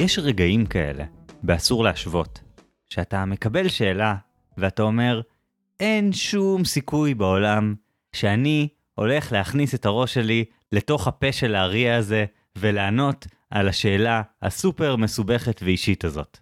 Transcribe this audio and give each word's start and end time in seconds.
יש 0.00 0.18
רגעים 0.18 0.66
כאלה, 0.66 1.04
באסור 1.42 1.84
להשוות, 1.84 2.40
שאתה 2.88 3.24
מקבל 3.24 3.68
שאלה 3.68 4.14
ואתה 4.58 4.82
אומר, 4.82 5.20
אין 5.80 6.12
שום 6.12 6.64
סיכוי 6.64 7.14
בעולם 7.14 7.74
שאני 8.12 8.68
הולך 8.94 9.32
להכניס 9.32 9.74
את 9.74 9.86
הראש 9.86 10.14
שלי 10.14 10.44
לתוך 10.72 11.06
הפה 11.06 11.32
של 11.32 11.54
האריה 11.54 11.96
הזה 11.96 12.24
ולענות 12.58 13.26
על 13.50 13.68
השאלה 13.68 14.22
הסופר 14.42 14.96
מסובכת 14.96 15.60
ואישית 15.64 16.04
הזאת. 16.04 16.38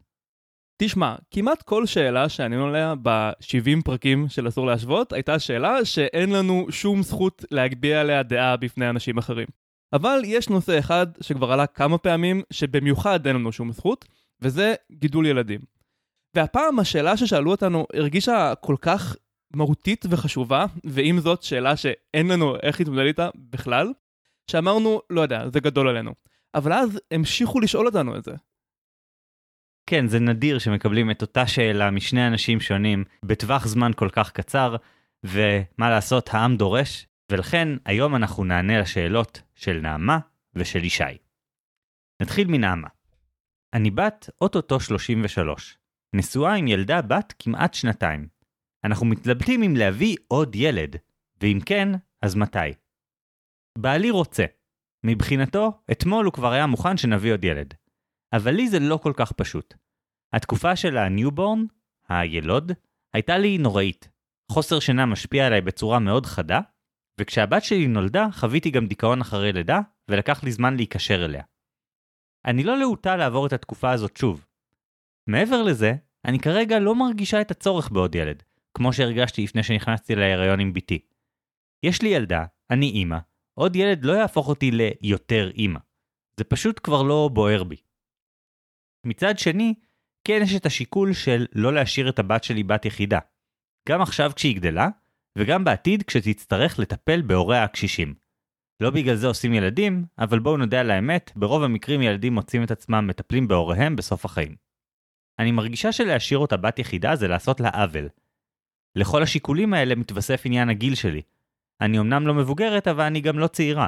תשמע, 0.76 1.16
כמעט 1.30 1.62
כל 1.62 1.86
שאלה 1.86 2.28
שענינו 2.28 2.66
עליה 2.66 2.94
ב-70 3.02 3.82
פרקים 3.84 4.28
של 4.28 4.48
אסור 4.48 4.66
להשוות, 4.66 5.12
הייתה 5.12 5.38
שאלה 5.38 5.84
שאין 5.84 6.30
לנו 6.30 6.66
שום 6.70 7.02
זכות 7.02 7.44
להגביה 7.50 8.00
עליה 8.00 8.22
דעה 8.22 8.56
בפני 8.56 8.90
אנשים 8.90 9.18
אחרים. 9.18 9.46
אבל 9.92 10.20
יש 10.24 10.48
נושא 10.48 10.78
אחד 10.78 11.06
שכבר 11.20 11.52
עלה 11.52 11.66
כמה 11.66 11.98
פעמים, 11.98 12.42
שבמיוחד 12.50 13.26
אין 13.26 13.36
לנו 13.36 13.52
שום 13.52 13.72
זכות, 13.72 14.04
וזה 14.40 14.74
גידול 14.92 15.26
ילדים. 15.26 15.60
והפעם 16.34 16.78
השאלה 16.78 17.16
ששאלו 17.16 17.50
אותנו 17.50 17.86
הרגישה 17.94 18.52
כל 18.60 18.76
כך 18.80 19.16
מהותית 19.54 20.04
וחשובה, 20.10 20.66
ועם 20.84 21.20
זאת 21.20 21.42
שאלה 21.42 21.76
שאין 21.76 22.28
לנו 22.28 22.56
איך 22.62 22.80
להתמודד 22.80 23.06
איתה 23.06 23.28
בכלל, 23.36 23.92
שאמרנו, 24.50 25.00
לא 25.10 25.20
יודע, 25.20 25.48
זה 25.48 25.60
גדול 25.60 25.88
עלינו. 25.88 26.14
אבל 26.54 26.72
אז 26.72 27.00
המשיכו 27.10 27.60
לשאול 27.60 27.86
אותנו 27.86 28.16
את 28.16 28.24
זה. 28.24 28.32
כן, 29.86 30.06
זה 30.06 30.20
נדיר 30.20 30.58
שמקבלים 30.58 31.10
את 31.10 31.22
אותה 31.22 31.46
שאלה 31.46 31.90
משני 31.90 32.26
אנשים 32.26 32.60
שונים 32.60 33.04
בטווח 33.24 33.66
זמן 33.66 33.90
כל 33.96 34.08
כך 34.12 34.32
קצר, 34.32 34.76
ומה 35.24 35.90
לעשות, 35.90 36.28
העם 36.32 36.56
דורש, 36.56 37.06
ולכן 37.32 37.68
היום 37.84 38.16
אנחנו 38.16 38.44
נענה 38.44 38.80
לשאלות 38.80 39.42
של 39.54 39.80
נעמה 39.80 40.18
ושל 40.54 40.84
ישי. 40.84 41.18
נתחיל 42.22 42.48
מנעמה. 42.48 42.88
אני 43.74 43.90
בת 43.90 44.30
אוטוטו 44.40 44.80
33, 44.80 45.78
נשואה 46.14 46.54
עם 46.54 46.66
ילדה 46.66 47.02
בת 47.02 47.34
כמעט 47.38 47.74
שנתיים. 47.74 48.28
אנחנו 48.84 49.06
מתלבטים 49.06 49.62
אם 49.62 49.76
להביא 49.76 50.16
עוד 50.28 50.54
ילד, 50.54 50.96
ואם 51.40 51.58
כן, 51.66 51.88
אז 52.22 52.34
מתי? 52.34 52.58
בעלי 53.78 54.10
רוצה. 54.10 54.44
מבחינתו, 55.04 55.82
אתמול 55.92 56.24
הוא 56.24 56.32
כבר 56.32 56.52
היה 56.52 56.66
מוכן 56.66 56.96
שנביא 56.96 57.32
עוד 57.32 57.44
ילד. 57.44 57.74
אבל 58.32 58.54
לי 58.54 58.68
זה 58.68 58.78
לא 58.78 58.96
כל 59.02 59.12
כך 59.16 59.32
פשוט. 59.32 59.74
התקופה 60.32 60.76
של 60.76 60.96
ה 60.96 61.04
newborn, 61.04 61.64
הילוד, 62.08 62.72
הייתה 63.14 63.38
לי 63.38 63.58
נוראית. 63.58 64.08
חוסר 64.52 64.80
שינה 64.80 65.06
משפיע 65.06 65.46
עליי 65.46 65.60
בצורה 65.60 65.98
מאוד 65.98 66.26
חדה, 66.26 66.60
וכשהבת 67.18 67.64
שלי 67.64 67.86
נולדה 67.86 68.26
חוויתי 68.32 68.70
גם 68.70 68.86
דיכאון 68.86 69.20
אחרי 69.20 69.52
לידה, 69.52 69.80
ולקח 70.08 70.44
לי 70.44 70.52
זמן 70.52 70.76
להיקשר 70.76 71.24
אליה. 71.24 71.42
אני 72.44 72.64
לא 72.64 72.78
להוטה 72.78 73.16
לעבור 73.16 73.46
את 73.46 73.52
התקופה 73.52 73.90
הזאת 73.90 74.16
שוב. 74.16 74.46
מעבר 75.26 75.62
לזה, 75.62 75.94
אני 76.24 76.38
כרגע 76.38 76.78
לא 76.78 76.94
מרגישה 76.94 77.40
את 77.40 77.50
הצורך 77.50 77.90
בעוד 77.90 78.14
ילד, 78.14 78.42
כמו 78.74 78.92
שהרגשתי 78.92 79.44
לפני 79.44 79.62
שנכנסתי 79.62 80.14
להיריון 80.14 80.60
עם 80.60 80.72
בתי. 80.72 80.98
יש 81.82 82.02
לי 82.02 82.08
ילדה, 82.08 82.44
אני 82.70 82.90
אימא, 82.90 83.18
עוד 83.54 83.76
ילד 83.76 84.04
לא 84.04 84.12
יהפוך 84.12 84.48
אותי 84.48 84.70
ליותר 84.70 85.50
אימא. 85.50 85.80
זה 86.36 86.44
פשוט 86.44 86.80
כבר 86.82 87.02
לא 87.02 87.30
בוער 87.32 87.64
בי. 87.64 87.76
מצד 89.06 89.38
שני, 89.38 89.74
כן 90.24 90.40
יש 90.42 90.56
את 90.56 90.66
השיקול 90.66 91.12
של 91.12 91.46
לא 91.54 91.72
להשאיר 91.72 92.08
את 92.08 92.18
הבת 92.18 92.44
שלי 92.44 92.62
בת 92.62 92.84
יחידה. 92.84 93.18
גם 93.88 94.02
עכשיו 94.02 94.32
כשהיא 94.36 94.56
גדלה, 94.56 94.88
וגם 95.38 95.64
בעתיד 95.64 96.02
כשתצטרך 96.02 96.78
לטפל 96.78 97.22
בהוריה 97.22 97.64
הקשישים. 97.64 98.14
לא 98.82 98.90
בגלל 98.90 99.14
זה 99.14 99.26
עושים 99.26 99.54
ילדים, 99.54 100.04
אבל 100.18 100.38
בואו 100.38 100.56
נודה 100.56 100.80
על 100.80 100.90
האמת, 100.90 101.32
ברוב 101.36 101.62
המקרים 101.62 102.02
ילדים 102.02 102.34
מוצאים 102.34 102.62
את 102.62 102.70
עצמם 102.70 103.06
מטפלים 103.06 103.48
בהוריהם 103.48 103.96
בסוף 103.96 104.24
החיים. 104.24 104.56
אני 105.38 105.52
מרגישה 105.52 105.92
שלהשאיר 105.92 106.38
אותה 106.38 106.56
בת 106.56 106.78
יחידה 106.78 107.16
זה 107.16 107.28
לעשות 107.28 107.60
לה 107.60 107.68
עוול. 107.68 108.08
לכל 108.96 109.22
השיקולים 109.22 109.74
האלה 109.74 109.94
מתווסף 109.94 110.42
עניין 110.44 110.68
הגיל 110.68 110.94
שלי. 110.94 111.22
אני 111.80 111.98
אמנם 111.98 112.26
לא 112.26 112.34
מבוגרת, 112.34 112.88
אבל 112.88 113.04
אני 113.04 113.20
גם 113.20 113.38
לא 113.38 113.46
צעירה. 113.46 113.86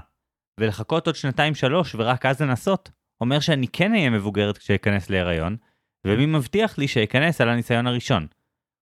ולחכות 0.61 1.07
עוד 1.07 1.17
שנתיים 1.17 1.55
שלוש 1.55 1.95
ורק 1.95 2.27
אז 2.27 2.43
לנסות, 2.43 2.91
אומר 3.21 3.41
שאני 3.41 3.69
כן 3.69 3.93
אהיה 3.93 4.11
מבוגרת 4.11 4.59
כשאכנס 4.59 5.11
להיריון, 5.11 5.57
ומי 6.07 6.27
מבטיח 6.27 6.79
לי 6.79 6.89
שאכנס 6.89 7.41
על 7.41 7.49
הניסיון 7.49 7.87
הראשון. 7.87 8.27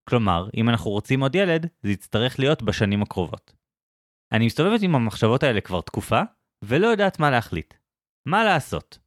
כלומר, 0.09 0.49
אם 0.57 0.69
אנחנו 0.69 0.91
רוצים 0.91 1.21
עוד 1.21 1.35
ילד, 1.35 1.67
זה 1.83 1.91
יצטרך 1.91 2.39
להיות 2.39 2.63
בשנים 2.63 3.03
הקרובות. 3.03 3.53
אני 4.33 4.47
מסתובבת 4.47 4.83
עם 4.83 4.95
המחשבות 4.95 5.43
האלה 5.43 5.61
כבר 5.61 5.81
תקופה, 5.81 6.21
ולא 6.65 6.87
יודעת 6.87 7.21
מה 7.21 7.31
להחליט. 7.31 7.75
מה 8.29 8.45
לעשות? 8.45 8.99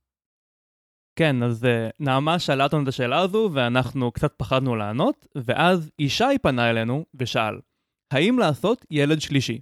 כן, 1.19 1.43
אז 1.43 1.63
uh, 1.63 1.67
נעמה 1.99 2.39
שאלה 2.39 2.63
אותנו 2.63 2.83
את 2.83 2.87
השאלה 2.87 3.19
הזו, 3.19 3.49
ואנחנו 3.53 4.11
קצת 4.11 4.33
פחדנו 4.37 4.75
לענות, 4.75 5.27
ואז 5.35 5.91
ישי 5.99 6.37
פנה 6.41 6.69
אלינו 6.69 7.05
ושאל, 7.15 7.59
האם 8.13 8.39
לעשות 8.39 8.85
ילד 8.91 9.21
שלישי? 9.21 9.61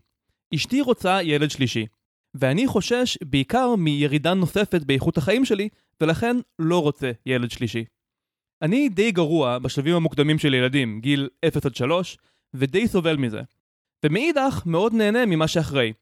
אשתי 0.56 0.82
רוצה 0.82 1.24
ילד 1.24 1.50
שלישי, 1.50 1.86
ואני 2.34 2.68
חושש 2.68 3.18
בעיקר 3.26 3.76
מירידה 3.76 4.34
נוספת 4.34 4.84
באיכות 4.84 5.18
החיים 5.18 5.46
שלי, 5.46 5.70
ולכן 6.02 6.36
לא 6.60 6.82
רוצה 6.82 7.12
ילד 7.26 7.52
שלישי. 7.52 7.86
אני 8.62 8.90
די 8.90 9.12
גרוע 9.12 9.60
בשלבים 9.60 9.96
המוקדמים 9.96 10.40
של 10.40 10.54
ילדים, 10.54 11.00
גיל 11.02 11.30
0 11.48 11.66
עד 11.66 11.76
3, 11.76 12.18
ודי 12.54 12.88
סובל 12.88 13.18
מזה. 13.18 13.42
ומאידך, 14.06 14.62
מאוד 14.66 14.94
נהנה 14.94 15.26
ממה 15.26 15.48
שאחרי. 15.48 15.94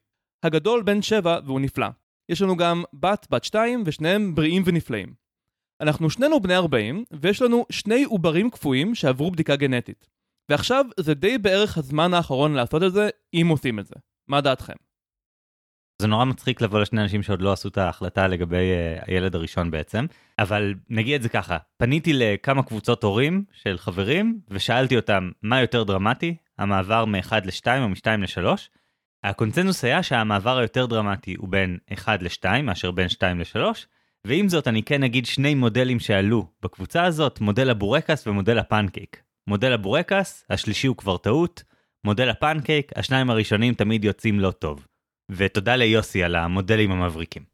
הגדול 0.42 0.82
בן 0.82 1.02
7 1.02 1.38
והוא 1.44 1.60
נפלא. 1.60 1.86
יש 2.28 2.42
לנו 2.42 2.56
גם 2.56 2.82
בת 2.92 3.26
בת 3.30 3.44
2 3.44 3.82
ושניהם 3.86 4.34
בריאים 4.34 4.62
ונפלאים. 4.66 5.14
אנחנו 5.80 6.10
שנינו 6.10 6.40
בני 6.40 6.56
40, 6.56 7.04
ויש 7.20 7.42
לנו 7.42 7.66
שני 7.72 8.04
עוברים 8.04 8.50
קפואים 8.50 8.94
שעברו 8.94 9.30
בדיקה 9.30 9.56
גנטית. 9.56 10.08
ועכשיו 10.48 10.84
זה 11.00 11.14
די 11.14 11.38
בערך 11.38 11.78
הזמן 11.78 12.14
האחרון 12.14 12.54
לעשות 12.54 12.82
את 12.82 12.92
זה, 12.92 13.08
אם 13.34 13.46
עושים 13.50 13.78
את 13.78 13.86
זה. 13.86 13.94
מה 14.28 14.40
דעתכם? 14.40 14.87
זה 16.02 16.08
נורא 16.08 16.24
מצחיק 16.24 16.60
לבוא 16.60 16.80
לשני 16.80 17.02
אנשים 17.02 17.22
שעוד 17.22 17.42
לא 17.42 17.52
עשו 17.52 17.68
את 17.68 17.78
ההחלטה 17.78 18.26
לגבי 18.26 18.56
uh, 18.56 19.04
הילד 19.06 19.34
הראשון 19.34 19.70
בעצם, 19.70 20.06
אבל 20.38 20.74
נגיד 20.90 21.14
את 21.14 21.22
זה 21.22 21.28
ככה, 21.28 21.56
פניתי 21.76 22.12
לכמה 22.12 22.62
קבוצות 22.62 23.02
הורים 23.02 23.44
של 23.52 23.78
חברים 23.78 24.40
ושאלתי 24.48 24.96
אותם 24.96 25.30
מה 25.42 25.60
יותר 25.60 25.84
דרמטי, 25.84 26.36
המעבר 26.58 27.04
מ-1 27.04 27.32
ל-2 27.44 27.66
או 27.80 27.88
מ-2 27.88 28.06
ל-3. 28.18 28.46
הקונצנזוס 29.24 29.84
היה 29.84 30.02
שהמעבר 30.02 30.58
היותר 30.58 30.86
דרמטי 30.86 31.34
הוא 31.38 31.48
בין 31.48 31.78
1 31.92 32.22
ל-2 32.22 32.62
מאשר 32.62 32.90
בין 32.90 33.08
2 33.08 33.40
ל-3, 33.40 33.58
ועם 34.24 34.48
זאת 34.48 34.68
אני 34.68 34.82
כן 34.82 35.02
אגיד 35.02 35.26
שני 35.26 35.54
מודלים 35.54 36.00
שעלו 36.00 36.46
בקבוצה 36.62 37.04
הזאת, 37.04 37.40
מודל 37.40 37.70
הבורקס 37.70 38.26
ומודל 38.26 38.58
הפנקייק. 38.58 39.22
מודל 39.46 39.72
הבורקס, 39.72 40.44
השלישי 40.50 40.86
הוא 40.86 40.96
כבר 40.96 41.16
טעות, 41.16 41.62
מודל 42.04 42.28
הפנקייק, 42.28 42.92
השניים 42.96 43.30
הראשונים 43.30 43.74
תמיד 43.74 44.04
יוצאים 44.04 44.40
לא 44.40 44.50
טוב. 44.50 44.86
ותודה 45.30 45.76
ליוסי 45.76 46.22
על 46.22 46.34
המודלים 46.34 46.90
המבריקים. 46.90 47.44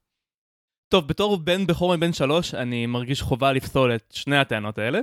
טוב, 0.89 1.09
בתור 1.09 1.37
בן 1.37 1.67
בכור 1.67 1.97
מבן 1.97 2.13
שלוש, 2.13 2.55
אני 2.55 2.87
מרגיש 2.87 3.23
חובה 3.23 3.53
לפסול 3.53 3.95
את 3.95 4.13
שני 4.13 4.37
הטענות 4.37 4.79
האלה. 4.79 5.01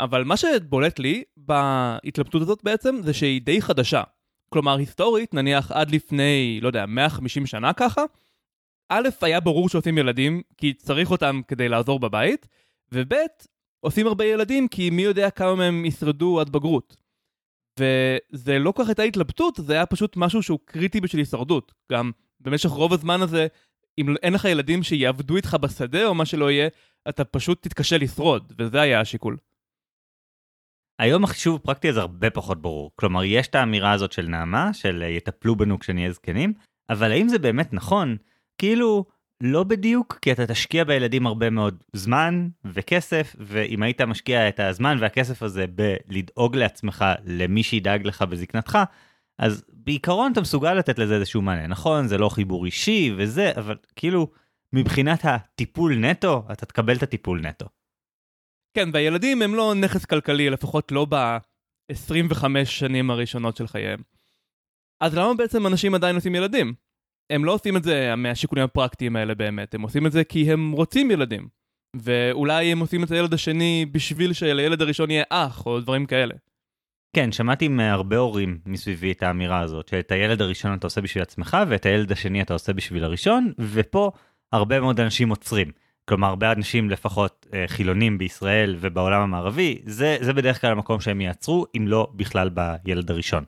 אבל 0.00 0.24
מה 0.24 0.36
שבולט 0.36 0.98
לי 0.98 1.22
בהתלבטות 1.36 2.42
הזאת 2.42 2.62
בעצם, 2.62 2.96
זה 3.02 3.14
שהיא 3.14 3.42
די 3.42 3.62
חדשה. 3.62 4.02
כלומר, 4.48 4.76
היסטורית, 4.76 5.34
נניח 5.34 5.72
עד 5.72 5.90
לפני, 5.90 6.58
לא 6.62 6.66
יודע, 6.66 6.86
150 6.86 7.46
שנה 7.46 7.72
ככה, 7.72 8.02
א', 8.88 9.08
היה 9.22 9.40
ברור 9.40 9.68
שעושים 9.68 9.98
ילדים, 9.98 10.42
כי 10.56 10.74
צריך 10.74 11.10
אותם 11.10 11.40
כדי 11.48 11.68
לעזור 11.68 12.00
בבית, 12.00 12.48
וב', 12.92 13.12
עושים 13.80 14.06
הרבה 14.06 14.24
ילדים, 14.24 14.68
כי 14.68 14.90
מי 14.90 15.02
יודע 15.02 15.30
כמה 15.30 15.54
מהם 15.54 15.84
ישרדו 15.84 16.40
עד 16.40 16.50
בגרות. 16.50 16.96
וזה 17.78 18.58
לא 18.58 18.72
כל 18.72 18.82
כך 18.82 18.88
הייתה 18.88 19.02
התלבטות, 19.02 19.56
זה 19.56 19.72
היה 19.72 19.86
פשוט 19.86 20.16
משהו 20.16 20.42
שהוא 20.42 20.58
קריטי 20.64 21.00
בשביל 21.00 21.20
הישרדות. 21.20 21.72
גם 21.92 22.10
במשך 22.40 22.70
רוב 22.70 22.92
הזמן 22.92 23.22
הזה, 23.22 23.46
אם 23.98 24.14
אין 24.22 24.32
לך 24.32 24.44
ילדים 24.44 24.82
שיעבדו 24.82 25.36
איתך 25.36 25.56
בשדה 25.60 26.06
או 26.06 26.14
מה 26.14 26.26
שלא 26.26 26.50
יהיה, 26.50 26.68
אתה 27.08 27.24
פשוט 27.24 27.62
תתקשה 27.62 27.98
לשרוד, 27.98 28.52
וזה 28.58 28.80
היה 28.80 29.00
השיקול. 29.00 29.36
היום 30.98 31.24
החישוב 31.24 31.56
הפרקטי 31.56 31.88
הזה 31.88 32.00
הרבה 32.00 32.30
פחות 32.30 32.62
ברור. 32.62 32.90
כלומר, 32.96 33.24
יש 33.24 33.46
את 33.46 33.54
האמירה 33.54 33.92
הזאת 33.92 34.12
של 34.12 34.26
נעמה, 34.26 34.74
של 34.74 35.02
יטפלו 35.02 35.56
בנו 35.56 35.78
כשנהיה 35.78 36.12
זקנים, 36.12 36.52
אבל 36.90 37.12
האם 37.12 37.28
זה 37.28 37.38
באמת 37.38 37.72
נכון? 37.72 38.16
כאילו, 38.58 39.04
לא 39.44 39.64
בדיוק, 39.64 40.18
כי 40.22 40.32
אתה 40.32 40.46
תשקיע 40.46 40.84
בילדים 40.84 41.26
הרבה 41.26 41.50
מאוד 41.50 41.84
זמן 41.92 42.48
וכסף, 42.64 43.36
ואם 43.38 43.82
היית 43.82 44.00
משקיע 44.00 44.48
את 44.48 44.60
הזמן 44.60 44.96
והכסף 45.00 45.42
הזה 45.42 45.64
בלדאוג 45.66 46.56
לעצמך 46.56 47.04
למי 47.24 47.62
שידאג 47.62 48.06
לך 48.06 48.22
בזקנתך, 48.22 48.78
אז 49.38 49.64
בעיקרון 49.68 50.32
אתה 50.32 50.40
מסוגל 50.40 50.74
לתת 50.74 50.98
לזה 50.98 51.14
איזשהו 51.14 51.42
מענה. 51.42 51.66
נכון, 51.66 52.08
זה 52.08 52.18
לא 52.18 52.28
חיבור 52.28 52.64
אישי 52.66 53.14
וזה, 53.16 53.52
אבל 53.56 53.76
כאילו, 53.96 54.30
מבחינת 54.72 55.24
הטיפול 55.24 55.94
נטו, 55.96 56.44
אתה 56.52 56.66
תקבל 56.66 56.96
את 56.96 57.02
הטיפול 57.02 57.40
נטו. 57.40 57.66
כן, 58.74 58.88
והילדים 58.92 59.42
הם 59.42 59.54
לא 59.54 59.74
נכס 59.74 60.04
כלכלי, 60.04 60.50
לפחות 60.50 60.92
לא 60.92 61.06
ב-25 61.08 62.44
שנים 62.64 63.10
הראשונות 63.10 63.56
של 63.56 63.66
חייהם. 63.66 64.02
אז 65.00 65.14
למה 65.14 65.34
בעצם 65.34 65.66
אנשים 65.66 65.94
עדיין 65.94 66.14
עושים 66.14 66.34
ילדים? 66.34 66.74
הם 67.32 67.44
לא 67.44 67.52
עושים 67.52 67.76
את 67.76 67.84
זה 67.84 68.16
מהשיקולים 68.16 68.64
הפרקטיים 68.64 69.16
האלה 69.16 69.34
באמת, 69.34 69.74
הם 69.74 69.82
עושים 69.82 70.06
את 70.06 70.12
זה 70.12 70.24
כי 70.24 70.52
הם 70.52 70.72
רוצים 70.72 71.10
ילדים. 71.10 71.48
ואולי 71.96 72.72
הם 72.72 72.78
עושים 72.78 73.04
את 73.04 73.10
הילד 73.10 73.34
השני 73.34 73.86
בשביל 73.92 74.32
שלילד 74.32 74.82
הראשון 74.82 75.10
יהיה 75.10 75.24
אח, 75.30 75.66
או 75.66 75.80
דברים 75.80 76.06
כאלה. 76.06 76.34
כן, 77.16 77.32
שמעתי 77.32 77.68
מהרבה 77.68 78.16
הורים 78.16 78.58
מסביבי 78.66 79.12
את 79.12 79.22
האמירה 79.22 79.60
הזאת, 79.60 79.88
שאת 79.88 80.12
הילד 80.12 80.42
הראשון 80.42 80.74
אתה 80.74 80.86
עושה 80.86 81.00
בשביל 81.00 81.22
עצמך, 81.22 81.56
ואת 81.68 81.86
הילד 81.86 82.12
השני 82.12 82.42
אתה 82.42 82.52
עושה 82.52 82.72
בשביל 82.72 83.04
הראשון, 83.04 83.52
ופה 83.58 84.10
הרבה 84.52 84.80
מאוד 84.80 85.00
אנשים 85.00 85.28
עוצרים. 85.28 85.70
כלומר, 86.08 86.28
הרבה 86.28 86.52
אנשים 86.52 86.90
לפחות 86.90 87.46
אה, 87.54 87.64
חילונים 87.68 88.18
בישראל 88.18 88.76
ובעולם 88.80 89.20
המערבי, 89.20 89.82
זה, 89.84 90.16
זה 90.20 90.32
בדרך 90.32 90.60
כלל 90.60 90.72
המקום 90.72 91.00
שהם 91.00 91.20
יעצרו, 91.20 91.66
אם 91.76 91.88
לא 91.88 92.08
בכלל 92.14 92.48
בילד 92.48 93.10
הראשון. 93.10 93.44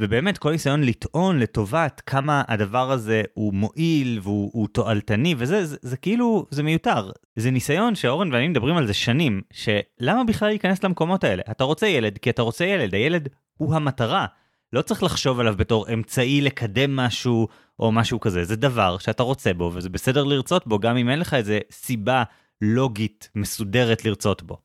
ובאמת 0.00 0.38
כל 0.38 0.50
ניסיון 0.50 0.82
לטעון 0.82 1.38
לטובת 1.38 2.02
כמה 2.06 2.42
הדבר 2.48 2.90
הזה 2.90 3.22
הוא 3.34 3.54
מועיל 3.54 4.20
והוא 4.22 4.68
תועלתני 4.68 5.34
וזה 5.38 5.64
זה, 5.64 5.76
זה 5.82 5.96
כאילו 5.96 6.46
זה 6.50 6.62
מיותר. 6.62 7.10
זה 7.36 7.50
ניסיון 7.50 7.94
שאורן 7.94 8.32
ואני 8.32 8.48
מדברים 8.48 8.76
על 8.76 8.86
זה 8.86 8.94
שנים 8.94 9.42
שלמה 9.52 10.24
בכלל 10.24 10.48
להיכנס 10.48 10.84
למקומות 10.84 11.24
האלה? 11.24 11.42
אתה 11.50 11.64
רוצה 11.64 11.86
ילד 11.86 12.18
כי 12.18 12.30
אתה 12.30 12.42
רוצה 12.42 12.64
ילד. 12.64 12.94
הילד 12.94 13.28
הוא 13.56 13.74
המטרה. 13.74 14.26
לא 14.72 14.82
צריך 14.82 15.02
לחשוב 15.02 15.40
עליו 15.40 15.54
בתור 15.56 15.92
אמצעי 15.92 16.40
לקדם 16.40 16.96
משהו 16.96 17.48
או 17.78 17.92
משהו 17.92 18.20
כזה. 18.20 18.44
זה 18.44 18.56
דבר 18.56 18.98
שאתה 18.98 19.22
רוצה 19.22 19.54
בו 19.54 19.70
וזה 19.74 19.88
בסדר 19.88 20.24
לרצות 20.24 20.66
בו 20.66 20.78
גם 20.78 20.96
אם 20.96 21.08
אין 21.08 21.18
לך 21.18 21.34
איזה 21.34 21.58
סיבה 21.70 22.22
לוגית 22.60 23.30
מסודרת 23.34 24.04
לרצות 24.04 24.42
בו. 24.42 24.58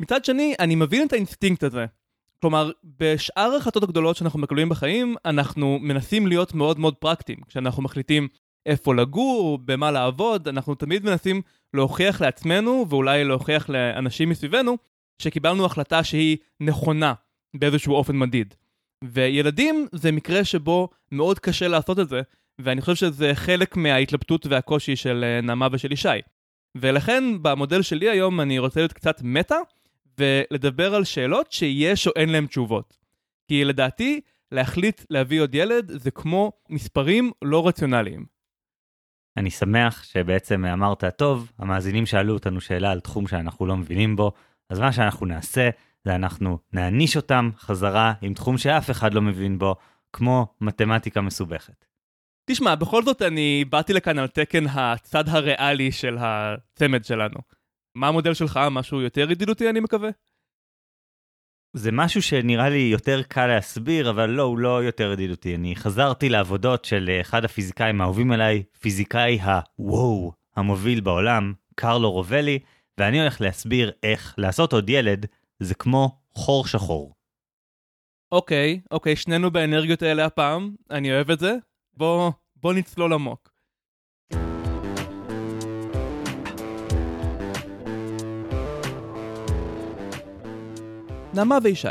מצד 0.00 0.24
שני 0.24 0.54
אני 0.58 0.74
מבין 0.74 1.06
את 1.06 1.12
האינסטינקט 1.12 1.62
הזה 1.62 1.86
כלומר, 2.40 2.70
בשאר 2.98 3.52
ההחלטות 3.54 3.82
הגדולות 3.82 4.16
שאנחנו 4.16 4.38
מקבלים 4.38 4.68
בחיים, 4.68 5.16
אנחנו 5.24 5.78
מנסים 5.78 6.26
להיות 6.26 6.54
מאוד 6.54 6.78
מאוד 6.78 6.94
פרקטיים. 6.94 7.38
כשאנחנו 7.48 7.82
מחליטים 7.82 8.28
איפה 8.66 8.94
לגור, 8.94 9.58
במה 9.64 9.90
לעבוד, 9.90 10.48
אנחנו 10.48 10.74
תמיד 10.74 11.04
מנסים 11.04 11.42
להוכיח 11.74 12.20
לעצמנו, 12.20 12.86
ואולי 12.88 13.24
להוכיח 13.24 13.68
לאנשים 13.68 14.28
מסביבנו, 14.28 14.76
שקיבלנו 15.22 15.64
החלטה 15.64 16.04
שהיא 16.04 16.36
נכונה 16.60 17.14
באיזשהו 17.56 17.94
אופן 17.94 18.18
מדיד. 18.18 18.54
וילדים 19.04 19.86
זה 19.92 20.12
מקרה 20.12 20.44
שבו 20.44 20.88
מאוד 21.12 21.38
קשה 21.38 21.68
לעשות 21.68 21.98
את 21.98 22.08
זה, 22.08 22.20
ואני 22.58 22.80
חושב 22.80 22.94
שזה 22.94 23.34
חלק 23.34 23.76
מההתלבטות 23.76 24.46
והקושי 24.46 24.96
של 24.96 25.24
אה, 25.24 25.40
נעמה 25.40 25.68
ושל 25.72 25.92
ישי. 25.92 26.08
ולכן 26.76 27.24
במודל 27.42 27.82
שלי 27.82 28.10
היום 28.10 28.40
אני 28.40 28.58
רוצה 28.58 28.80
להיות 28.80 28.92
קצת 28.92 29.20
מטה, 29.22 29.56
ולדבר 30.20 30.94
על 30.94 31.04
שאלות 31.04 31.52
שיש 31.52 32.06
או 32.06 32.12
אין 32.16 32.28
להן 32.28 32.46
תשובות. 32.46 32.96
כי 33.48 33.64
לדעתי, 33.64 34.20
להחליט 34.52 35.02
להביא 35.10 35.40
עוד 35.40 35.54
ילד 35.54 35.90
זה 35.90 36.10
כמו 36.10 36.52
מספרים 36.68 37.30
לא 37.42 37.68
רציונליים. 37.68 38.26
אני 39.36 39.50
שמח 39.50 40.02
שבעצם 40.04 40.64
אמרת, 40.64 41.04
טוב, 41.04 41.52
המאזינים 41.58 42.06
שאלו 42.06 42.34
אותנו 42.34 42.60
שאלה 42.60 42.90
על 42.90 43.00
תחום 43.00 43.26
שאנחנו 43.26 43.66
לא 43.66 43.76
מבינים 43.76 44.16
בו, 44.16 44.32
אז 44.70 44.78
מה 44.78 44.92
שאנחנו 44.92 45.26
נעשה, 45.26 45.70
זה 46.04 46.14
אנחנו 46.14 46.58
נעניש 46.72 47.16
אותם 47.16 47.50
חזרה 47.58 48.12
עם 48.22 48.34
תחום 48.34 48.58
שאף 48.58 48.90
אחד 48.90 49.14
לא 49.14 49.22
מבין 49.22 49.58
בו, 49.58 49.76
כמו 50.12 50.46
מתמטיקה 50.60 51.20
מסובכת. 51.20 51.84
תשמע, 52.50 52.74
בכל 52.74 53.02
זאת 53.02 53.22
אני 53.22 53.64
באתי 53.70 53.92
לכאן 53.92 54.18
על 54.18 54.26
תקן 54.26 54.66
הצד 54.66 55.28
הריאלי 55.28 55.92
של 55.92 56.16
הצמד 56.20 57.04
שלנו. 57.04 57.38
מה 57.94 58.08
המודל 58.08 58.34
שלך? 58.34 58.60
משהו 58.70 59.00
יותר 59.00 59.30
ידידותי 59.30 59.70
אני 59.70 59.80
מקווה? 59.80 60.10
זה 61.72 61.92
משהו 61.92 62.22
שנראה 62.22 62.68
לי 62.68 62.78
יותר 62.78 63.22
קל 63.22 63.46
להסביר, 63.46 64.10
אבל 64.10 64.30
לא, 64.30 64.42
הוא 64.42 64.58
לא 64.58 64.84
יותר 64.84 65.12
ידידותי. 65.12 65.54
אני 65.54 65.76
חזרתי 65.76 66.28
לעבודות 66.28 66.84
של 66.84 67.18
אחד 67.20 67.44
הפיזיקאים 67.44 68.00
האהובים 68.00 68.32
עליי, 68.32 68.62
פיזיקאי 68.80 69.38
הוואו 69.40 70.32
המוביל 70.56 71.00
בעולם, 71.00 71.52
קרלו 71.74 72.10
רובלי, 72.10 72.58
ואני 72.98 73.20
הולך 73.20 73.40
להסביר 73.40 73.92
איך 74.02 74.34
לעשות 74.38 74.72
עוד 74.72 74.90
ילד 74.90 75.26
זה 75.58 75.74
כמו 75.74 76.20
חור 76.34 76.66
שחור. 76.66 77.14
אוקיי, 78.32 78.80
אוקיי, 78.90 79.16
שנינו 79.16 79.50
באנרגיות 79.50 80.02
האלה 80.02 80.24
הפעם, 80.24 80.74
אני 80.90 81.12
אוהב 81.12 81.30
את 81.30 81.38
זה. 81.38 81.56
בוא, 81.96 82.32
בוא 82.56 82.72
נצלול 82.72 83.12
עמוק. 83.12 83.49
נעמה 91.34 91.58
וישי, 91.62 91.88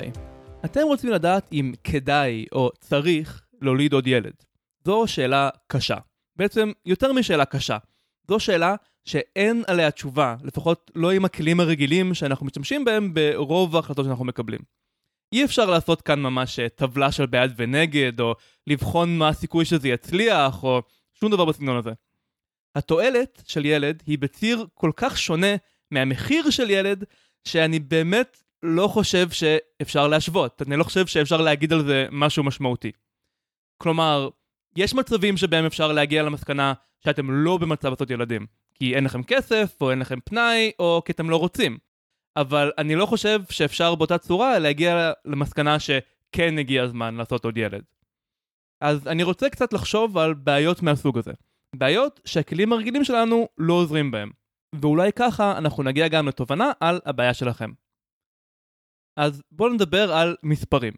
אתם 0.66 0.82
רוצים 0.84 1.10
לדעת 1.10 1.50
אם 1.52 1.74
כדאי 1.84 2.46
או 2.52 2.70
צריך 2.80 3.42
להוליד 3.62 3.94
עוד 3.94 4.08
ילד. 4.08 4.34
זו 4.86 5.04
שאלה 5.08 5.50
קשה. 5.68 5.98
בעצם 6.36 6.72
יותר 6.86 7.14
משאלה 7.14 7.46
קשה. 7.46 7.78
זו 8.28 8.40
שאלה 8.40 8.76
שאין 9.06 9.64
עליה 9.68 9.92
תשובה, 9.92 10.36
לפחות 10.44 10.92
לא 10.96 11.12
עם 11.12 11.26
הכלים 11.26 11.60
הרגילים 11.60 12.14
שאנחנו 12.14 12.46
משתמשים 12.46 12.86
בהם 12.86 13.14
ברוב 13.14 13.76
ההחלטות 13.76 14.06
שאנחנו 14.06 14.26
מקבלים. 14.26 14.60
אי 15.34 15.46
אפשר 15.46 15.66
לעשות 15.66 16.02
כאן 16.02 16.20
ממש 16.20 16.60
אה, 16.60 16.70
טבלה 16.70 17.12
של 17.12 17.26
בעד 17.26 17.54
ונגד, 17.58 18.20
או 18.20 18.36
לבחון 18.68 19.18
מה 19.18 19.30
הסיכוי 19.30 19.66
שזה 19.66 19.88
יצליח, 19.88 20.64
או 20.64 20.82
שום 21.14 21.32
דבר 21.32 21.46
בסגנון 21.46 21.78
הזה. 21.78 21.92
התועלת 22.76 23.44
של 23.48 23.66
ילד 23.66 24.04
היא 24.06 24.20
בציר 24.20 24.66
כל 24.74 24.92
כך 24.96 25.18
שונה 25.18 25.56
מהמחיר 25.92 26.50
של 26.50 26.70
ילד, 26.70 27.04
שאני 27.44 27.80
באמת 27.80 28.38
לא 28.64 28.88
חושב 28.88 29.30
שאפשר 29.30 30.08
להשוות, 30.08 30.62
אני 30.62 30.78
לא 30.78 30.84
חושב 30.84 31.08
שאפשר 31.08 31.42
להגיד 31.42 31.74
על 31.74 31.86
זה 31.86 32.08
משהו 32.12 32.44
משמעותי. 32.44 32.92
כלומר, 33.78 34.30
יש 34.76 34.94
מצבים 34.94 35.38
שבהם 35.38 35.66
אפשר 35.66 35.92
להגיע 35.92 36.24
למסקנה 36.24 36.74
שאתם 37.06 37.32
לא 37.32 37.58
במצב 37.58 37.90
לעשות 37.90 38.10
ילדים, 38.10 38.46
כי 38.74 38.96
אין 38.96 39.04
לכם 39.04 39.24
כסף, 39.24 39.78
או 39.82 39.92
אין 39.92 40.00
לכם 40.00 40.20
פנאי, 40.20 40.72
או 40.80 41.02
כי 41.06 41.12
אתם 41.12 41.30
לא 41.30 41.36
רוצים. 41.36 41.78
אבל 42.38 42.72
אני 42.78 42.96
לא 42.96 43.06
חושב 43.06 43.42
שאפשר 43.50 43.96
באותה 43.96 44.18
צורה 44.18 44.60
להגיע 44.60 45.12
למסקנה 45.26 45.78
שכן 45.80 46.58
הגיע 46.60 46.84
הזמן 46.84 47.16
לעשות 47.16 47.46
עוד 47.46 47.58
ילד. 47.58 47.84
אז 48.82 49.08
אני 49.08 49.24
רוצה 49.24 49.50
קצת 49.50 49.74
לחשוב 49.74 50.18
על 50.18 50.34
בעיות 50.34 50.82
מהסוג 50.82 51.18
הזה. 51.18 51.32
בעיות 51.76 52.22
שהכלים 52.26 52.74
הרגילים 52.74 53.04
שלנו 53.04 53.48
לא 53.58 53.74
עוזרים 53.74 54.12
בהם. 54.12 54.32
ואולי 54.76 55.12
ככה 55.16 55.58
אנחנו 55.58 55.84
נגיע 55.84 56.08
גם 56.08 56.28
לתובנה 56.28 56.72
על 56.80 57.00
הבעיה 57.06 57.34
שלכם. 57.34 57.72
אז 59.20 59.44
בואו 59.52 59.74
נדבר 59.74 60.14
על 60.14 60.36
מספרים. 60.44 60.94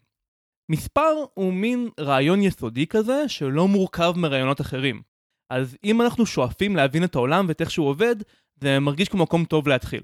מספר 0.71 1.13
הוא 1.33 1.53
מין 1.53 1.89
רעיון 1.99 2.41
יסודי 2.41 2.87
כזה 2.87 3.29
שלא 3.29 3.67
מורכב 3.67 4.13
מרעיונות 4.15 4.61
אחרים. 4.61 5.01
אז 5.49 5.77
אם 5.83 6.01
אנחנו 6.01 6.25
שואפים 6.25 6.75
להבין 6.75 7.03
את 7.03 7.15
העולם 7.15 7.45
ואת 7.47 7.61
איך 7.61 7.71
שהוא 7.71 7.87
עובד, 7.87 8.15
זה 8.55 8.79
מרגיש 8.79 9.09
כמו 9.09 9.23
מקום 9.23 9.45
טוב 9.45 9.67
להתחיל. 9.67 10.03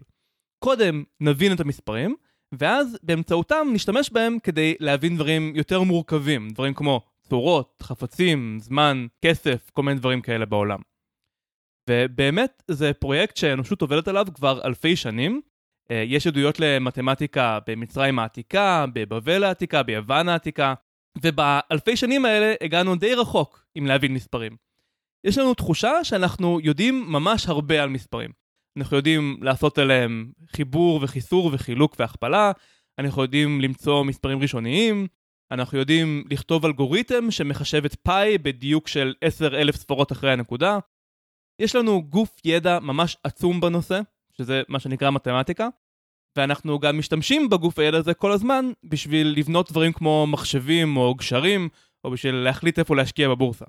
קודם 0.64 1.04
נבין 1.20 1.54
את 1.54 1.60
המספרים, 1.60 2.16
ואז 2.60 2.98
באמצעותם 3.04 3.68
נשתמש 3.74 4.10
בהם 4.10 4.40
כדי 4.44 4.76
להבין 4.80 5.16
דברים 5.16 5.56
יותר 5.56 5.82
מורכבים, 5.82 6.50
דברים 6.50 6.74
כמו 6.74 7.02
צורות, 7.30 7.84
חפצים, 7.84 8.58
זמן, 8.62 9.08
כסף, 9.26 9.70
כל 9.74 9.84
מיני 9.84 10.00
דברים 10.00 10.22
כאלה 10.22 10.46
בעולם. 10.46 10.80
ובאמת 11.90 12.64
זה 12.72 12.94
פרויקט 12.94 13.38
שהאנושות 13.38 13.82
עובדת 13.82 14.08
עליו 14.08 14.26
כבר 14.34 14.62
אלפי 14.66 14.96
שנים, 14.96 15.42
יש 15.90 16.28
עדויות 16.28 16.60
למתמטיקה 16.60 17.60
במצרים 17.68 18.20
העתיקה, 18.20 18.86
בבבל 18.94 19.44
העתיקה, 19.44 19.84
ביוון 19.84 20.30
העתיקה, 20.30 20.74
ובאלפי 21.22 21.98
שנים 21.98 22.26
האלה 22.26 22.56
הגענו 22.62 22.96
די 22.96 23.14
רחוק 23.14 23.66
עם 23.76 23.86
להבין 23.86 24.14
מספרים. 24.14 24.56
יש 25.24 25.38
לנו 25.38 25.54
תחושה 25.54 26.04
שאנחנו 26.04 26.60
יודעים 26.64 27.06
ממש 27.08 27.48
הרבה 27.48 27.84
על 27.84 27.90
מספרים. 27.90 28.32
אנחנו 28.78 28.98
יודעים 28.98 29.38
לעשות 29.42 29.78
עליהם 29.78 30.32
חיבור 30.56 31.00
וחיסור 31.04 31.50
וחילוק 31.54 31.96
והכפלה, 32.00 32.52
אנחנו 33.00 33.22
יודעים 33.22 33.62
למצוא 33.62 34.04
מספרים 34.04 34.40
ראשוניים, 34.40 35.08
אנחנו 35.52 35.78
יודעים 35.78 36.24
לכתוב 36.32 36.66
אלגוריתם 36.66 37.32
שמחשב 37.32 37.86
את 37.86 37.96
פאי 37.96 38.38
בדיוק 38.38 38.88
של 38.88 39.14
10,000 39.22 39.76
ספרות 39.76 40.12
אחרי 40.12 40.32
הנקודה. 40.32 40.80
יש 41.62 41.76
לנו 41.76 42.04
גוף 42.04 42.38
ידע 42.46 42.80
ממש 42.80 43.18
עצום 43.24 43.62
בנושא, 43.62 44.00
שזה 44.38 44.62
מה 44.68 44.80
שנקרא 44.80 45.12
מתמטיקה, 45.12 45.68
ואנחנו 46.36 46.80
גם 46.80 46.98
משתמשים 46.98 47.50
בגוף 47.50 47.80
הידע 47.80 47.98
הזה 47.98 48.14
כל 48.14 48.32
הזמן 48.32 48.66
בשביל 48.84 49.34
לבנות 49.38 49.72
דברים 49.72 49.94
כמו 49.94 50.28
מחשבים 50.28 50.98
או 50.98 51.16
גשרים, 51.16 51.70
או 52.04 52.12
בשביל 52.12 52.36
להחליט 52.36 52.80
איפה 52.80 52.96
להשקיע 52.96 53.30
בבורסה. 53.30 53.66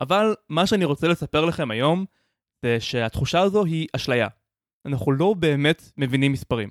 אבל 0.00 0.34
מה 0.48 0.66
שאני 0.66 0.84
רוצה 0.84 1.08
לספר 1.08 1.44
לכם 1.44 1.70
היום, 1.70 2.04
זה 2.64 2.80
שהתחושה 2.80 3.40
הזו 3.40 3.64
היא 3.64 3.86
אשליה. 3.96 4.28
אנחנו 4.86 5.12
לא 5.12 5.34
באמת 5.38 5.92
מבינים 5.96 6.32
מספרים. 6.32 6.70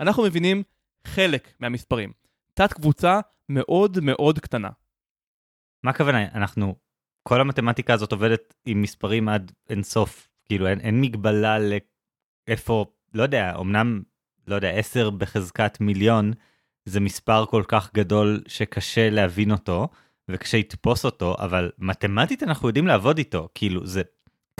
אנחנו 0.00 0.22
מבינים 0.22 0.62
חלק 1.06 1.54
מהמספרים. 1.60 2.12
תת 2.54 2.72
קבוצה 2.72 3.20
מאוד 3.48 3.98
מאוד 4.02 4.38
קטנה. 4.38 4.70
מה 5.84 5.90
הכוונה? 5.90 6.28
אנחנו, 6.34 6.76
כל 7.28 7.40
המתמטיקה 7.40 7.94
הזאת 7.94 8.12
עובדת 8.12 8.54
עם 8.66 8.82
מספרים 8.82 9.28
עד 9.28 9.52
אינסוף. 9.70 10.28
כאילו 10.44 10.66
אין, 10.66 10.80
אין 10.80 11.00
מגבלה 11.00 11.58
איפה, 12.48 12.86
לא 13.14 13.22
יודע, 13.22 13.56
אמנם, 13.60 14.02
לא 14.46 14.54
יודע, 14.54 14.70
10 14.70 15.10
בחזקת 15.10 15.80
מיליון, 15.80 16.32
זה 16.84 17.00
מספר 17.00 17.46
כל 17.46 17.62
כך 17.68 17.94
גדול 17.94 18.42
שקשה 18.46 19.10
להבין 19.10 19.50
אותו, 19.50 19.88
וקשה 20.28 20.58
לתפוס 20.58 21.04
אותו, 21.04 21.36
אבל 21.38 21.70
מתמטית 21.78 22.42
אנחנו 22.42 22.68
יודעים 22.68 22.86
לעבוד 22.86 23.18
איתו, 23.18 23.48
כאילו 23.54 23.86
זה 23.86 24.02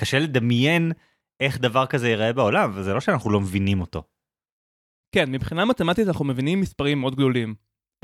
קשה 0.00 0.18
לדמיין 0.18 0.92
איך 1.40 1.58
דבר 1.58 1.86
כזה 1.86 2.08
ייראה 2.08 2.32
בעולם, 2.32 2.72
וזה 2.74 2.94
לא 2.94 3.00
שאנחנו 3.00 3.30
לא 3.30 3.40
מבינים 3.40 3.80
אותו. 3.80 4.02
כן, 5.14 5.32
מבחינה 5.32 5.64
מתמטית 5.64 6.08
אנחנו 6.08 6.24
מבינים 6.24 6.60
מספרים 6.60 7.00
מאוד 7.00 7.14
גדולים. 7.14 7.54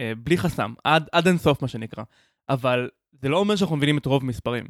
אה, 0.00 0.12
בלי 0.18 0.38
חסם, 0.38 0.75
עד, 0.85 1.08
עד 1.12 1.26
אינסוף 1.26 1.62
מה 1.62 1.68
שנקרא. 1.68 2.04
אבל 2.49 2.90
זה 3.12 3.28
לא 3.28 3.38
אומר 3.38 3.56
שאנחנו 3.56 3.76
מבינים 3.76 3.99
את 3.99 4.06
רוב 4.06 4.23
המספרים. 4.23 4.66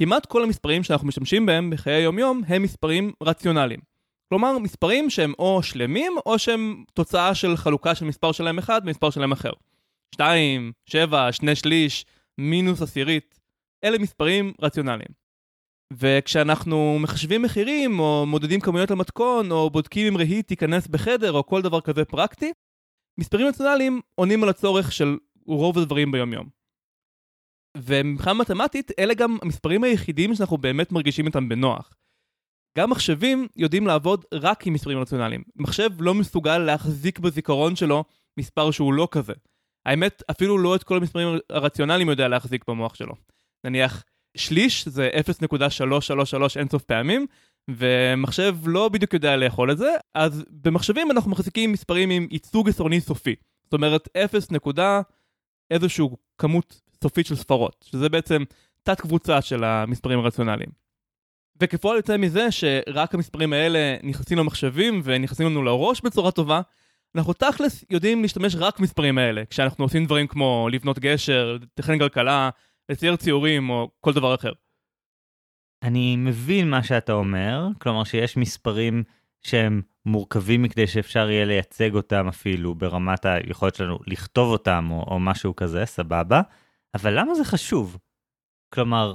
כמעט 0.00 0.26
כל 0.26 0.42
המספרים 0.42 0.82
שאנחנו 0.82 1.08
משתמשים 1.08 1.46
בהם 1.46 1.70
בחיי 1.70 1.94
היום-יום 1.94 2.42
הם 2.46 2.62
מספרים 2.62 3.12
רציונליים. 3.22 3.80
כלומר, 4.32 4.58
מספרים 4.58 5.10
שהם 5.10 5.32
או 5.38 5.62
שלמים, 5.62 6.12
או 6.26 6.38
שהם 6.38 6.84
תוצאה 6.94 7.34
של 7.34 7.56
חלוקה 7.56 7.94
של 7.94 8.04
מספר 8.04 8.32
שלהם 8.32 8.58
אחד 8.58 8.80
ומספר 8.84 9.10
שלהם 9.10 9.32
אחר. 9.32 9.52
2, 10.14 10.72
7, 10.86 11.32
2 11.32 11.54
שליש, 11.54 12.04
מינוס 12.38 12.82
עשירית, 12.82 13.40
אלה 13.84 13.98
מספרים 13.98 14.52
רציונליים. 14.62 15.08
וכשאנחנו 15.92 16.98
מחשבים 16.98 17.42
מחירים, 17.42 18.00
או 18.00 18.26
מודדים 18.26 18.60
כמויות 18.60 18.90
למתכון, 18.90 19.50
או 19.50 19.70
בודקים 19.70 20.06
אם 20.06 20.18
רהיט 20.18 20.48
תיכנס 20.48 20.86
בחדר, 20.86 21.32
או 21.32 21.46
כל 21.46 21.62
דבר 21.62 21.80
כזה 21.80 22.04
פרקטי, 22.04 22.52
מספרים 23.20 23.46
רציונליים 23.46 24.00
עונים 24.14 24.42
על 24.42 24.48
הצורך 24.48 24.92
של 24.92 25.16
רוב 25.46 25.78
הדברים 25.78 26.12
ביום-יום. 26.12 26.48
ומבחינה 27.78 28.34
מתמטית, 28.34 28.90
אלה 28.98 29.14
גם 29.14 29.38
המספרים 29.42 29.84
היחידים 29.84 30.34
שאנחנו 30.34 30.58
באמת 30.58 30.92
מרגישים 30.92 31.26
איתם 31.26 31.48
בנוח. 31.48 31.94
גם 32.78 32.90
מחשבים 32.90 33.46
יודעים 33.56 33.86
לעבוד 33.86 34.24
רק 34.34 34.66
עם 34.66 34.72
מספרים 34.72 34.98
רציונליים. 34.98 35.42
מחשב 35.56 35.90
לא 35.98 36.14
מסוגל 36.14 36.58
להחזיק 36.58 37.18
בזיכרון 37.18 37.76
שלו 37.76 38.04
מספר 38.36 38.70
שהוא 38.70 38.94
לא 38.94 39.08
כזה. 39.10 39.32
האמת, 39.86 40.22
אפילו 40.30 40.58
לא 40.58 40.76
את 40.76 40.82
כל 40.82 40.96
המספרים 40.96 41.38
הרציונליים 41.50 42.08
יודע 42.08 42.28
להחזיק 42.28 42.64
במוח 42.68 42.94
שלו. 42.94 43.14
נניח, 43.64 44.04
שליש 44.36 44.88
זה 44.88 45.10
0.333 45.52 46.34
אינסוף 46.56 46.84
פעמים, 46.84 47.26
ומחשב 47.70 48.56
לא 48.66 48.88
בדיוק 48.88 49.14
יודע 49.14 49.36
לאכול 49.36 49.72
את 49.72 49.78
זה, 49.78 49.90
אז 50.14 50.44
במחשבים 50.50 51.10
אנחנו 51.10 51.30
מחזיקים 51.30 51.72
מספרים 51.72 52.10
עם 52.10 52.28
ייצוג 52.30 52.68
עשרוני 52.68 53.00
סופי. 53.00 53.34
זאת 53.64 53.72
אומרת 53.72 54.08
0. 54.16 54.48
איזשהו 55.70 56.16
כמות 56.38 56.80
סופית 57.02 57.26
של 57.26 57.36
ספרות, 57.36 57.84
שזה 57.90 58.08
בעצם 58.08 58.42
תת 58.82 59.00
קבוצה 59.00 59.42
של 59.42 59.64
המספרים 59.64 60.18
הרציונליים. 60.18 60.70
וכפועל 61.62 61.96
יוצא 61.96 62.16
מזה 62.16 62.50
שרק 62.50 63.14
המספרים 63.14 63.52
האלה 63.52 63.96
נכנסים 64.02 64.38
למחשבים 64.38 65.00
ונכנסים 65.04 65.46
לנו 65.46 65.62
לראש 65.62 66.00
בצורה 66.00 66.30
טובה, 66.30 66.60
אנחנו 67.16 67.32
תכלס 67.32 67.84
יודעים 67.90 68.22
להשתמש 68.22 68.56
רק 68.56 68.78
במספרים 68.78 69.18
האלה, 69.18 69.42
כשאנחנו 69.50 69.84
עושים 69.84 70.04
דברים 70.04 70.26
כמו 70.26 70.68
לבנות 70.72 70.98
גשר, 70.98 71.58
לתכנן 71.62 71.98
כלכלה, 71.98 72.50
לצייר 72.88 73.16
ציורים 73.16 73.70
או 73.70 73.90
כל 74.00 74.12
דבר 74.12 74.34
אחר. 74.34 74.52
אני 75.82 76.16
מבין 76.16 76.70
מה 76.70 76.82
שאתה 76.82 77.12
אומר, 77.12 77.66
כלומר 77.78 78.04
שיש 78.04 78.36
מספרים 78.36 79.02
שהם 79.42 79.82
מורכבים 80.06 80.62
מכדי 80.62 80.86
שאפשר 80.86 81.30
יהיה 81.30 81.44
לייצג 81.44 81.94
אותם 81.94 82.28
אפילו 82.28 82.74
ברמת 82.74 83.24
היכולת 83.24 83.74
שלנו 83.74 83.98
לכתוב 84.06 84.48
אותם 84.52 84.88
או, 84.90 85.04
או 85.10 85.20
משהו 85.20 85.56
כזה, 85.56 85.86
סבבה, 85.86 86.40
אבל 86.94 87.18
למה 87.18 87.34
זה 87.34 87.44
חשוב? 87.44 87.98
כלומר, 88.74 89.14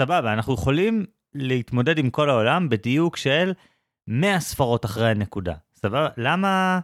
סבבה, 0.00 0.32
אנחנו 0.32 0.54
יכולים 0.54 1.04
להתמודד 1.34 1.98
עם 1.98 2.10
כל 2.10 2.30
העולם 2.30 2.68
בדיוק 2.68 3.16
של 3.16 3.52
100 4.06 4.40
ספרות 4.40 4.84
אחרי 4.84 5.10
הנקודה. 5.10 5.54
סבבה? 5.74 6.08
למה, 6.16 6.80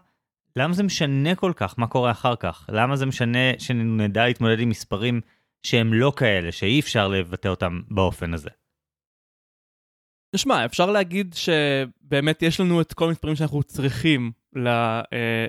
למה 0.57 0.75
זה 0.75 0.83
משנה 0.83 1.35
כל 1.35 1.53
כך 1.57 1.75
מה 1.79 1.87
קורה 1.87 2.11
אחר 2.11 2.37
כך? 2.37 2.67
למה 2.73 2.97
זה 2.97 3.07
משנה 3.07 3.39
שנדע 3.59 4.27
להתמודד 4.27 4.61
עם 4.61 4.69
מספרים 4.69 5.21
שהם 5.63 5.95
לא 5.95 6.13
כאלה, 6.17 6.53
שאי 6.53 6.81
אפשר 6.81 7.09
לבטא 7.09 7.49
אותם 7.49 7.81
באופן 7.91 8.35
הזה? 8.35 8.51
תשמע, 10.37 10.65
אפשר 10.65 10.91
להגיד 10.91 11.35
שבאמת 11.35 12.43
יש 12.43 12.61
לנו 12.61 12.81
את 12.81 12.93
כל 12.93 13.09
המספרים 13.09 13.37
שאנחנו 13.37 13.63
צריכים 13.63 14.33
אה, 14.57 15.03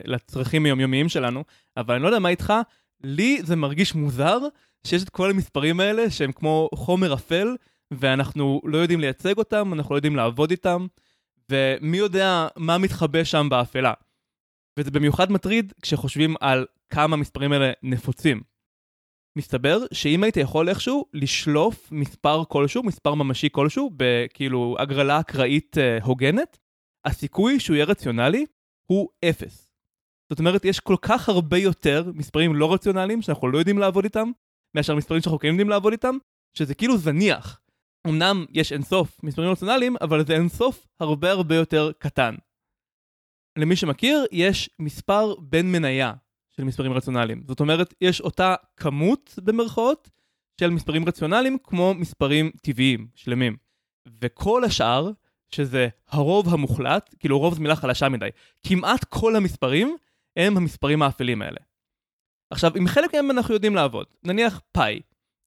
לצרכים 0.05 0.65
היומיומיים 0.65 1.09
שלנו, 1.09 1.43
אבל 1.77 1.95
אני 1.95 2.03
לא 2.03 2.07
יודע 2.07 2.19
מה 2.19 2.29
איתך, 2.29 2.53
לי 3.03 3.41
זה 3.43 3.55
מרגיש 3.55 3.95
מוזר 3.95 4.37
שיש 4.87 5.03
את 5.03 5.09
כל 5.09 5.29
המספרים 5.29 5.79
האלה 5.79 6.09
שהם 6.09 6.31
כמו 6.31 6.69
חומר 6.75 7.13
אפל, 7.13 7.55
ואנחנו 7.91 8.61
לא 8.63 8.77
יודעים 8.77 8.99
לייצג 8.99 9.37
אותם, 9.37 9.73
אנחנו 9.73 9.95
לא 9.95 9.97
יודעים 9.97 10.15
לעבוד 10.15 10.51
איתם, 10.51 10.87
ומי 11.51 11.97
יודע 11.97 12.47
מה 12.57 12.77
מתחבא 12.77 13.23
שם 13.23 13.47
באפלה. 13.49 13.93
וזה 14.79 14.91
במיוחד 14.91 15.31
מטריד 15.31 15.73
כשחושבים 15.81 16.35
על 16.39 16.65
כמה 16.89 17.13
המספרים 17.13 17.51
האלה 17.51 17.71
נפוצים. 17.83 18.41
מסתבר 19.37 19.77
שאם 19.93 20.23
היית 20.23 20.37
יכול 20.37 20.69
איכשהו 20.69 21.05
לשלוף 21.13 21.91
מספר 21.91 22.43
כלשהו, 22.45 22.83
מספר 22.83 23.15
ממשי 23.15 23.49
כלשהו, 23.51 23.91
בכאילו 23.97 24.75
הגרלה 24.79 25.19
אקראית 25.19 25.77
אה, 25.77 25.97
הוגנת, 26.03 26.57
הסיכוי 27.05 27.59
שהוא 27.59 27.75
יהיה 27.75 27.85
רציונלי 27.85 28.45
הוא 28.85 29.09
אפס. 29.29 29.73
זאת 30.29 30.39
אומרת, 30.39 30.65
יש 30.65 30.79
כל 30.79 30.95
כך 31.01 31.29
הרבה 31.29 31.57
יותר 31.57 32.11
מספרים 32.15 32.55
לא 32.55 32.73
רציונליים 32.73 33.21
שאנחנו 33.21 33.47
לא 33.47 33.57
יודעים 33.57 33.77
לעבוד 33.77 34.03
איתם, 34.03 34.31
מאשר 34.75 34.95
מספרים 34.95 35.21
שאנחנו 35.21 35.39
כן 35.39 35.47
יודעים 35.47 35.69
לעבוד 35.69 35.91
איתם, 35.91 36.17
שזה 36.57 36.75
כאילו 36.75 36.97
זניח. 36.97 37.60
אמנם 38.07 38.45
יש 38.49 38.71
אינסוף 38.71 39.23
מספרים 39.23 39.51
רציונליים, 39.51 39.95
אבל 40.01 40.25
זה 40.25 40.33
אינסוף 40.33 40.87
הרבה 40.99 41.31
הרבה 41.31 41.55
יותר 41.55 41.91
קטן. 41.99 42.35
למי 43.57 43.75
שמכיר, 43.75 44.25
יש 44.31 44.69
מספר 44.79 45.35
בין 45.35 45.71
מניה 45.71 46.13
של 46.49 46.63
מספרים 46.63 46.93
רציונליים. 46.93 47.43
זאת 47.47 47.59
אומרת, 47.59 47.93
יש 48.01 48.21
אותה 48.21 48.55
כמות 48.77 49.39
במרכאות 49.43 50.09
של 50.61 50.69
מספרים 50.69 51.05
רציונליים 51.07 51.57
כמו 51.63 51.93
מספרים 51.93 52.51
טבעיים, 52.61 53.07
שלמים. 53.15 53.57
וכל 54.21 54.63
השאר, 54.63 55.11
שזה 55.49 55.87
הרוב 56.07 56.53
המוחלט, 56.53 57.15
כאילו 57.19 57.39
רוב 57.39 57.53
זו 57.53 57.61
מילה 57.61 57.75
חלשה 57.75 58.09
מדי, 58.09 58.29
כמעט 58.67 59.03
כל 59.03 59.35
המספרים 59.35 59.97
הם 60.37 60.57
המספרים 60.57 61.01
האפלים 61.01 61.41
האלה. 61.41 61.59
עכשיו, 62.49 62.71
עם 62.75 62.87
חלק 62.87 63.15
מהם 63.15 63.31
אנחנו 63.31 63.53
יודעים 63.53 63.75
לעבוד. 63.75 64.05
נניח 64.23 64.61
פאי. 64.71 65.01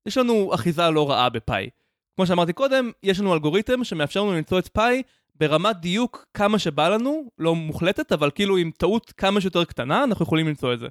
יש 0.07 0.19
לנו 0.19 0.55
אחיזה 0.55 0.91
לא 0.91 1.11
רעה 1.11 1.29
בפאי. 1.29 1.71
כמו 2.17 2.27
שאמרתי 2.27 2.53
קודם, 2.53 2.91
יש 3.03 3.21
לנו 3.21 3.35
אלגוריתם 3.35 3.85
שמאפשר 3.85 4.23
לנו 4.23 4.33
למצוא 4.33 4.59
את 4.59 4.69
פאי 4.69 5.03
ברמת 5.35 5.77
דיוק 5.77 6.27
כמה 6.35 6.59
שבא 6.59 6.89
לנו, 6.89 7.31
לא 7.39 7.55
מוחלטת, 7.55 8.13
אבל 8.13 8.31
כאילו 8.31 8.57
עם 8.57 8.71
טעות 8.71 9.13
כמה 9.17 9.41
שיותר 9.41 9.65
קטנה, 9.65 10.05
אנחנו 10.05 10.23
יכולים 10.25 10.49
למצוא 10.49 10.75
את 10.75 10.79
זה. 10.79 10.89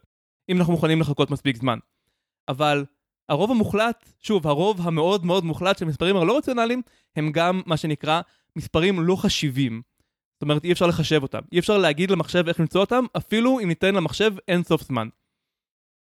אם 0.50 0.58
אנחנו 0.58 0.74
מוכנים 0.74 1.02
לחכות 1.02 1.32
מספיק 1.32 1.58
זמן. 1.58 1.80
אבל 2.50 2.86
הרוב 3.30 3.52
המוחלט, 3.52 4.10
שוב, 4.20 4.48
הרוב 4.48 4.88
המאוד 4.88 5.26
מאוד 5.26 5.46
מוחלט 5.46 5.78
של 5.78 5.86
מספרים 5.86 6.18
הלא 6.18 6.38
רציונליים, 6.38 6.82
הם 7.16 7.32
גם 7.32 7.62
מה 7.66 7.78
שנקרא 7.78 8.22
מספרים 8.56 9.00
לא 9.00 9.16
חשיבים. 9.16 9.82
זאת 10.36 10.42
אומרת, 10.42 10.64
אי 10.64 10.72
אפשר 10.72 10.88
לחשב 10.88 11.24
אותם. 11.24 11.40
אי 11.52 11.60
אפשר 11.60 11.78
להגיד 11.78 12.12
למחשב 12.12 12.48
איך 12.48 12.60
למצוא 12.60 12.82
אותם, 12.82 13.06
אפילו 13.18 13.60
אם 13.60 13.68
ניתן 13.68 13.96
למחשב 13.96 14.34
אין 14.48 14.64
סוף 14.64 14.84
זמן. 14.84 15.08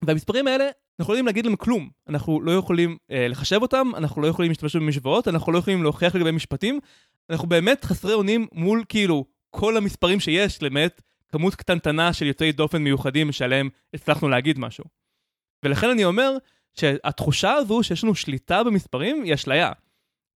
והמספרים 0.05 0.47
האלה, 0.47 0.65
אנחנו 0.99 1.13
לא 1.13 1.15
יודעים 1.15 1.25
להגיד 1.25 1.45
להם 1.45 1.55
כלום. 1.55 1.89
אנחנו 2.09 2.41
לא 2.41 2.51
יכולים 2.51 2.97
אה, 3.11 3.27
לחשב 3.27 3.61
אותם, 3.61 3.91
אנחנו 3.97 4.21
לא 4.21 4.27
יכולים 4.27 4.51
להשתמש 4.51 4.75
במשוואות, 4.75 5.27
אנחנו 5.27 5.51
לא 5.51 5.57
יכולים 5.57 5.83
להוכיח 5.83 6.15
לגבי 6.15 6.31
משפטים. 6.31 6.79
אנחנו 7.29 7.47
באמת 7.47 7.85
חסרי 7.85 8.13
אונים 8.13 8.47
מול 8.53 8.83
כאילו 8.89 9.25
כל 9.49 9.77
המספרים 9.77 10.19
שיש, 10.19 10.63
למעט 10.63 11.01
כמות 11.27 11.55
קטנטנה 11.55 12.13
של 12.13 12.25
יוצאי 12.25 12.51
דופן 12.51 12.83
מיוחדים 12.83 13.31
שעליהם 13.31 13.69
הצלחנו 13.93 14.29
להגיד 14.29 14.59
משהו. 14.59 14.83
ולכן 15.63 15.89
אני 15.89 16.05
אומר 16.05 16.37
שהתחושה 16.73 17.53
הזו 17.53 17.83
שיש 17.83 18.03
לנו 18.03 18.15
שליטה 18.15 18.63
במספרים 18.63 19.23
היא 19.23 19.33
אשליה. 19.33 19.71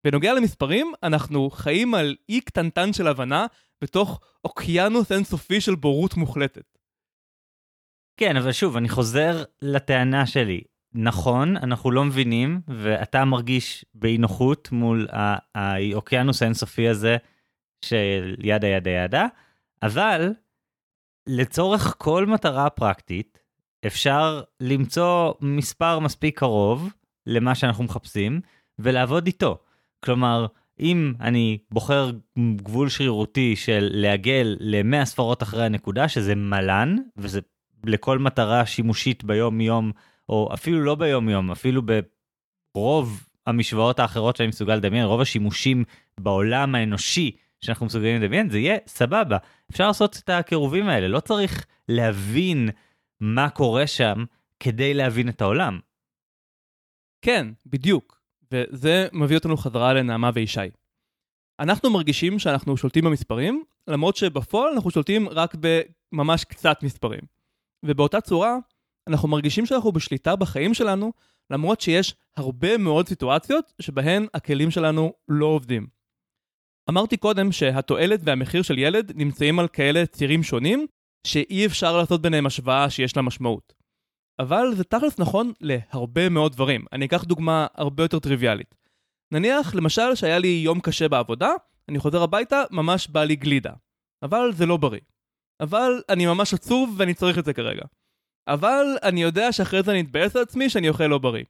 בנוגע 0.05 0.35
למספרים, 0.35 0.93
אנחנו 1.03 1.51
חיים 1.51 1.95
על 1.95 2.17
אי 2.29 2.41
קטנטן 2.41 2.93
של 2.93 3.07
הבנה 3.07 3.47
בתוך 3.83 4.21
אוקיינוס 4.45 5.13
אינסופי 5.13 5.61
של 5.61 5.75
בורות 5.75 6.15
מוחלטת. 6.17 6.79
כן, 8.23 8.37
אבל 8.37 8.53
שוב, 8.53 8.77
אני 8.77 8.89
חוזר 8.89 9.45
לטענה 9.63 10.27
שלי. 10.27 10.61
נכון, 10.95 11.57
אנחנו 11.57 11.91
לא 11.91 12.05
מבינים, 12.05 12.61
ואתה 12.69 13.25
מרגיש 13.25 13.85
באי 13.95 14.19
נוחות 14.19 14.73
מול 14.73 15.09
האוקיינוס 15.55 16.43
האינסופי 16.43 16.89
הזה 16.89 17.17
של 17.85 18.35
ידה 18.43 18.67
ידה 18.67 18.91
ידה, 18.91 19.27
אבל 19.83 20.33
לצורך 21.29 21.95
כל 21.99 22.27
מטרה 22.27 22.71
פרקטית, 22.71 23.39
אפשר 23.87 24.43
למצוא 24.61 25.33
מספר 25.41 25.99
מספיק 25.99 26.39
קרוב 26.39 26.93
למה 27.27 27.55
שאנחנו 27.55 27.85
מחפשים, 27.85 28.41
ולעבוד 28.79 29.27
איתו. 29.27 29.59
כלומר, 30.05 30.47
אם 30.81 31.13
אני 31.21 31.59
בוחר 31.71 32.11
גבול 32.57 32.89
שרירותי 32.89 33.57
של 33.57 33.89
לעגל 33.93 34.57
ל-100 34.61 35.05
ספרות 35.05 35.43
אחרי 35.43 35.65
הנקודה, 35.65 36.09
שזה 36.09 36.35
מלן, 36.35 36.97
וזה 37.17 37.41
לכל 37.85 38.19
מטרה 38.19 38.67
שימושית 38.67 39.25
ביום-יום, 39.25 39.93
או 40.29 40.51
אפילו 40.55 40.85
לא 40.85 40.95
ביום-יום, 40.95 41.51
אפילו 41.51 41.83
ברוב 42.75 43.27
המשוואות 43.47 43.99
האחרות 43.99 44.37
שאני 44.37 44.49
מסוגל 44.49 44.77
לדמיין, 44.77 45.05
רוב 45.05 45.21
השימושים 45.21 45.85
בעולם 46.21 46.75
האנושי 46.75 47.37
שאנחנו 47.61 47.87
מסוגלים 47.87 48.23
לדמיין, 48.23 48.51
זה 48.51 48.59
יהיה 48.59 48.77
סבבה. 48.87 49.37
אפשר 49.71 49.87
לעשות 49.87 50.21
את 50.25 50.29
הקירובים 50.29 50.89
האלה, 50.89 51.09
לא 51.09 51.21
צריך 51.21 51.67
להבין 51.89 52.69
מה 53.21 53.51
קורה 53.51 53.87
שם 53.87 54.25
כדי 54.61 54.95
להבין 54.95 55.29
את 55.29 55.41
העולם. 55.41 55.81
כן, 57.23 57.47
בדיוק. 57.67 58.23
וזה 58.53 59.09
מביא 59.13 59.37
אותנו 59.37 59.57
חזרה 59.57 59.93
לנעמה 59.93 60.31
וישי. 60.35 60.61
אנחנו 61.61 61.91
מרגישים 61.91 62.39
שאנחנו 62.39 62.77
שולטים 62.77 63.05
במספרים, 63.05 63.65
למרות 63.89 64.17
שבפועל 64.17 64.73
אנחנו 64.75 64.91
שולטים 64.91 65.29
רק 65.29 65.55
בממש 65.61 66.45
קצת 66.45 66.83
מספרים. 66.83 67.21
ובאותה 67.85 68.21
צורה, 68.21 68.57
אנחנו 69.09 69.29
מרגישים 69.29 69.67
שאנחנו 69.67 69.93
בשליטה 69.93 70.37
בחיים 70.37 70.75
שלנו, 70.75 71.13
למרות 71.51 71.81
שיש 71.81 72.15
הרבה 72.37 72.79
מאוד 72.79 73.09
סיטואציות 73.09 73.73
שבהן 73.81 74.27
הכלים 74.35 74.71
שלנו 74.71 75.13
לא 75.29 75.47
עובדים. 75.47 75.87
אמרתי 76.91 77.17
קודם 77.17 77.53
שהתועלת 77.53 78.21
והמחיר 78.25 78.63
של 78.63 78.79
ילד 78.79 79.13
נמצאים 79.15 79.59
על 79.59 79.69
כאלה 79.69 80.07
צירים 80.07 80.43
שונים, 80.43 80.87
שאי 81.27 81.67
אפשר 81.67 81.97
לעשות 81.97 82.23
ביניהם 82.23 82.47
השוואה 82.47 82.91
שיש 82.91 83.17
לה 83.17 83.23
משמעות. 83.23 83.75
אבל 84.39 84.75
זה 84.75 84.85
תכלס 84.85 85.19
נכון 85.19 85.53
להרבה 85.61 86.29
מאוד 86.29 86.53
דברים. 86.53 86.85
אני 86.93 87.05
אקח 87.05 87.25
דוגמה 87.25 87.67
הרבה 87.75 88.05
יותר 88.05 88.19
טריוויאלית. 88.19 88.75
נניח, 89.33 89.75
למשל, 89.75 90.15
שהיה 90.15 90.39
לי 90.39 90.49
יום 90.49 90.81
קשה 90.81 91.09
בעבודה, 91.09 91.51
אני 91.89 91.99
חוזר 91.99 92.23
הביתה, 92.23 92.63
ממש 92.71 93.09
בא 93.09 93.25
לי 93.25 93.37
גלידה. 93.37 93.73
אבל 94.23 94.53
זה 94.53 94.67
לא 94.67 94.77
בריא. 94.77 95.01
אבל 95.63 96.03
אני 96.09 96.27
ממש 96.27 96.55
עצוב 96.55 96.95
ואני 96.97 97.15
צריך 97.15 97.39
את 97.39 97.45
זה 97.45 97.53
כרגע. 97.53 97.83
אבל 98.49 98.87
אני 99.03 99.23
יודע 99.23 99.53
שאחרי 99.53 99.83
זה 99.83 99.91
אני 99.91 100.01
אתבאס 100.01 100.37
על 100.37 100.43
עצמי 100.43 100.71
שאני 100.71 100.89
אוכל 100.89 101.07
לא 101.07 101.19
בריא. 101.19 101.45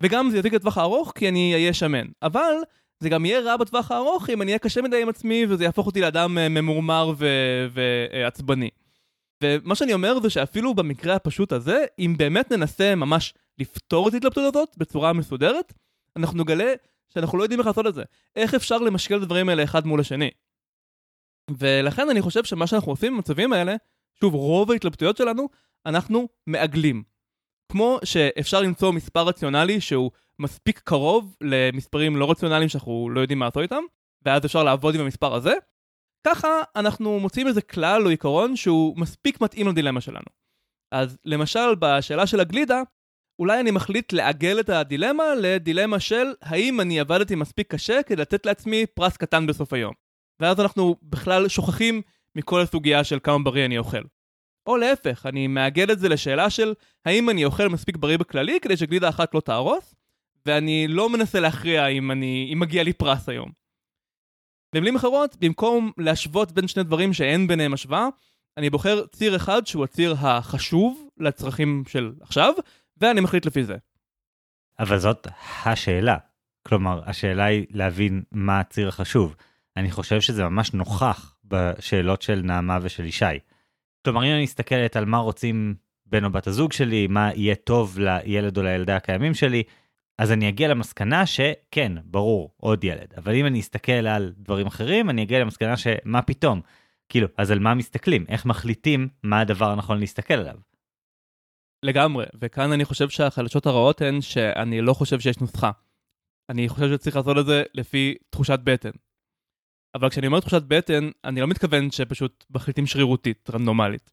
וגם 0.00 0.30
זה 0.30 0.38
יזיק 0.38 0.52
לטווח 0.52 0.78
הארוך 0.78 1.12
כי 1.14 1.28
אני 1.28 1.54
אהיה 1.54 1.72
שמן. 1.72 2.06
אבל 2.22 2.54
זה 3.00 3.08
גם 3.08 3.24
יהיה 3.24 3.40
רע 3.40 3.56
בטווח 3.56 3.90
הארוך 3.90 4.30
אם 4.30 4.42
אני 4.42 4.50
אהיה 4.50 4.58
קשה 4.58 4.82
מדי 4.82 5.02
עם 5.02 5.08
עצמי 5.08 5.46
וזה 5.48 5.64
יהפוך 5.64 5.86
אותי 5.86 6.00
לאדם 6.00 6.38
אה, 6.38 6.48
ממורמר 6.48 7.12
ועצבני. 7.72 8.70
ומה 9.44 9.74
שאני 9.74 9.94
אומר 9.94 10.20
זה 10.20 10.30
שאפילו 10.30 10.74
במקרה 10.74 11.14
הפשוט 11.14 11.52
הזה, 11.52 11.84
אם 11.98 12.14
באמת 12.18 12.52
ננסה 12.52 12.94
ממש 12.94 13.34
לפתור 13.58 14.08
את 14.08 14.14
ההתלבטות 14.14 14.54
הזאת 14.54 14.68
בצורה 14.76 15.12
מסודרת, 15.12 15.72
אנחנו 16.16 16.38
נגלה 16.38 16.72
שאנחנו 17.14 17.38
לא 17.38 17.42
יודעים 17.42 17.60
איך 17.60 17.66
לעשות 17.66 17.86
את 17.86 17.94
זה. 17.94 18.02
איך 18.36 18.54
אפשר 18.54 18.78
למשקל 18.78 19.16
את 19.16 19.22
הדברים 19.22 19.48
האלה 19.48 19.64
אחד 19.64 19.86
מול 19.86 20.00
השני? 20.00 20.30
ולכן 21.58 22.10
אני 22.10 22.22
חושב 22.22 22.44
שמה 22.44 22.66
שאנחנו 22.66 22.92
עושים 22.92 23.14
במצבים 23.14 23.52
האלה, 23.52 23.76
שוב, 24.20 24.34
רוב 24.34 24.70
ההתלבטויות 24.70 25.16
שלנו, 25.16 25.48
אנחנו 25.86 26.28
מעגלים. 26.46 27.02
כמו 27.72 27.98
שאפשר 28.04 28.60
למצוא 28.60 28.92
מספר 28.92 29.22
רציונלי 29.22 29.80
שהוא 29.80 30.10
מספיק 30.38 30.78
קרוב 30.78 31.36
למספרים 31.40 32.16
לא 32.16 32.30
רציונליים 32.30 32.68
שאנחנו 32.68 33.10
לא 33.10 33.20
יודעים 33.20 33.38
מה 33.38 33.44
לעשות 33.44 33.62
איתם, 33.62 33.82
ואז 34.24 34.46
אפשר 34.46 34.64
לעבוד 34.64 34.94
עם 34.94 35.00
המספר 35.00 35.34
הזה, 35.34 35.54
ככה 36.26 36.48
אנחנו 36.76 37.20
מוצאים 37.20 37.46
איזה 37.46 37.62
כלל 37.62 38.04
או 38.04 38.10
עיקרון 38.10 38.56
שהוא 38.56 38.98
מספיק 38.98 39.40
מתאים 39.40 39.68
לדילמה 39.68 40.00
שלנו. 40.00 40.26
אז 40.92 41.18
למשל 41.24 41.74
בשאלה 41.78 42.26
של 42.26 42.40
הגלידה, 42.40 42.82
אולי 43.38 43.60
אני 43.60 43.70
מחליט 43.70 44.12
לעגל 44.12 44.60
את 44.60 44.68
הדילמה 44.68 45.24
לדילמה 45.34 46.00
של 46.00 46.26
האם 46.42 46.80
אני 46.80 47.00
עבדתי 47.00 47.34
מספיק 47.34 47.72
קשה 47.72 48.02
כדי 48.02 48.22
לתת 48.22 48.46
לעצמי 48.46 48.86
פרס 48.86 49.16
קטן 49.16 49.46
בסוף 49.46 49.72
היום. 49.72 50.03
ואז 50.40 50.60
אנחנו 50.60 50.96
בכלל 51.02 51.48
שוכחים 51.48 52.02
מכל 52.36 52.60
הסוגיה 52.60 53.04
של 53.04 53.18
כמה 53.22 53.44
בריא 53.44 53.64
אני 53.64 53.78
אוכל. 53.78 54.02
או 54.66 54.76
להפך, 54.76 55.26
אני 55.26 55.46
מעגל 55.46 55.92
את 55.92 55.98
זה 55.98 56.08
לשאלה 56.08 56.50
של 56.50 56.74
האם 57.04 57.30
אני 57.30 57.44
אוכל 57.44 57.68
מספיק 57.68 57.96
בריא 57.96 58.18
בכללי 58.18 58.60
כדי 58.60 58.76
שגלידה 58.76 59.08
אחת 59.08 59.34
לא 59.34 59.40
תהרוס, 59.40 59.94
ואני 60.46 60.88
לא 60.88 61.10
מנסה 61.10 61.40
להכריע 61.40 61.86
אם, 61.86 62.10
אני, 62.10 62.50
אם 62.52 62.60
מגיע 62.60 62.82
לי 62.82 62.92
פרס 62.92 63.28
היום. 63.28 63.50
במילים 64.74 64.96
אחרות, 64.96 65.36
במקום 65.40 65.92
להשוות 65.98 66.52
בין 66.52 66.68
שני 66.68 66.82
דברים 66.82 67.12
שאין 67.12 67.46
ביניהם 67.46 67.74
השוואה, 67.74 68.08
אני 68.56 68.70
בוחר 68.70 69.06
ציר 69.06 69.36
אחד 69.36 69.66
שהוא 69.66 69.84
הציר 69.84 70.14
החשוב 70.18 71.08
לצרכים 71.18 71.84
של 71.88 72.12
עכשיו, 72.20 72.54
ואני 72.96 73.20
מחליט 73.20 73.46
לפי 73.46 73.64
זה. 73.64 73.76
אבל 74.78 74.98
זאת 74.98 75.26
השאלה. 75.64 76.16
כלומר, 76.68 77.00
השאלה 77.06 77.44
היא 77.44 77.66
להבין 77.70 78.22
מה 78.32 78.60
הציר 78.60 78.88
החשוב. 78.88 79.36
אני 79.76 79.90
חושב 79.90 80.20
שזה 80.20 80.44
ממש 80.44 80.72
נוכח 80.72 81.36
בשאלות 81.44 82.22
של 82.22 82.40
נעמה 82.44 82.78
ושל 82.82 83.04
ישי. 83.04 83.24
כלומר, 84.04 84.24
אם 84.24 84.32
אני 84.32 84.42
מסתכלת 84.42 84.96
על 84.96 85.04
מה 85.04 85.18
רוצים 85.18 85.74
בן 86.06 86.24
או 86.24 86.30
בת 86.30 86.46
הזוג 86.46 86.72
שלי, 86.72 87.06
מה 87.06 87.30
יהיה 87.34 87.54
טוב 87.54 87.98
לילד 87.98 88.58
או 88.58 88.62
לילדה 88.62 88.96
הקיימים 88.96 89.34
שלי, 89.34 89.62
אז 90.18 90.32
אני 90.32 90.48
אגיע 90.48 90.68
למסקנה 90.68 91.26
שכן, 91.26 91.92
ברור, 92.04 92.54
עוד 92.56 92.84
ילד. 92.84 93.14
אבל 93.16 93.34
אם 93.34 93.46
אני 93.46 93.60
אסתכל 93.60 93.92
על 93.92 94.32
דברים 94.36 94.66
אחרים, 94.66 95.10
אני 95.10 95.22
אגיע 95.22 95.40
למסקנה 95.40 95.76
שמה 95.76 96.22
פתאום. 96.22 96.60
כאילו, 97.08 97.28
אז 97.38 97.50
על 97.50 97.58
מה 97.58 97.74
מסתכלים? 97.74 98.24
איך 98.28 98.46
מחליטים 98.46 99.08
מה 99.22 99.40
הדבר 99.40 99.70
הנכון 99.70 99.98
להסתכל 99.98 100.34
עליו? 100.34 100.56
לגמרי, 101.82 102.24
וכאן 102.40 102.72
אני 102.72 102.84
חושב 102.84 103.08
שהחלשות 103.08 103.66
הרעות 103.66 104.02
הן 104.02 104.20
שאני 104.20 104.80
לא 104.80 104.94
חושב 104.94 105.20
שיש 105.20 105.38
נוסחה. 105.38 105.70
אני 106.48 106.68
חושב 106.68 106.92
שצריך 106.92 107.16
לעשות 107.16 107.38
את 107.38 107.46
זה 107.46 107.62
לפי 107.74 108.14
תחושת 108.30 108.58
בטן. 108.64 108.90
אבל 109.94 110.10
כשאני 110.10 110.26
אומר 110.26 110.40
תחושת 110.40 110.62
בטן, 110.62 111.10
אני 111.24 111.40
לא 111.40 111.46
מתכוון 111.46 111.90
שפשוט 111.90 112.44
מחליטים 112.50 112.86
שרירותית, 112.86 113.50
רנדומלית. 113.50 114.10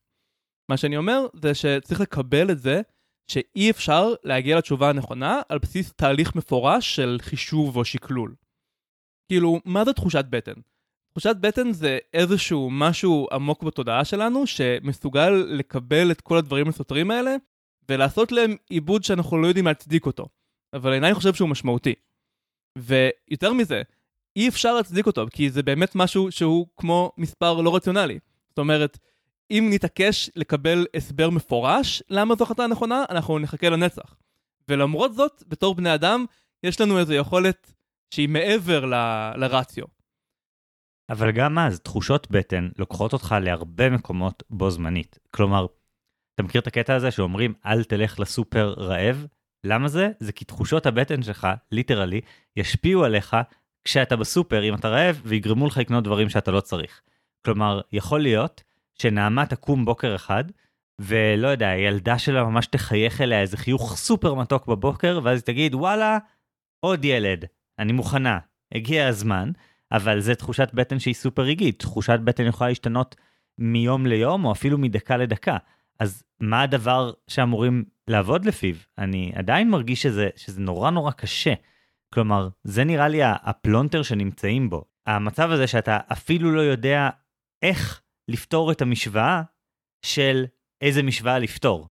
מה 0.70 0.78
שאני 0.78 0.98
אומר 0.98 1.26
זה 1.34 1.56
שצריך 1.56 2.02
לקבל 2.02 2.52
את 2.52 2.60
זה 2.60 2.82
שאי 3.32 3.72
אפשר 3.72 4.14
להגיע 4.24 4.58
לתשובה 4.58 4.90
הנכונה 4.90 5.42
על 5.50 5.58
בסיס 5.58 5.94
תהליך 5.94 6.36
מפורש 6.36 6.96
של 6.96 7.18
חישוב 7.22 7.78
או 7.78 7.86
שקלול. 7.86 8.36
כאילו, 9.32 9.60
מה 9.66 9.86
זה 9.86 9.94
תחושת 9.94 10.26
בטן? 10.30 10.54
תחושת 11.12 11.36
בטן 11.40 11.72
זה 11.72 11.98
איזשהו 12.14 12.70
משהו 12.72 13.28
עמוק 13.32 13.64
בתודעה 13.64 14.06
שלנו 14.06 14.48
שמסוגל 14.48 15.30
לקבל 15.30 16.12
את 16.12 16.22
כל 16.22 16.38
הדברים 16.38 16.68
הסותרים 16.68 17.12
האלה 17.12 17.36
ולעשות 17.90 18.32
להם 18.32 18.56
עיבוד 18.70 19.04
שאנחנו 19.04 19.38
לא 19.38 19.48
יודעים 19.48 19.66
להצדיק 19.66 20.06
אותו. 20.06 20.28
אבל 20.74 20.94
אני 20.94 21.14
חושב 21.14 21.34
שהוא 21.34 21.50
משמעותי. 21.50 21.96
ויותר 22.78 23.54
מזה, 23.54 23.82
אי 24.36 24.50
אפשר 24.50 24.74
להצדיק 24.74 25.08
אותו, 25.08 25.26
כי 25.32 25.50
זה 25.50 25.64
באמת 25.64 25.96
משהו 25.96 26.32
שהוא 26.32 26.68
כמו 26.78 27.12
מספר 27.18 27.62
לא 27.62 27.76
רציונלי. 27.76 28.20
זאת 28.50 28.60
אומרת, 28.60 28.98
אם 29.52 29.70
נתעקש 29.74 30.30
לקבל 30.36 30.86
הסבר 30.96 31.30
מפורש 31.30 32.04
למה 32.10 32.36
זו 32.36 32.44
החלטה 32.44 32.68
נכונה, 32.68 33.04
אנחנו 33.10 33.40
נחכה 33.40 33.70
לנצח. 33.70 34.16
ולמרות 34.70 35.14
זאת, 35.14 35.44
בתור 35.48 35.76
בני 35.76 35.94
אדם, 35.94 36.26
יש 36.64 36.82
לנו 36.82 37.00
איזו 37.00 37.14
יכולת 37.14 37.74
שהיא 38.14 38.30
מעבר 38.30 38.86
ל- 38.86 39.32
לרציו. 39.36 39.86
אבל 41.10 41.32
גם 41.32 41.60
אז, 41.60 41.80
תחושות 41.80 42.32
בטן 42.32 42.70
לוקחות 42.78 43.14
אותך 43.14 43.36
להרבה 43.42 43.90
מקומות 43.90 44.44
בו 44.50 44.70
זמנית. 44.70 45.20
כלומר, 45.32 45.66
אתה 46.36 46.44
מכיר 46.44 46.62
את 46.62 46.68
הקטע 46.68 46.96
הזה 46.96 47.12
שאומרים, 47.12 47.54
אל 47.66 47.84
תלך 47.84 48.20
לסופר 48.20 48.74
רעב? 48.78 49.26
למה 49.64 49.88
זה? 49.88 50.10
זה 50.20 50.32
כי 50.32 50.46
תחושות 50.46 50.86
הבטן 50.86 51.24
שלך, 51.24 51.48
literally, 51.72 52.22
ישפיעו 52.56 53.04
עליך 53.04 53.36
כשאתה 53.84 54.16
בסופר, 54.16 54.64
אם 54.64 54.74
אתה 54.74 54.90
רעב, 54.90 55.22
ויגרמו 55.26 55.68
לך 55.68 55.78
לקנות 55.78 56.04
דברים 56.04 56.30
שאתה 56.30 56.52
לא 56.52 56.62
צריך. 56.62 57.02
כלומר, 57.46 57.82
יכול 57.92 58.22
להיות 58.22 58.64
שנעמה 58.96 59.46
תקום 59.46 59.86
בוקר 59.86 60.16
אחד, 60.16 60.44
ולא 61.00 61.48
יודע, 61.48 61.70
הילדה 61.70 62.18
שלה 62.18 62.44
ממש 62.44 62.68
תחייך 62.68 63.22
אליה 63.22 63.42
איזה 63.42 63.58
חיוך 63.58 63.98
סופר 63.98 64.34
מתוק 64.34 64.68
בבוקר, 64.68 65.20
ואז 65.24 65.38
היא 65.38 65.46
תגיד, 65.46 65.76
וואלה, 65.76 66.18
עוד 66.80 67.06
ילד, 67.06 67.46
אני 67.80 67.94
מוכנה, 67.94 68.40
הגיע 68.76 69.08
הזמן, 69.08 69.52
אבל 69.92 70.20
זה 70.20 70.36
תחושת 70.36 70.70
בטן 70.74 71.00
שהיא 71.00 71.14
סופר 71.14 71.42
רגעית, 71.42 71.80
תחושת 71.80 72.20
בטן 72.24 72.46
יכולה 72.46 72.70
להשתנות 72.70 73.16
מיום 73.58 74.06
ליום, 74.06 74.46
או 74.46 74.52
אפילו 74.52 74.78
מדקה 74.78 75.18
לדקה. 75.18 75.58
אז 76.00 76.24
מה 76.40 76.62
הדבר 76.62 77.12
שאמורים 77.28 77.84
לעבוד 78.08 78.46
לפיו? 78.46 78.76
אני 78.98 79.32
עדיין 79.36 79.70
מרגיש 79.70 80.02
שזה, 80.02 80.30
שזה 80.36 80.62
נורא 80.62 80.90
נורא 80.90 81.12
קשה. 81.12 81.54
כלומר, 82.14 82.50
זה 82.64 82.84
נראה 82.84 83.08
לי 83.08 83.20
הפלונטר 83.24 84.04
שנמצאים 84.04 84.70
בו. 84.70 84.86
המצב 85.08 85.52
הזה 85.52 85.68
שאתה 85.68 86.00
אפילו 86.12 86.52
לא 86.52 86.62
יודע 86.62 87.10
איך 87.62 88.02
לפתור 88.28 88.72
את 88.72 88.82
המשוואה 88.82 89.42
של 90.06 90.46
איזה 90.82 91.04
משוואה 91.04 91.40
לפתור. 91.40 91.88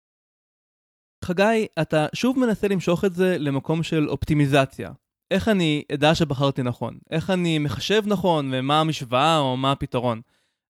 חגי, 1.25 1.67
אתה 1.83 2.07
שוב 2.15 2.39
מנסה 2.39 2.69
למשוך 2.69 3.05
את 3.05 3.15
זה 3.15 3.39
למקום 3.39 3.83
של 3.83 4.09
אופטימיזציה. 4.09 4.93
איך 5.31 5.49
אני 5.49 5.85
אדע 5.93 6.15
שבחרתי 6.15 6.63
נכון? 6.63 6.99
איך 7.11 7.31
אני 7.31 7.59
מחשב 7.59 8.03
נכון 8.07 8.51
ומה 8.53 8.81
המשוואה 8.81 9.39
או 9.39 9.57
מה 9.57 9.73
הפתרון? 9.73 10.21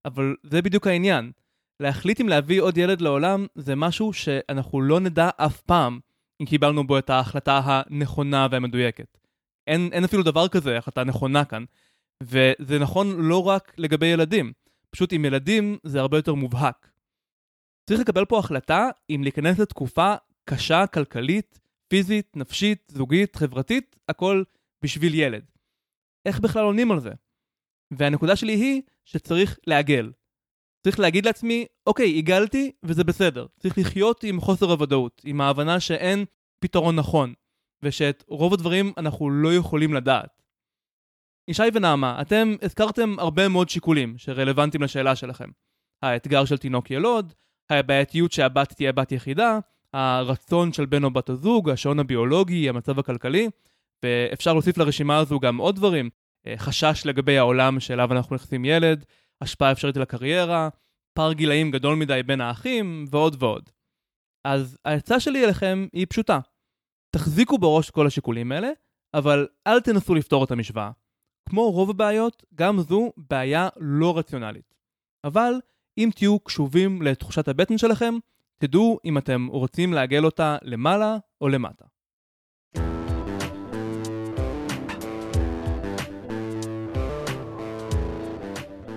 אבל 0.05 0.37
זה 0.43 0.63
בדיוק 0.63 0.87
העניין. 0.87 1.33
להחליט 1.81 2.21
אם 2.21 2.29
להביא 2.29 2.63
עוד 2.63 2.79
ילד 2.79 3.01
לעולם 3.01 3.47
זה 3.55 3.75
משהו 3.77 4.13
שאנחנו 4.13 4.81
לא 4.81 5.01
נדע 5.01 5.31
אף 5.37 5.61
פעם 5.61 6.01
אם 6.41 6.47
קיבלנו 6.47 6.87
בו 6.87 6.99
את 6.99 7.11
ההחלטה 7.11 7.61
הנכונה 7.65 8.47
והמדויקת. 8.51 9.19
אין, 9.67 9.91
אין 9.93 10.05
אפילו 10.05 10.23
דבר 10.23 10.49
כזה, 10.49 10.79
החלטה 10.79 11.05
נכונה 11.05 11.45
כאן. 11.45 11.65
וזה 12.23 12.79
נכון 12.79 13.21
לא 13.21 13.47
רק 13.47 13.75
לגבי 13.79 14.07
ילדים. 14.07 14.53
פשוט 14.91 15.13
עם 15.13 15.25
ילדים 15.25 15.79
זה 15.85 16.01
הרבה 16.01 16.19
יותר 16.19 16.35
מובהק. 16.35 16.91
צריך 17.89 18.01
לקבל 18.01 18.25
פה 18.25 18.39
החלטה 18.39 18.89
אם 19.11 19.21
להיכנס 19.23 19.59
לתקופה 19.59 20.15
קשה 20.45 20.87
כלכלית, 20.87 21.61
פיזית, 21.89 22.37
נפשית, 22.37 22.93
זוגית, 22.93 23.37
חברתית, 23.37 23.97
הכל 24.09 24.43
בשביל 24.85 25.15
ילד. 25.15 25.45
איך 26.27 26.41
בכלל 26.41 26.65
עונים 26.65 26.93
על 26.93 27.01
זה? 27.01 27.11
והנקודה 27.91 28.37
שלי 28.37 28.53
היא 28.53 28.83
שצריך 29.05 29.59
לעגל. 29.67 30.13
צריך 30.85 31.01
להגיד 31.01 31.27
לעצמי, 31.27 31.67
אוקיי, 31.87 32.11
עיגלתי 32.11 32.73
וזה 32.83 33.05
בסדר. 33.05 33.47
צריך 33.59 33.79
לחיות 33.79 34.25
עם 34.25 34.41
חוסר 34.41 34.71
הוודאות, 34.71 35.23
עם 35.25 35.41
ההבנה 35.41 35.81
שאין 35.81 36.25
פתרון 36.59 36.97
נכון, 36.97 37.35
ושאת 37.85 38.25
רוב 38.29 38.55
הדברים 38.55 38.93
אנחנו 38.97 39.31
לא 39.31 39.55
יכולים 39.55 39.95
לדעת. 39.95 40.43
ישי 41.49 41.63
ונעמה, 41.75 42.21
אתם 42.21 42.55
הזכרתם 42.63 43.19
הרבה 43.19 43.49
מאוד 43.49 43.69
שיקולים 43.69 44.15
שרלוונטיים 44.19 44.83
לשאלה 44.83 45.17
שלכם. 45.17 45.49
האתגר 46.03 46.45
של 46.45 46.57
תינוק 46.57 46.91
ילוד, 46.91 47.33
הבעייתיות 47.71 48.33
שהבת 48.33 48.73
תהיה 48.73 48.93
בת 48.93 49.13
יחידה, 49.13 49.59
הרצון 49.93 50.73
של 50.73 50.87
בן 50.87 51.05
או 51.05 51.11
בת 51.11 51.29
הזוג, 51.29 51.71
השעון 51.71 51.99
הביולוגי, 51.99 52.69
המצב 52.69 52.99
הכלכלי, 52.99 53.49
ואפשר 54.03 54.53
להוסיף 54.53 54.79
לרשימה 54.79 55.19
הזו 55.19 55.41
גם 55.41 55.57
עוד 55.57 55.77
דברים, 55.77 56.11
אה, 56.47 56.55
חשש 56.57 57.03
לגבי 57.07 57.39
העולם 57.39 57.81
שאליו 57.81 58.13
אנחנו 58.13 58.37
נכנסים 58.37 58.65
ילד, 58.65 59.05
השפעה 59.41 59.73
אפשרית 59.73 59.97
על 59.97 60.03
הקריירה, 60.03 60.69
פער 61.13 61.33
גילאים 61.33 61.71
גדול 61.71 61.97
מדי 61.97 62.21
בין 62.27 62.41
האחים, 62.41 63.05
ועוד 63.11 63.37
ועוד. 63.39 63.71
אז 64.45 64.79
העצה 64.85 65.21
שלי 65.21 65.45
אליכם 65.45 65.87
היא 65.93 66.07
פשוטה. 66.11 66.39
תחזיקו 67.15 67.59
בראש 67.59 67.91
כל 67.91 68.07
השיקולים 68.07 68.53
האלה, 68.53 68.69
אבל 69.15 69.49
אל 69.67 69.81
תנסו 69.81 70.15
לפתור 70.15 70.45
את 70.45 70.51
המשוואה. 70.51 70.91
כמו 71.49 71.71
רוב 71.71 71.91
הבעיות, 71.91 72.45
גם 72.55 72.81
זו 72.81 73.13
בעיה 73.17 73.69
לא 73.77 74.19
רציונלית. 74.19 74.75
אבל 75.25 75.55
אם 75.99 76.11
תהיו 76.15 76.39
קשובים 76.39 77.03
לתחושת 77.03 77.49
הבטן 77.49 77.79
שלכם, 77.79 78.15
תדעו 78.59 78.99
אם 79.05 79.19
אתם 79.19 79.47
רוצים 79.47 79.93
לעגל 79.93 80.25
אותה 80.25 80.57
למעלה 80.63 81.17
או 81.41 81.49
למטה. 81.49 81.85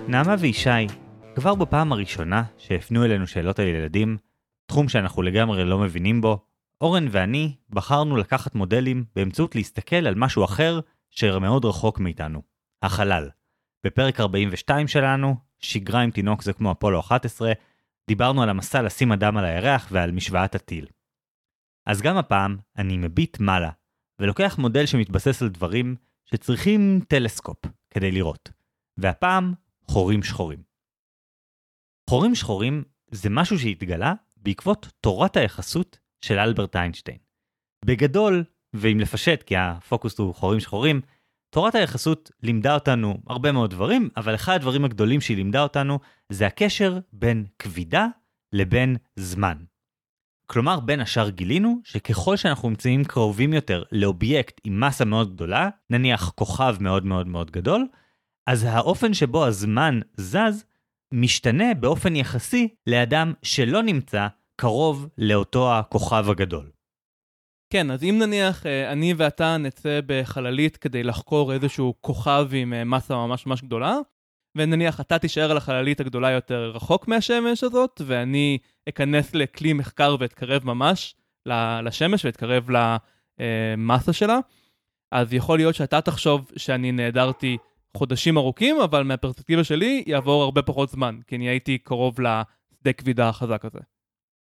נעמה 0.08 0.34
וישי, 0.38 0.86
כבר 1.34 1.54
בפעם 1.54 1.92
הראשונה 1.92 2.42
שהפנו 2.56 3.04
אלינו 3.04 3.26
שאלות 3.26 3.58
על 3.58 3.66
ילדים, 3.66 4.16
תחום 4.66 4.88
שאנחנו 4.88 5.22
לגמרי 5.22 5.64
לא 5.64 5.78
מבינים 5.78 6.20
בו, 6.20 6.47
אורן 6.80 7.06
ואני 7.10 7.56
בחרנו 7.70 8.16
לקחת 8.16 8.54
מודלים 8.54 9.04
באמצעות 9.16 9.54
להסתכל 9.54 10.06
על 10.06 10.14
משהו 10.14 10.44
אחר 10.44 10.80
שמאוד 11.10 11.64
רחוק 11.64 12.00
מאיתנו, 12.00 12.42
החלל. 12.82 13.30
בפרק 13.86 14.20
42 14.20 14.88
שלנו, 14.88 15.36
שגרה 15.58 16.00
עם 16.00 16.10
תינוק 16.10 16.42
זה 16.42 16.52
כמו 16.52 16.72
אפולו 16.72 17.00
11, 17.00 17.52
דיברנו 18.08 18.42
על 18.42 18.48
המסע 18.48 18.82
לשים 18.82 19.12
אדם 19.12 19.36
על 19.36 19.44
הירח 19.44 19.88
ועל 19.92 20.10
משוואת 20.10 20.54
הטיל. 20.54 20.86
אז 21.86 22.02
גם 22.02 22.16
הפעם 22.16 22.56
אני 22.78 22.96
מביט 22.96 23.40
מעלה, 23.40 23.70
ולוקח 24.18 24.58
מודל 24.58 24.86
שמתבסס 24.86 25.42
על 25.42 25.48
דברים 25.48 25.96
שצריכים 26.24 27.00
טלסקופ 27.08 27.58
כדי 27.90 28.10
לראות. 28.10 28.50
והפעם, 28.96 29.54
חורים 29.90 30.22
שחורים. 30.22 30.62
חורים 32.10 32.34
שחורים 32.34 32.84
זה 33.10 33.30
משהו 33.30 33.58
שהתגלה 33.58 34.14
בעקבות 34.36 34.88
תורת 35.00 35.36
היחסות 35.36 35.98
של 36.20 36.38
אלברט 36.38 36.76
איינשטיין. 36.76 37.18
בגדול, 37.84 38.44
ואם 38.74 39.00
לפשט 39.00 39.42
כי 39.42 39.56
הפוקוס 39.56 40.18
הוא 40.18 40.34
חורים 40.34 40.60
שחורים, 40.60 41.00
תורת 41.50 41.74
היחסות 41.74 42.30
לימדה 42.42 42.74
אותנו 42.74 43.18
הרבה 43.26 43.52
מאוד 43.52 43.70
דברים, 43.70 44.08
אבל 44.16 44.34
אחד 44.34 44.54
הדברים 44.54 44.84
הגדולים 44.84 45.20
שהיא 45.20 45.36
לימדה 45.36 45.62
אותנו 45.62 45.98
זה 46.28 46.46
הקשר 46.46 46.98
בין 47.12 47.46
כבידה 47.58 48.06
לבין 48.52 48.96
זמן. 49.16 49.56
כלומר, 50.46 50.80
בין 50.80 51.00
השאר 51.00 51.30
גילינו 51.30 51.80
שככל 51.84 52.36
שאנחנו 52.36 52.68
נמצאים 52.68 53.04
קרובים 53.04 53.52
יותר 53.52 53.82
לאובייקט 53.92 54.60
עם 54.64 54.80
מסה 54.80 55.04
מאוד 55.04 55.34
גדולה, 55.34 55.68
נניח 55.90 56.30
כוכב 56.30 56.76
מאוד 56.80 57.04
מאוד 57.04 57.26
מאוד 57.26 57.50
גדול, 57.50 57.86
אז 58.46 58.64
האופן 58.64 59.14
שבו 59.14 59.46
הזמן 59.46 60.00
זז 60.16 60.64
משתנה 61.14 61.74
באופן 61.74 62.16
יחסי 62.16 62.68
לאדם 62.86 63.32
שלא 63.42 63.82
נמצא 63.82 64.26
קרוב 64.60 65.08
לאותו 65.18 65.74
הכוכב 65.74 66.30
הגדול. 66.30 66.70
כן, 67.72 67.90
אז 67.90 68.04
אם 68.04 68.18
נניח 68.18 68.66
אה, 68.66 68.92
אני 68.92 69.14
ואתה 69.16 69.56
נצא 69.56 70.00
בחללית 70.06 70.76
כדי 70.76 71.02
לחקור 71.02 71.52
איזשהו 71.52 71.94
כוכב 72.00 72.48
עם 72.52 72.72
אה, 72.72 72.84
מסה 72.84 73.14
ממש 73.14 73.46
ממש 73.46 73.62
גדולה, 73.62 73.96
ונניח 74.56 75.00
אתה 75.00 75.18
תישאר 75.18 75.50
על 75.50 75.56
החללית 75.56 76.00
הגדולה 76.00 76.30
יותר 76.30 76.72
רחוק 76.74 77.08
מהשמש 77.08 77.64
הזאת, 77.64 78.00
ואני 78.06 78.58
אכנס 78.88 79.34
לכלי 79.34 79.72
מחקר 79.72 80.16
ואתקרב 80.20 80.66
ממש 80.66 81.14
לשמש 81.82 82.24
ואתקרב 82.24 82.68
למסה 82.70 84.12
שלה, 84.12 84.38
אז 85.12 85.34
יכול 85.34 85.58
להיות 85.58 85.74
שאתה 85.74 86.00
תחשוב 86.00 86.50
שאני 86.56 86.92
נעדרתי 86.92 87.56
חודשים 87.96 88.36
ארוכים, 88.36 88.80
אבל 88.80 89.02
מהפרספקטיבה 89.02 89.64
שלי 89.64 90.04
יעבור 90.06 90.42
הרבה 90.42 90.62
פחות 90.62 90.90
זמן, 90.90 91.18
כי 91.26 91.36
אני 91.36 91.48
הייתי 91.48 91.78
קרוב 91.78 92.20
לשדה 92.20 92.92
כבידה 92.92 93.28
החזק 93.28 93.64
הזה. 93.64 93.97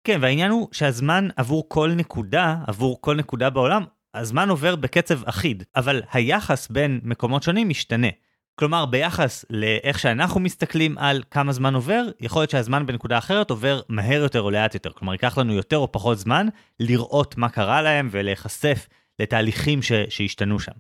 כן, 0.07 0.19
והעניין 0.21 0.51
הוא 0.51 0.67
שהזמן 0.71 1.27
עבור 1.35 1.65
כל 1.69 1.91
נקודה, 1.95 2.55
עבור 2.67 3.01
כל 3.01 3.15
נקודה 3.15 3.49
בעולם, 3.49 3.83
הזמן 4.13 4.49
עובר 4.49 4.75
בקצב 4.75 5.23
אחיד, 5.23 5.63
אבל 5.75 6.01
היחס 6.11 6.67
בין 6.67 6.99
מקומות 7.03 7.43
שונים 7.43 7.69
משתנה. 7.69 8.07
כלומר, 8.55 8.85
ביחס 8.85 9.45
לאיך 9.49 9.99
שאנחנו 9.99 10.39
מסתכלים 10.39 10.97
על 10.97 11.23
כמה 11.31 11.53
זמן 11.53 11.75
עובר, 11.75 12.03
יכול 12.19 12.41
להיות 12.41 12.49
שהזמן 12.49 12.85
בנקודה 12.85 13.17
אחרת 13.17 13.49
עובר 13.49 13.81
מהר 13.89 14.21
יותר 14.21 14.41
או 14.41 14.51
לאט 14.51 14.73
יותר. 14.73 14.91
כלומר, 14.91 15.13
ייקח 15.13 15.37
לנו 15.37 15.53
יותר 15.53 15.77
או 15.77 15.91
פחות 15.91 16.17
זמן 16.17 16.47
לראות 16.79 17.37
מה 17.37 17.49
קרה 17.49 17.81
להם 17.81 18.09
ולהיחשף 18.11 18.87
לתהליכים 19.19 19.81
ש- 19.81 19.91
שהשתנו 20.09 20.59
שם. 20.59 20.71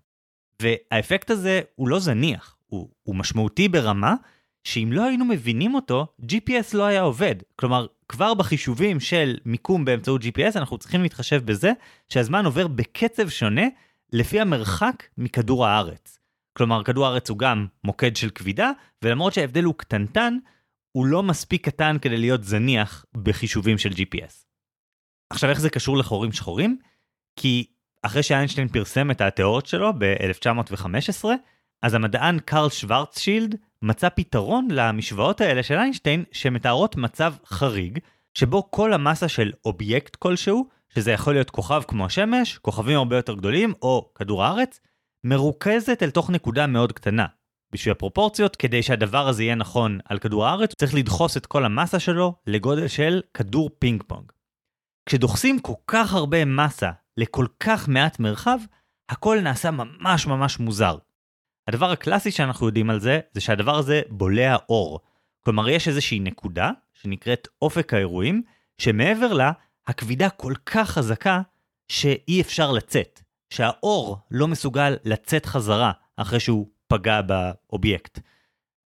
והאפקט 0.61 1.29
הזה 1.29 1.61
הוא 1.75 1.87
לא 1.87 1.99
זניח, 1.99 2.55
הוא, 2.67 2.89
הוא 3.03 3.15
משמעותי 3.15 3.67
ברמה 3.69 4.15
שאם 4.67 4.89
לא 4.91 5.05
היינו 5.05 5.25
מבינים 5.25 5.75
אותו, 5.75 6.07
GPS 6.21 6.77
לא 6.77 6.83
היה 6.83 7.01
עובד. 7.01 7.35
כלומר, 7.55 7.87
כבר 8.09 8.33
בחישובים 8.33 8.99
של 8.99 9.37
מיקום 9.45 9.85
באמצעות 9.85 10.21
GPS, 10.21 10.57
אנחנו 10.57 10.77
צריכים 10.77 11.03
להתחשב 11.03 11.45
בזה 11.45 11.71
שהזמן 12.09 12.45
עובר 12.45 12.67
בקצב 12.67 13.29
שונה 13.29 13.65
לפי 14.13 14.39
המרחק 14.39 15.03
מכדור 15.17 15.65
הארץ. 15.65 16.19
כלומר, 16.57 16.83
כדור 16.83 17.05
הארץ 17.05 17.29
הוא 17.29 17.37
גם 17.37 17.67
מוקד 17.83 18.15
של 18.15 18.29
כבידה, 18.29 18.71
ולמרות 19.01 19.33
שההבדל 19.33 19.63
הוא 19.63 19.73
קטנטן, 19.77 20.37
הוא 20.91 21.05
לא 21.05 21.23
מספיק 21.23 21.65
קטן 21.65 21.97
כדי 22.01 22.17
להיות 22.17 22.43
זניח 22.43 23.05
בחישובים 23.23 23.77
של 23.77 23.89
GPS. 23.89 24.45
עכשיו, 25.29 25.49
איך 25.49 25.59
זה 25.59 25.69
קשור 25.69 25.97
לחורים 25.97 26.31
שחורים? 26.31 26.77
כי 27.35 27.65
אחרי 28.01 28.23
שאיינשטיין 28.23 28.67
פרסם 28.67 29.11
את 29.11 29.21
התיאוריות 29.21 29.65
שלו 29.65 29.93
ב-1915, 29.97 31.25
אז 31.81 31.93
המדען 31.93 32.39
קרל 32.39 32.69
שוורצשילד 32.69 33.55
מצא 33.81 34.09
פתרון 34.09 34.67
למשוואות 34.71 35.41
האלה 35.41 35.63
של 35.63 35.75
איינשטיין 35.77 36.23
שמתארות 36.31 36.95
מצב 36.95 37.33
חריג, 37.45 37.99
שבו 38.33 38.71
כל 38.71 38.93
המסה 38.93 39.27
של 39.27 39.51
אובייקט 39.65 40.15
כלשהו, 40.15 40.67
שזה 40.89 41.11
יכול 41.11 41.33
להיות 41.33 41.49
כוכב 41.49 41.81
כמו 41.87 42.05
השמש, 42.05 42.57
כוכבים 42.57 42.97
הרבה 42.97 43.15
יותר 43.15 43.33
גדולים, 43.33 43.73
או 43.81 44.11
כדור 44.15 44.43
הארץ, 44.43 44.79
מרוכזת 45.23 46.03
אל 46.03 46.09
תוך 46.09 46.29
נקודה 46.29 46.67
מאוד 46.67 46.91
קטנה. 46.91 47.25
בשביל 47.71 47.91
הפרופורציות, 47.91 48.55
כדי 48.55 48.83
שהדבר 48.83 49.27
הזה 49.27 49.43
יהיה 49.43 49.55
נכון 49.55 49.99
על 50.05 50.19
כדור 50.19 50.47
הארץ, 50.47 50.73
צריך 50.77 50.93
לדחוס 50.95 51.37
את 51.37 51.45
כל 51.45 51.65
המסה 51.65 51.99
שלו 51.99 52.35
לגודל 52.47 52.87
של 52.87 53.21
כדור 53.33 53.69
פינג 53.79 54.03
פונג. 54.07 54.31
כשדוחסים 55.05 55.59
כל 55.59 55.73
כך 55.87 56.13
הרבה 56.13 56.45
מסה 56.45 56.91
לכל 57.17 57.45
כך 57.59 57.87
מעט 57.87 58.19
מרחב, 58.19 58.59
הכל 59.09 59.39
נעשה 59.43 59.71
ממש 59.71 60.27
ממש 60.27 60.59
מוזר. 60.59 60.97
הדבר 61.67 61.91
הקלאסי 61.91 62.31
שאנחנו 62.31 62.65
יודעים 62.67 62.89
על 62.89 62.99
זה, 62.99 63.19
זה 63.33 63.41
שהדבר 63.41 63.77
הזה 63.77 64.01
בולע 64.09 64.55
אור. 64.69 64.99
כלומר, 65.45 65.69
יש 65.69 65.87
איזושהי 65.87 66.19
נקודה, 66.19 66.71
שנקראת 66.93 67.47
אופק 67.61 67.93
האירועים, 67.93 68.41
שמעבר 68.77 69.33
לה, 69.33 69.51
הכבידה 69.87 70.29
כל 70.29 70.53
כך 70.65 70.89
חזקה, 70.89 71.41
שאי 71.87 72.41
אפשר 72.41 72.71
לצאת. 72.71 73.21
שהאור 73.49 74.17
לא 74.31 74.47
מסוגל 74.47 74.97
לצאת 75.03 75.45
חזרה 75.45 75.91
אחרי 76.17 76.39
שהוא 76.39 76.67
פגע 76.87 77.21
באובייקט. 77.21 78.19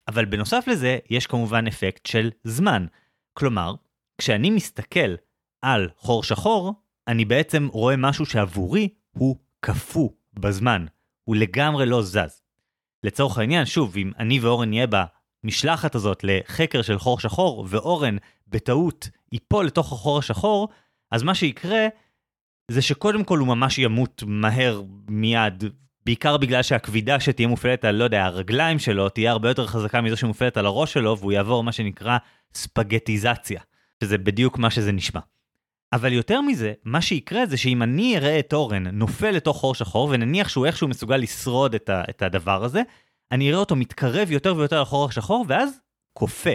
אבל 0.08 0.24
בנוסף 0.24 0.64
לזה, 0.66 0.98
יש 1.10 1.26
כמובן 1.26 1.66
אפקט 1.66 2.06
של 2.06 2.30
זמן. 2.44 2.86
כלומר, 3.32 3.74
כשאני 4.18 4.50
מסתכל 4.50 5.14
על 5.62 5.88
חור 5.96 6.24
שחור, 6.24 6.74
אני 7.08 7.24
בעצם 7.24 7.68
רואה 7.72 7.96
משהו 7.96 8.26
שעבורי 8.26 8.88
הוא 9.10 9.36
קפוא 9.60 10.08
בזמן. 10.34 10.86
הוא 11.24 11.36
לגמרי 11.36 11.86
לא 11.86 12.02
זז. 12.02 12.41
לצורך 13.04 13.38
העניין, 13.38 13.66
שוב, 13.66 13.96
אם 13.96 14.12
אני 14.18 14.40
ואורן 14.40 14.68
נהיה 14.68 14.86
במשלחת 15.44 15.94
הזאת 15.94 16.24
לחקר 16.24 16.82
של 16.82 16.98
חור 16.98 17.20
שחור, 17.20 17.66
ואורן 17.68 18.16
בטעות 18.48 19.08
ייפול 19.32 19.66
לתוך 19.66 19.92
החור 19.92 20.18
השחור, 20.18 20.68
אז 21.10 21.22
מה 21.22 21.34
שיקרה 21.34 21.86
זה 22.70 22.82
שקודם 22.82 23.24
כל 23.24 23.38
הוא 23.38 23.48
ממש 23.48 23.78
ימות 23.78 24.22
מהר 24.26 24.82
מיד, 25.08 25.64
בעיקר 26.06 26.36
בגלל 26.36 26.62
שהכבידה 26.62 27.20
שתהיה 27.20 27.48
מופעלת 27.48 27.84
על, 27.84 27.94
לא 27.94 28.04
יודע, 28.04 28.24
הרגליים 28.24 28.78
שלו, 28.78 29.08
תהיה 29.08 29.30
הרבה 29.30 29.48
יותר 29.48 29.66
חזקה 29.66 30.00
מזו 30.00 30.16
שמופעלת 30.16 30.56
על 30.56 30.66
הראש 30.66 30.92
שלו, 30.92 31.18
והוא 31.18 31.32
יעבור 31.32 31.64
מה 31.64 31.72
שנקרא 31.72 32.18
ספגטיזציה, 32.54 33.60
שזה 34.04 34.18
בדיוק 34.18 34.58
מה 34.58 34.70
שזה 34.70 34.92
נשמע. 34.92 35.20
אבל 35.92 36.12
יותר 36.12 36.40
מזה, 36.40 36.72
מה 36.84 37.00
שיקרה 37.00 37.46
זה 37.46 37.56
שאם 37.56 37.82
אני 37.82 38.16
אראה 38.16 38.38
את 38.38 38.52
אורן 38.52 38.86
נופל 38.86 39.30
לתוך 39.30 39.56
חור 39.56 39.74
שחור, 39.74 40.08
ונניח 40.12 40.48
שהוא 40.48 40.66
איכשהו 40.66 40.88
מסוגל 40.88 41.16
לשרוד 41.16 41.74
את, 41.74 41.88
ה, 41.88 42.02
את 42.10 42.22
הדבר 42.22 42.64
הזה, 42.64 42.82
אני 43.32 43.48
אראה 43.48 43.58
אותו 43.58 43.76
מתקרב 43.76 44.30
יותר 44.30 44.56
ויותר 44.56 44.82
לחור 44.82 45.08
השחור, 45.08 45.44
ואז 45.48 45.80
כופה. 46.12 46.50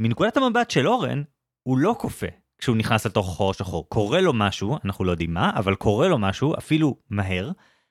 מנקודת 0.00 0.36
המבט 0.36 0.70
של 0.70 0.88
אורן, 0.88 1.22
הוא 1.62 1.78
לא 1.78 1.94
כופה 1.98 2.26
כשהוא 2.58 2.76
נכנס 2.76 3.06
לתוך 3.06 3.28
החור 3.28 3.50
השחור. 3.50 3.88
קורה 3.88 4.20
לו 4.20 4.32
משהו, 4.32 4.78
אנחנו 4.84 5.04
לא 5.04 5.10
יודעים 5.10 5.34
מה, 5.34 5.50
אבל 5.54 5.74
קורה 5.74 6.08
לו 6.08 6.18
משהו, 6.18 6.54
אפילו 6.58 6.96
מהר, 7.10 7.50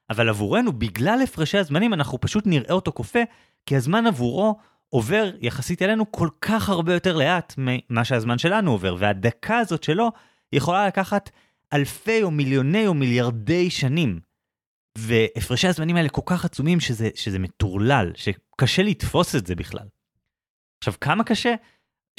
אבל 0.09 0.29
עבורנו, 0.29 0.73
בגלל 0.73 1.19
הפרשי 1.23 1.57
הזמנים, 1.57 1.93
אנחנו 1.93 2.21
פשוט 2.21 2.47
נראה 2.47 2.73
אותו 2.73 2.91
קופא, 2.91 3.23
כי 3.65 3.75
הזמן 3.75 4.07
עבורו 4.07 4.57
עובר 4.89 5.31
יחסית 5.41 5.81
אלינו 5.81 6.11
כל 6.11 6.29
כך 6.41 6.69
הרבה 6.69 6.93
יותר 6.93 7.17
לאט 7.17 7.53
ממה 7.57 8.03
שהזמן 8.03 8.37
שלנו 8.37 8.71
עובר, 8.71 8.95
והדקה 8.99 9.57
הזאת 9.57 9.83
שלו 9.83 10.11
יכולה 10.53 10.87
לקחת 10.87 11.29
אלפי 11.73 12.23
או 12.23 12.31
מיליוני 12.31 12.87
או 12.87 12.93
מיליארדי 12.93 13.69
שנים. 13.69 14.19
והפרשי 14.97 15.67
הזמנים 15.67 15.95
האלה 15.95 16.09
כל 16.09 16.21
כך 16.25 16.45
עצומים 16.45 16.79
שזה, 16.79 17.09
שזה 17.15 17.39
מטורלל, 17.39 18.11
שקשה 18.15 18.83
לתפוס 18.83 19.35
את 19.35 19.47
זה 19.47 19.55
בכלל. 19.55 19.87
עכשיו, 20.81 20.93
כמה 21.01 21.23
קשה? 21.23 21.55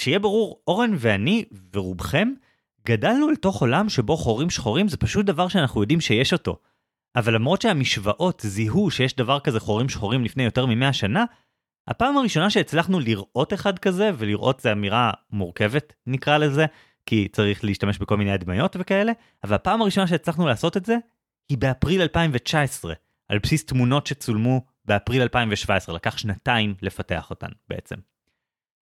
שיהיה 0.00 0.18
ברור, 0.18 0.62
אורן 0.66 0.90
ואני 0.98 1.44
ורובכם 1.74 2.28
גדלנו 2.86 3.30
לתוך 3.30 3.60
עולם 3.60 3.88
שבו 3.88 4.16
חורים 4.16 4.50
שחורים 4.50 4.88
זה 4.88 4.96
פשוט 4.96 5.26
דבר 5.26 5.48
שאנחנו 5.48 5.80
יודעים 5.80 6.00
שיש 6.00 6.32
אותו. 6.32 6.58
אבל 7.16 7.34
למרות 7.34 7.62
שהמשוואות 7.62 8.42
זיהו 8.46 8.90
שיש 8.90 9.16
דבר 9.16 9.40
כזה 9.40 9.60
חורים 9.60 9.88
שחורים 9.88 10.24
לפני 10.24 10.42
יותר 10.42 10.66
מ-100 10.66 10.92
שנה, 10.92 11.24
הפעם 11.88 12.16
הראשונה 12.16 12.50
שהצלחנו 12.50 13.00
לראות 13.00 13.52
אחד 13.52 13.78
כזה, 13.78 14.10
ולראות 14.18 14.60
זה 14.60 14.72
אמירה 14.72 15.10
מורכבת 15.30 15.92
נקרא 16.06 16.38
לזה, 16.38 16.66
כי 17.06 17.28
צריך 17.32 17.64
להשתמש 17.64 17.98
בכל 17.98 18.16
מיני 18.16 18.32
הדמיות 18.32 18.76
וכאלה, 18.80 19.12
אבל 19.44 19.54
הפעם 19.54 19.82
הראשונה 19.82 20.06
שהצלחנו 20.06 20.46
לעשות 20.46 20.76
את 20.76 20.86
זה, 20.86 20.96
היא 21.48 21.58
באפריל 21.58 22.02
2019, 22.02 22.94
על 23.28 23.38
בסיס 23.38 23.64
תמונות 23.64 24.06
שצולמו 24.06 24.60
באפריל 24.84 25.22
2017, 25.22 25.94
לקח 25.94 26.18
שנתיים 26.18 26.74
לפתח 26.82 27.30
אותן 27.30 27.48
בעצם. 27.68 27.96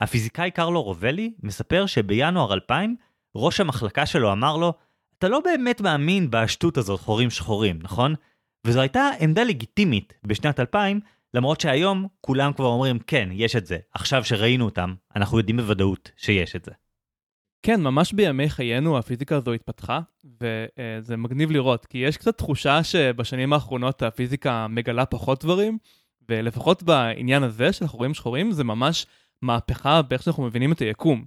הפיזיקאי 0.00 0.50
קרלו 0.50 0.82
רובלי 0.82 1.32
מספר 1.42 1.86
שבינואר 1.86 2.54
2000, 2.54 2.96
ראש 3.36 3.60
המחלקה 3.60 4.06
שלו 4.06 4.32
אמר 4.32 4.56
לו, 4.56 4.72
אתה 5.18 5.28
לא 5.28 5.40
באמת 5.40 5.80
מאמין 5.80 6.30
בשטות 6.30 6.76
הזאת 6.76 7.00
חורים 7.00 7.30
שחורים, 7.30 7.78
נכון? 7.82 8.14
וזו 8.66 8.80
הייתה 8.80 9.08
עמדה 9.20 9.44
לגיטימית 9.44 10.12
בשנת 10.24 10.60
2000, 10.60 11.00
למרות 11.34 11.60
שהיום 11.60 12.06
כולם 12.20 12.52
כבר 12.52 12.66
אומרים, 12.66 12.98
כן, 12.98 13.28
יש 13.32 13.56
את 13.56 13.66
זה. 13.66 13.78
עכשיו 13.94 14.24
שראינו 14.24 14.64
אותם, 14.64 14.94
אנחנו 15.16 15.38
יודעים 15.38 15.56
בוודאות 15.56 16.10
שיש 16.16 16.56
את 16.56 16.64
זה. 16.64 16.72
כן, 17.62 17.82
ממש 17.82 18.12
בימי 18.12 18.50
חיינו 18.50 18.98
הפיזיקה 18.98 19.36
הזו 19.36 19.52
התפתחה, 19.52 20.00
וזה 20.24 21.16
מגניב 21.16 21.50
לראות, 21.50 21.86
כי 21.86 21.98
יש 21.98 22.16
קצת 22.16 22.38
תחושה 22.38 22.84
שבשנים 22.84 23.52
האחרונות 23.52 24.02
הפיזיקה 24.02 24.66
מגלה 24.68 25.06
פחות 25.06 25.44
דברים, 25.44 25.78
ולפחות 26.28 26.82
בעניין 26.82 27.42
הזה 27.42 27.72
של 27.72 27.84
החורים 27.84 28.14
שחורים, 28.14 28.52
זה 28.52 28.64
ממש 28.64 29.06
מהפכה 29.42 30.02
באיך 30.02 30.22
שאנחנו 30.22 30.42
מבינים 30.42 30.72
את 30.72 30.78
היקום. 30.78 31.24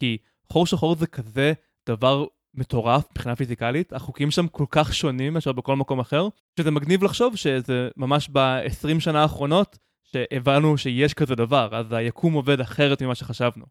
כי 0.00 0.18
חור 0.52 0.66
שחור 0.66 0.96
זה 0.96 1.06
כזה 1.06 1.52
דבר 1.88 2.24
מטורף 2.54 3.04
מבחינה 3.10 3.36
פיזיקלית, 3.36 3.92
החוקים 3.92 4.30
שם 4.30 4.48
כל 4.48 4.64
כך 4.70 4.94
שונים 4.94 5.34
מאשר 5.34 5.52
בכל 5.52 5.76
מקום 5.76 6.00
אחר, 6.00 6.28
שזה 6.58 6.70
מגניב 6.70 7.04
לחשוב 7.04 7.36
שזה 7.36 7.88
ממש 7.96 8.28
ב-20 8.32 9.00
שנה 9.00 9.22
האחרונות 9.22 9.78
שהבנו 10.02 10.78
שיש 10.78 11.14
כזה 11.14 11.34
דבר, 11.34 11.68
אז 11.72 11.92
היקום 11.92 12.32
עובד 12.32 12.60
אחרת 12.60 13.02
ממה 13.02 13.14
שחשבנו. 13.14 13.64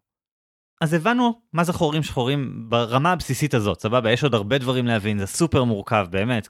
אז 0.80 0.94
הבנו 0.94 1.40
מה 1.52 1.64
זה 1.64 1.72
חורים 1.72 2.02
שחורים 2.02 2.64
ברמה 2.68 3.12
הבסיסית 3.12 3.54
הזאת, 3.54 3.80
סבבה? 3.80 4.12
יש 4.12 4.22
עוד 4.22 4.34
הרבה 4.34 4.58
דברים 4.58 4.86
להבין, 4.86 5.18
זה 5.18 5.26
סופר 5.26 5.64
מורכב, 5.64 6.06
באמת. 6.10 6.48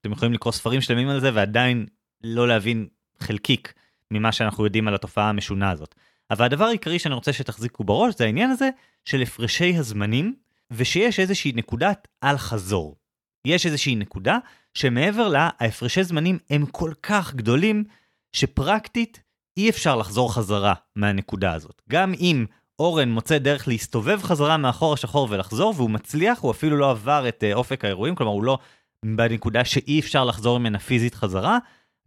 אתם 0.00 0.12
יכולים 0.12 0.34
לקרוא 0.34 0.52
ספרים 0.52 0.80
שלמים 0.80 1.08
על 1.08 1.20
זה 1.20 1.30
ועדיין 1.34 1.86
לא 2.24 2.48
להבין 2.48 2.86
חלקיק 3.18 3.72
ממה 4.10 4.32
שאנחנו 4.32 4.64
יודעים 4.64 4.88
על 4.88 4.94
התופעה 4.94 5.28
המשונה 5.28 5.70
הזאת. 5.70 5.94
אבל 6.30 6.44
הדבר 6.44 6.64
העיקרי 6.64 6.98
שאני 6.98 7.14
רוצה 7.14 7.32
שתחזיקו 7.32 7.84
בראש 7.84 8.14
זה 8.18 8.24
העניין 8.24 8.50
הזה 8.50 8.70
של 9.04 9.22
הפרשי 9.22 9.76
הזמנים, 9.76 10.34
ושיש 10.70 11.20
איזושהי 11.20 11.52
נקודת 11.52 12.08
אל 12.24 12.36
חזור. 12.36 12.96
יש 13.44 13.66
איזושהי 13.66 13.94
נקודה 13.94 14.38
שמעבר 14.74 15.28
לה, 15.28 15.50
ההפרשי 15.60 16.04
זמנים 16.04 16.38
הם 16.50 16.66
כל 16.66 16.92
כך 17.02 17.34
גדולים, 17.34 17.84
שפרקטית 18.32 19.22
אי 19.56 19.70
אפשר 19.70 19.96
לחזור 19.96 20.34
חזרה 20.34 20.74
מהנקודה 20.96 21.52
הזאת. 21.52 21.82
גם 21.90 22.12
אם 22.20 22.44
אורן 22.78 23.10
מוצא 23.10 23.38
דרך 23.38 23.68
להסתובב 23.68 24.22
חזרה 24.22 24.56
מאחור 24.56 24.92
השחור 24.92 25.28
ולחזור, 25.30 25.74
והוא 25.76 25.90
מצליח, 25.90 26.40
הוא 26.40 26.50
אפילו 26.50 26.76
לא 26.76 26.90
עבר 26.90 27.28
את 27.28 27.44
uh, 27.50 27.54
אופק 27.54 27.84
האירועים, 27.84 28.14
כלומר 28.14 28.32
הוא 28.32 28.44
לא 28.44 28.58
בנקודה 29.04 29.64
שאי 29.64 30.00
אפשר 30.00 30.24
לחזור 30.24 30.58
ממנה 30.58 30.78
פיזית 30.78 31.14
חזרה, 31.14 31.58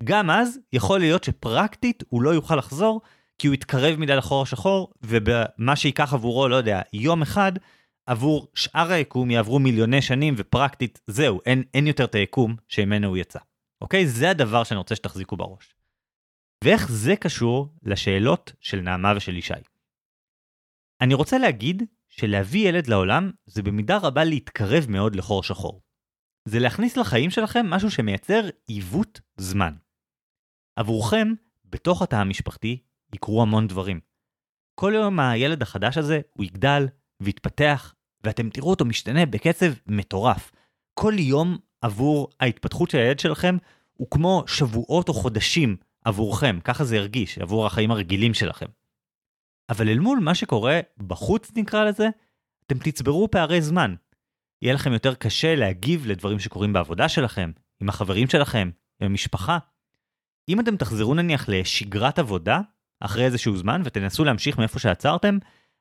גם 0.04 0.30
אז 0.30 0.60
יכול 0.74 1.00
להיות 1.00 1.24
שפרקטית 1.24 2.04
הוא 2.10 2.22
לא 2.22 2.30
יוכל 2.30 2.56
לחזור, 2.56 3.02
כי 3.38 3.48
הוא 3.48 3.54
יתקרב 3.54 4.00
מדי 4.00 4.16
לחור 4.16 4.42
השחור, 4.42 4.92
ובמה 5.04 5.76
שייקח 5.76 6.14
עבורו, 6.14 6.48
לא 6.48 6.56
יודע, 6.56 6.82
יום 6.94 7.22
אחד, 7.22 7.52
עבור 8.08 8.48
שאר 8.56 8.92
היקום 8.92 9.32
יעברו 9.32 9.60
מיליוני 9.60 10.02
שנים, 10.02 10.36
ופרקטית 10.38 11.02
זהו, 11.08 11.40
אין, 11.46 11.64
אין 11.74 11.88
יותר 11.88 12.04
את 12.04 12.16
היקום 12.16 12.56
שממנו 12.68 13.08
הוא 13.08 13.18
יצא. 13.18 13.40
אוקיי? 13.82 14.08
זה 14.08 14.30
הדבר 14.30 14.64
שאני 14.64 14.78
רוצה 14.78 14.96
שתחזיקו 14.96 15.38
בראש. 15.38 15.76
ואיך 16.64 16.92
זה 16.92 17.16
קשור 17.16 17.70
לשאלות 17.84 18.54
של 18.60 18.82
נעמה 18.82 19.14
ושל 19.16 19.38
ישי. 19.38 19.54
אני 21.02 21.14
רוצה 21.14 21.38
להגיד 21.38 21.84
שלהביא 22.10 22.70
ילד 22.70 22.88
לעולם 22.88 23.32
זה 23.46 23.64
במידה 23.64 23.98
רבה 23.98 24.24
להתקרב 24.24 24.86
מאוד 24.90 25.16
לחור 25.16 25.44
שחור. 25.44 25.82
זה 26.46 26.60
להכניס 26.60 26.98
לחיים 26.98 27.30
שלכם 27.30 27.66
משהו 27.70 27.92
שמייצר 27.92 28.42
עיוות 28.68 29.22
זמן. 29.38 29.74
עבורכם, 30.76 31.34
בתוך 31.66 32.02
התא 32.02 32.16
המשפחתי, 32.16 32.84
יקרו 33.16 33.42
המון 33.42 33.68
דברים. 33.68 34.00
כל 34.76 34.92
יום 34.96 35.20
הילד 35.20 35.62
החדש 35.62 35.98
הזה, 35.98 36.22
הוא 36.34 36.46
יגדל 36.46 36.88
ויתפתח, 37.22 37.96
ואתם 38.24 38.50
תראו 38.50 38.70
אותו 38.70 38.86
משתנה 38.86 39.26
בקצב 39.26 39.72
מטורף. 39.88 40.52
כל 40.94 41.14
יום 41.18 41.58
עבור 41.82 42.30
ההתפתחות 42.40 42.90
של 42.90 42.98
הילד 42.98 43.20
שלכם 43.20 43.58
הוא 43.94 44.08
כמו 44.12 44.44
שבועות 44.48 45.10
או 45.10 45.14
חודשים 45.14 45.78
עבורכם, 46.06 46.60
ככה 46.64 46.84
זה 46.84 46.98
הרגיש, 46.98 47.38
עבור 47.38 47.66
החיים 47.66 47.92
הרגילים 47.92 48.34
שלכם. 48.34 48.66
אבל 49.70 49.90
אל 49.90 50.00
מול 50.00 50.20
מה 50.20 50.36
שקורה 50.36 50.80
בחוץ 50.98 51.52
נקרא 51.56 51.84
לזה, 51.84 52.10
אתם 52.68 52.78
תצברו 52.78 53.32
פערי 53.32 53.62
זמן. 53.62 53.96
יהיה 54.62 54.74
לכם 54.74 54.94
יותר 54.94 55.16
קשה 55.16 55.56
להגיב 55.56 56.06
לדברים 56.08 56.40
שקורים 56.40 56.74
בעבודה 56.74 57.10
שלכם, 57.10 57.52
עם 57.82 57.90
החברים 57.90 58.28
שלכם, 58.30 58.70
עם 59.02 59.08
המשפחה. 59.08 59.58
אם 60.50 60.60
אתם 60.60 60.78
תחזרו 60.78 61.14
נניח 61.14 61.50
לשגרת 61.50 62.20
עבודה, 62.20 62.62
אחרי 63.00 63.26
איזשהו 63.26 63.58
זמן, 63.58 63.82
ותנסו 63.86 64.24
להמשיך 64.24 64.58
מאיפה 64.58 64.80
שעצרתם, 64.80 65.38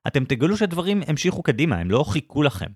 אתם 0.07 0.25
תגלו 0.25 0.57
שהדברים 0.57 1.03
המשיכו 1.07 1.43
קדימה, 1.43 1.77
הם 1.77 1.91
לא 1.91 2.05
חיכו 2.09 2.43
לכם. 2.43 2.71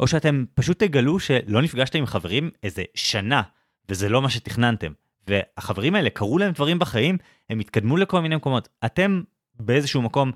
או 0.00 0.06
שאתם 0.06 0.44
פשוט 0.54 0.78
תגלו 0.78 1.20
שלא 1.20 1.62
נפגשתם 1.62 1.98
עם 1.98 2.06
חברים 2.06 2.50
איזה 2.62 2.82
שנה, 2.94 3.42
וזה 3.88 4.08
לא 4.08 4.22
מה 4.22 4.30
שתכננתם. 4.30 4.92
והחברים 5.26 5.94
האלה 5.94 6.10
קרו 6.10 6.38
להם 6.38 6.52
דברים 6.52 6.78
בחיים, 6.78 7.18
הם 7.50 7.60
התקדמו 7.60 7.96
לכל 7.96 8.20
מיני 8.20 8.36
מקומות. 8.36 8.68
אתם 8.84 9.22
באיזשהו 9.54 10.02
מקום 10.02 10.32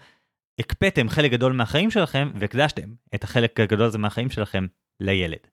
הקפאתם 0.58 1.08
חלק 1.08 1.30
גדול 1.30 1.52
מהחיים 1.52 1.90
שלכם 1.90 2.30
והקדשתם 2.34 2.88
את 3.14 3.24
החלק 3.24 3.60
הגדול 3.60 3.86
הזה 3.86 3.98
מהחיים 3.98 4.30
שלכם 4.30 4.66
לילד. 5.00 5.46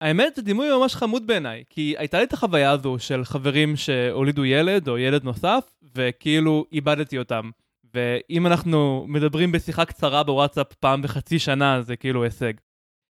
האמת 0.00 0.34
זה 0.34 0.42
דימוי 0.42 0.68
ממש 0.78 0.94
חמוד 0.94 1.26
בעיניי, 1.26 1.64
כי 1.70 1.94
הייתה 1.98 2.18
לי 2.18 2.24
את 2.24 2.32
החוויה 2.32 2.70
הזו 2.70 2.96
של 2.98 3.24
חברים 3.24 3.76
שהולידו 3.76 4.44
ילד 4.44 4.88
או 4.88 4.98
ילד 4.98 5.24
נוסף, 5.24 5.74
וכאילו 5.94 6.64
איבדתי 6.72 7.18
אותם. 7.18 7.50
ואם 7.94 8.46
אנחנו 8.46 9.04
מדברים 9.08 9.52
בשיחה 9.52 9.84
קצרה 9.84 10.22
בוואטסאפ 10.22 10.72
פעם 10.72 11.02
בחצי 11.02 11.38
שנה, 11.38 11.82
זה 11.82 11.96
כאילו 11.96 12.24
הישג. 12.24 12.52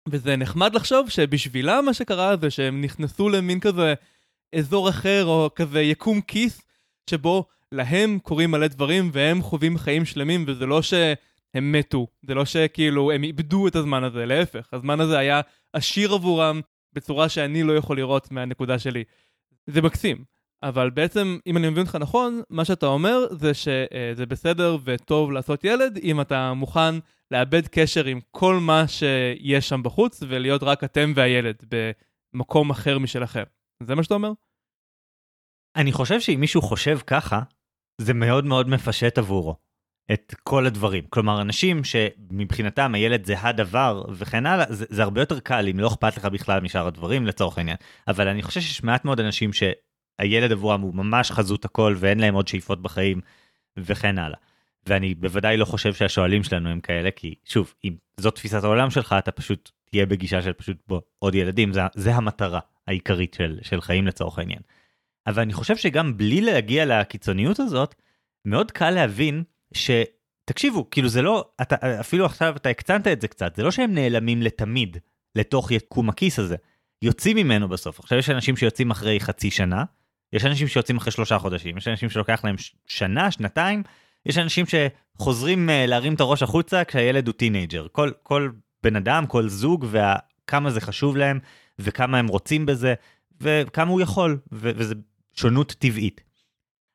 וזה 0.09 0.37
נחמד 0.37 0.75
לחשוב 0.75 1.11
שבשבילם 1.11 1.83
מה 1.87 1.95
שקרה 1.95 2.37
זה 2.37 2.51
שהם 2.51 2.81
נכנסו 2.81 3.29
למין 3.29 3.61
כזה 3.61 3.95
אזור 4.55 4.88
אחר, 4.88 5.25
או 5.25 5.51
כזה 5.55 5.83
יקום 5.83 6.21
כיס, 6.21 6.62
שבו 7.11 7.47
להם 7.72 8.18
קורים 8.22 8.50
מלא 8.50 8.66
דברים 8.66 9.11
והם 9.12 9.42
חווים 9.42 9.79
חיים 9.79 10.05
שלמים, 10.05 10.44
וזה 10.46 10.66
לא 10.66 10.83
שהם 10.83 11.72
מתו, 11.72 12.07
זה 12.22 12.35
לא 12.35 12.44
שכאילו 12.44 13.12
הם 13.12 13.24
איבדו 13.24 13.68
את 13.68 13.76
הזמן 13.76 14.05
הזה, 14.05 14.26
להפך, 14.26 14.68
הזמן 14.72 15.00
הזה 15.00 15.18
היה 15.18 15.40
עשיר 15.72 16.12
עבורם 16.12 16.61
בצורה 16.92 17.29
שאני 17.29 17.62
לא 17.62 17.76
יכול 17.76 17.96
לראות 17.96 18.31
מהנקודה 18.31 18.79
שלי. 18.79 19.05
זה 19.66 19.83
מקסים. 19.83 20.24
אבל 20.62 20.90
בעצם, 20.90 21.38
אם 21.46 21.57
אני 21.57 21.68
מבין 21.68 21.83
אותך 21.83 21.96
נכון, 21.96 22.40
מה 22.50 22.64
שאתה 22.64 22.87
אומר 22.87 23.26
זה 23.31 23.55
שזה 23.55 24.26
בסדר 24.29 24.76
וטוב 24.85 25.33
לעשות 25.33 25.64
ילד 25.64 25.98
אם 26.02 26.20
אתה 26.20 26.52
מוכן 26.52 26.94
לאבד 27.31 27.66
קשר 27.66 28.05
עם 28.05 28.20
כל 28.31 28.55
מה 28.55 28.88
שיש 28.88 29.68
שם 29.68 29.83
בחוץ 29.83 30.22
ולהיות 30.29 30.62
רק 30.62 30.85
אתם 30.85 31.12
והילד 31.16 31.57
במקום 32.35 32.70
אחר 32.70 32.98
משלכם. 32.98 33.42
זה 33.83 33.94
מה 33.94 34.02
שאתה 34.02 34.14
אומר? 34.14 34.33
אני 35.76 35.92
חושב 35.92 36.20
שאם 36.20 36.40
מישהו 36.40 36.62
חושב 36.62 36.98
ככה, 37.07 37.40
זה 37.99 38.15
מאוד 38.15 38.45
מאוד 38.45 38.69
מפשט 38.69 39.19
עבורו 39.19 39.57
את 40.13 40.35
כל 40.43 40.67
הדברים. 40.67 41.05
כלומר, 41.11 41.41
אנשים 41.41 41.83
שמבחינתם 41.85 42.95
הילד 42.95 43.25
זה 43.25 43.35
הדבר 43.41 44.05
וכן 44.13 44.47
הלאה, 44.47 44.65
זה, 44.69 44.85
זה 44.89 45.03
הרבה 45.03 45.21
יותר 45.21 45.41
קל 45.41 45.69
אם 45.69 45.81
לא 45.81 45.89
אכפת 45.89 46.17
לך 46.17 46.25
בכלל 46.25 46.61
משאר 46.61 46.87
הדברים 46.87 47.27
לצורך 47.27 47.59
העניין. 47.59 47.77
אבל 48.09 48.29
אני 48.29 48.43
חושב 48.43 48.61
שיש 48.61 48.83
מעט 48.83 49.05
מאוד 49.05 49.21
אנשים 49.21 49.51
שהילד 49.53 50.53
עבורם 50.53 50.81
הוא 50.81 50.95
ממש 50.95 51.31
חזות 51.31 51.65
הכל 51.65 51.95
ואין 51.99 52.21
להם 52.21 52.35
עוד 52.35 52.49
שאיפות 52.49 52.83
בחיים 52.83 53.21
וכן 53.77 54.19
הלאה. 54.19 54.39
ואני 54.89 55.15
בוודאי 55.15 55.57
לא 55.57 55.65
חושב 55.65 55.95
שהשואלים 55.95 56.45
שלנו 56.45 56.69
הם 56.69 56.81
כאלה, 56.81 57.11
כי 57.11 57.35
שוב, 57.45 57.75
אם 57.85 57.97
זאת 58.21 58.35
תפיסת 58.35 58.65
העולם 58.65 58.91
שלך, 58.91 59.15
אתה 59.19 59.33
פשוט 59.33 59.71
תהיה 59.91 60.07
בגישה 60.07 60.43
של 60.43 60.53
פשוט 60.53 60.77
בוא, 60.89 61.01
עוד 61.19 61.35
ילדים, 61.35 61.73
זה, 61.73 61.81
זה 61.95 62.15
המטרה 62.15 62.61
העיקרית 62.87 63.35
של, 63.35 63.59
של 63.63 63.81
חיים 63.81 64.07
לצורך 64.07 64.39
העניין. 64.39 64.61
אבל 65.27 65.43
אני 65.43 65.53
חושב 65.53 65.77
שגם 65.77 66.17
בלי 66.17 66.41
להגיע 66.41 66.85
לקיצוניות 66.87 67.61
הזאת, 67.61 67.95
מאוד 68.45 68.71
קל 68.71 68.91
להבין 68.91 69.43
ש... 69.75 69.91
תקשיבו, 70.45 70.91
כאילו 70.91 71.09
זה 71.09 71.23
לא, 71.23 71.51
אתה, 71.62 72.01
אפילו 72.01 72.25
עכשיו 72.25 72.57
אתה 72.57 72.69
הקצנת 72.69 73.07
את 73.07 73.21
זה 73.21 73.29
קצת, 73.29 73.57
זה 73.57 73.62
לא 73.62 73.71
שהם 73.71 73.95
נעלמים 73.95 74.43
לתמיד 74.43 74.97
לתוך 75.35 75.71
יקום 75.71 76.09
הכיס 76.09 76.39
הזה. 76.39 76.57
יוצאים 77.03 77.37
ממנו 77.37 77.69
בסוף. 77.69 78.01
עכשיו 78.01 78.19
יש 78.19 78.31
אנשים 78.31 78.57
שיוצאים 78.57 78.91
אחרי 78.91 79.21
חצי 79.21 79.51
שנה, 79.51 79.85
יש 80.33 80.45
אנשים 80.45 80.69
שיוצאים 80.69 80.97
אחרי 80.97 81.12
שלושה 81.12 81.39
חודשים, 81.39 81.77
יש 81.77 81.89
אנשים 81.89 82.11
שלוקח 82.11 82.45
להם 82.45 82.57
שנה, 82.87 83.31
שנתיים, 83.31 83.83
יש 84.27 84.39
אנשים 84.39 84.65
שחוזרים 84.67 85.69
אה, 85.69 85.73
להרים 85.89 86.15
את 86.15 86.21
הראש 86.21 86.43
החוצה 86.43 86.85
כשהילד 86.85 87.27
הוא 87.27 87.35
teenager. 87.35 87.87
כל, 87.93 88.11
כל 88.23 88.51
בן 88.83 88.97
אדם, 88.97 89.27
כל 89.27 89.49
זוג, 89.49 89.87
וכמה 89.91 90.71
זה 90.71 90.81
חשוב 90.81 91.17
להם, 91.17 91.39
וכמה 91.79 92.19
הם 92.19 92.27
רוצים 92.27 92.67
בזה, 92.67 92.95
וכמה 93.41 93.91
הוא 93.91 94.01
יכול, 94.01 94.39
ו- 94.53 94.71
וזה 94.77 94.95
שונות 95.37 95.72
טבעית. 95.79 96.20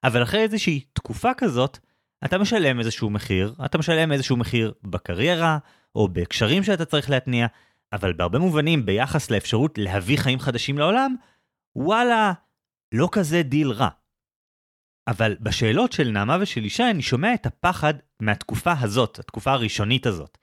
אבל 0.04 0.24
אחרי 0.24 0.40
איזושהי 0.40 0.80
תקופה 0.94 1.34
כזאת, 1.38 1.78
אתה 2.26 2.38
משלם 2.38 2.80
איזשהו 2.80 3.10
מחיר, 3.10 3.56
אתה 3.66 3.78
משלם 3.78 4.12
איזשהו 4.12 4.38
מחיר 4.38 4.74
בקריירה, 4.84 5.58
או 5.96 6.08
בקשרים 6.08 6.64
שאתה 6.64 6.86
צריך 6.86 7.10
להתניע, 7.10 7.48
אבל 7.94 8.14
בהרבה 8.14 8.40
מובנים, 8.40 8.86
ביחס 8.86 9.32
לאפשרות 9.32 9.78
להביא 9.78 10.18
חיים 10.18 10.40
חדשים 10.40 10.78
לעולם, 10.78 11.16
וואלה, 11.76 12.34
לא 12.92 13.10
כזה 13.12 13.44
דיל 13.44 13.72
רע. 13.72 13.90
אבל 15.08 15.36
בשאלות 15.42 15.92
של 15.92 16.12
נעמה 16.12 16.38
ושל 16.42 16.66
ישי 16.66 16.84
אני 16.84 17.02
שומע 17.02 17.34
את 17.34 17.46
הפחד 17.46 17.94
מהתקופה 18.20 18.74
הזאת, 18.80 19.20
התקופה 19.20 19.52
הראשונית 19.52 20.06
הזאת. 20.06 20.38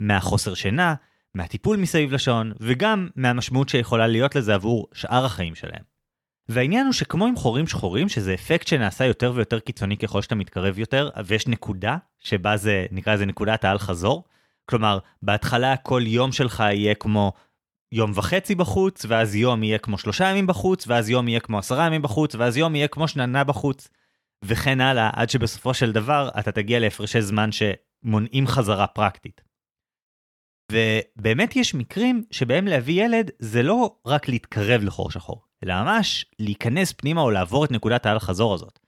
מהחוסר 0.00 0.54
שינה, 0.54 0.94
מהטיפול 1.34 1.76
מסביב 1.76 2.12
לשעון, 2.12 2.52
וגם 2.60 3.08
מהמשמעות 3.16 3.68
שיכולה 3.68 4.06
להיות 4.06 4.34
לזה 4.34 4.54
עבור 4.54 4.88
שאר 4.94 5.24
החיים 5.24 5.54
שלהם. 5.54 5.91
והעניין 6.52 6.86
הוא 6.86 6.92
שכמו 6.92 7.26
עם 7.26 7.36
חורים 7.36 7.66
שחורים, 7.66 8.08
שזה 8.08 8.34
אפקט 8.34 8.66
שנעשה 8.66 9.04
יותר 9.04 9.32
ויותר 9.34 9.60
קיצוני 9.60 9.96
ככל 9.96 10.22
שאתה 10.22 10.34
מתקרב 10.34 10.78
יותר, 10.78 11.10
ויש 11.24 11.48
נקודה, 11.48 11.96
שבה 12.18 12.56
זה, 12.56 12.86
נקרא 12.90 13.14
לזה 13.14 13.26
נקודת 13.26 13.64
האל 13.64 13.78
חזור. 13.78 14.24
כלומר, 14.64 14.98
בהתחלה 15.22 15.76
כל 15.76 16.02
יום 16.06 16.32
שלך 16.32 16.60
יהיה 16.60 16.94
כמו 16.94 17.32
יום 17.92 18.12
וחצי 18.14 18.54
בחוץ, 18.54 19.06
ואז 19.08 19.34
יום 19.34 19.62
יהיה 19.62 19.78
כמו 19.78 19.98
שלושה 19.98 20.24
ימים 20.24 20.46
בחוץ, 20.46 20.86
ואז 20.86 21.10
יום 21.10 21.28
יהיה 21.28 21.40
כמו 21.40 21.58
עשרה 21.58 21.86
ימים 21.86 22.02
בחוץ, 22.02 22.34
ואז 22.34 22.56
יום 22.56 22.74
יהיה 22.74 22.88
כמו 22.88 23.08
שננה 23.08 23.44
בחוץ, 23.44 23.88
וכן 24.44 24.80
הלאה, 24.80 25.10
עד 25.12 25.30
שבסופו 25.30 25.74
של 25.74 25.92
דבר 25.92 26.30
אתה 26.38 26.52
תגיע 26.52 26.78
להפרשי 26.78 27.20
זמן 27.20 27.50
שמונעים 27.52 28.46
חזרה 28.46 28.86
פרקטית. 28.86 29.51
ובאמת 30.72 31.56
יש 31.56 31.74
מקרים 31.74 32.24
שבהם 32.30 32.66
להביא 32.66 33.04
ילד 33.04 33.30
זה 33.38 33.62
לא 33.62 33.96
רק 34.06 34.28
להתקרב 34.28 34.82
לחור 34.82 35.10
שחור, 35.10 35.44
אלא 35.64 35.82
ממש 35.82 36.26
להיכנס 36.38 36.92
פנימה 36.92 37.20
או 37.20 37.30
לעבור 37.30 37.64
את 37.64 37.70
נקודת 37.70 38.06
האל 38.06 38.18
חזור 38.18 38.54
הזאת. 38.54 38.78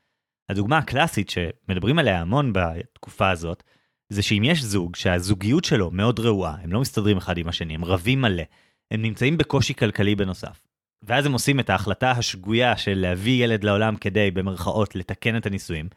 הדוגמה 0.49 0.79
הקלאסית 0.79 1.31
שמדברים 1.31 1.99
עליה 1.99 2.21
המון 2.21 2.53
בתקופה 2.55 3.31
הזאת, 3.31 3.63
זה 4.09 4.23
שאם 4.23 4.45
יש 4.45 4.63
זוג 4.63 4.97
שהזוגיות 4.97 5.65
שלו 5.65 5.91
מאוד 5.91 6.21
רעועה, 6.21 6.57
הם 6.63 6.73
לא 6.73 6.81
מסתדרים 6.81 7.17
אחד 7.17 7.39
עם 7.39 7.49
השני, 7.49 7.75
הם 7.75 7.85
רבים 7.85 8.21
מלא, 8.21 8.43
הם 8.91 9.03
נמצאים 9.03 9.39
בקושי 9.39 9.75
כלכלי 9.75 10.15
בנוסף. 10.15 10.61
ואז 11.03 11.27
הם 11.27 11.33
עושים 11.33 11.61
את 11.61 11.71
ההחלטה 11.71 12.11
השגויה 12.11 12.77
של 12.77 12.95
להביא 12.95 13.45
ילד 13.45 13.65
לעולם 13.65 13.97
כדי, 13.97 14.31
במרכאות, 14.31 14.97
לתקן 14.97 15.37
את 15.37 15.47
הנישואים, 15.47 15.89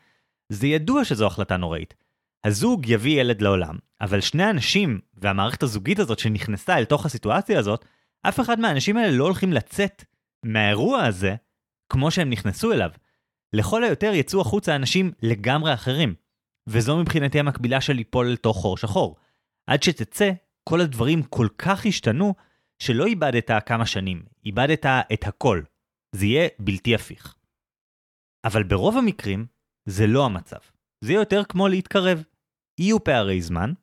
זה 0.49 0.67
ידוע 0.67 1.05
שזו 1.05 1.27
החלטה 1.27 1.57
נוראית. 1.57 1.93
הזוג 2.43 2.89
יביא 2.89 3.21
ילד 3.21 3.41
לעולם, 3.41 3.75
אבל 4.01 4.21
שני 4.21 4.43
האנשים 4.43 4.99
והמערכת 5.13 5.63
הזוגית 5.63 5.99
הזאת 5.99 6.19
שנכנסה 6.19 6.77
אל 6.77 6.85
תוך 6.85 7.05
הסיטואציה 7.05 7.59
הזאת, 7.59 7.85
אף 8.21 8.39
אחד 8.39 8.59
מהאנשים 8.59 8.97
האלה 8.97 9.11
לא 9.11 9.23
הולכים 9.23 9.53
לצאת 9.53 10.03
מהאירוע 10.43 11.03
הזה 11.03 11.35
כמו 11.89 12.11
שהם 12.11 12.29
נכנסו 12.29 12.71
אליו. 12.73 12.89
לכל 13.53 13.83
היותר 13.83 14.13
יצאו 14.13 14.41
החוצה 14.41 14.75
אנשים 14.75 15.11
לגמרי 15.21 15.73
אחרים, 15.73 16.15
וזו 16.67 16.97
מבחינתי 16.97 17.39
המקבילה 17.39 17.81
של 17.81 17.93
ליפול 17.93 18.27
לתוך 18.27 18.57
חור 18.57 18.77
שחור. 18.77 19.15
עד 19.67 19.83
שתצא, 19.83 20.31
כל 20.63 20.81
הדברים 20.81 21.23
כל 21.23 21.47
כך 21.57 21.85
השתנו, 21.85 22.33
שלא 22.79 23.05
איבדת 23.05 23.51
כמה 23.65 23.85
שנים, 23.85 24.23
איבדת 24.45 24.85
את 24.85 25.27
הכל. 25.27 25.61
זה 26.11 26.25
יהיה 26.25 26.47
בלתי 26.59 26.95
הפיך. 26.95 27.35
אבל 28.45 28.63
ברוב 28.63 28.97
המקרים, 28.97 29.45
זה 29.85 30.07
לא 30.07 30.25
המצב. 30.25 30.76
זה 31.01 31.11
יהיה 31.11 31.21
יותר 31.21 31.43
כמו 31.43 31.67
להתקרב. 31.67 32.23
יהיו 32.79 33.03
פערי 33.03 33.41
זמן, 33.41 33.73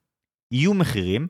יהיו 0.50 0.74
מחירים, 0.74 1.26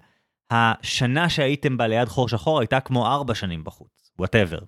השנה 0.50 1.28
שהייתם 1.30 1.76
בה 1.76 1.86
ליד 1.86 2.08
חור 2.08 2.28
שחור 2.28 2.60
הייתה 2.60 2.80
כמו 2.80 3.06
ארבע 3.06 3.34
שנים 3.34 3.64
בחוץ, 3.64 4.12
וואטאבר. 4.18 4.58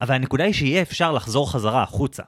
אבל 0.00 0.14
הנקודה 0.14 0.44
היא 0.44 0.52
שיהיה 0.54 0.82
אפשר 0.82 1.12
לחזור 1.12 1.52
חזרה 1.52 1.82
החוצה. 1.82 2.22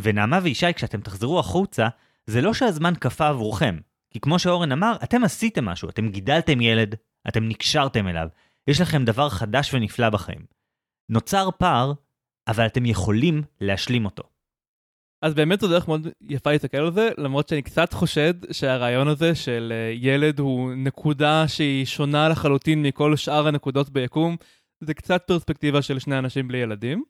ונעמה 0.00 0.38
וישי, 0.42 0.72
כשאתם 0.72 1.00
תחזרו 1.00 1.38
החוצה, 1.38 1.88
זה 2.26 2.40
לא 2.40 2.54
שהזמן 2.54 2.94
קפא 2.94 3.24
עבורכם. 3.24 3.78
כי 4.10 4.20
כמו 4.20 4.38
שאורן 4.38 4.72
אמר, 4.72 4.96
אתם 5.04 5.24
עשיתם 5.24 5.64
משהו, 5.64 5.90
אתם 5.90 6.08
גידלתם 6.08 6.60
ילד, 6.60 6.94
אתם 7.28 7.48
נקשרתם 7.48 8.08
אליו, 8.08 8.28
יש 8.68 8.80
לכם 8.80 9.04
דבר 9.04 9.28
חדש 9.28 9.74
ונפלא 9.74 10.10
בחיים. 10.10 10.46
נוצר 11.08 11.48
פער, 11.58 11.92
אבל 12.48 12.66
אתם 12.66 12.86
יכולים 12.86 13.42
להשלים 13.60 14.04
אותו. 14.04 14.22
אז 15.24 15.34
באמת 15.34 15.60
זו 15.60 15.68
דרך 15.68 15.88
מאוד 15.88 16.08
יפה 16.28 16.52
להסתכל 16.52 16.76
על 16.76 16.92
זה, 16.92 17.08
למרות 17.18 17.48
שאני 17.48 17.62
קצת 17.62 17.92
חושד 17.92 18.52
שהרעיון 18.52 19.08
הזה 19.08 19.34
של 19.34 19.72
אה, 19.76 19.92
ילד 19.94 20.38
הוא 20.38 20.74
נקודה 20.76 21.48
שהיא 21.48 21.84
שונה 21.84 22.28
לחלוטין 22.28 22.82
מכל 22.82 23.16
שאר 23.16 23.46
הנקודות 23.46 23.90
ביקום, 23.90 24.36
זה 24.80 24.94
קצת 24.94 25.22
פרספקטיבה 25.26 25.82
של 25.82 25.98
שני 25.98 26.18
אנשים 26.18 26.48
בלי 26.48 26.58
ילדים, 26.58 27.04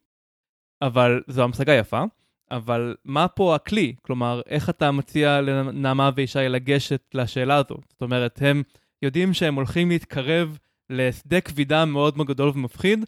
אבל 0.81 1.21
זו 1.27 1.43
המשגה 1.43 1.73
יפה. 1.73 2.03
אבל 2.51 2.95
מה 3.05 3.27
פה 3.27 3.55
הכלי? 3.55 3.95
כלומר, 4.01 4.41
איך 4.49 4.69
אתה 4.69 4.91
מציע 4.91 5.41
לנעמה 5.41 6.09
וישי 6.15 6.49
לגשת 6.49 7.01
לשאלה 7.13 7.55
הזו? 7.55 7.75
זאת 7.89 8.01
אומרת, 8.01 8.39
הם 8.41 8.63
יודעים 9.01 9.33
שהם 9.33 9.55
הולכים 9.55 9.89
להתקרב 9.89 10.57
לשדה 10.89 11.41
כבידה 11.41 11.85
מאוד 11.85 12.17
מאוד 12.17 12.27
גדול 12.27 12.49
ומפחיד, 12.49 13.05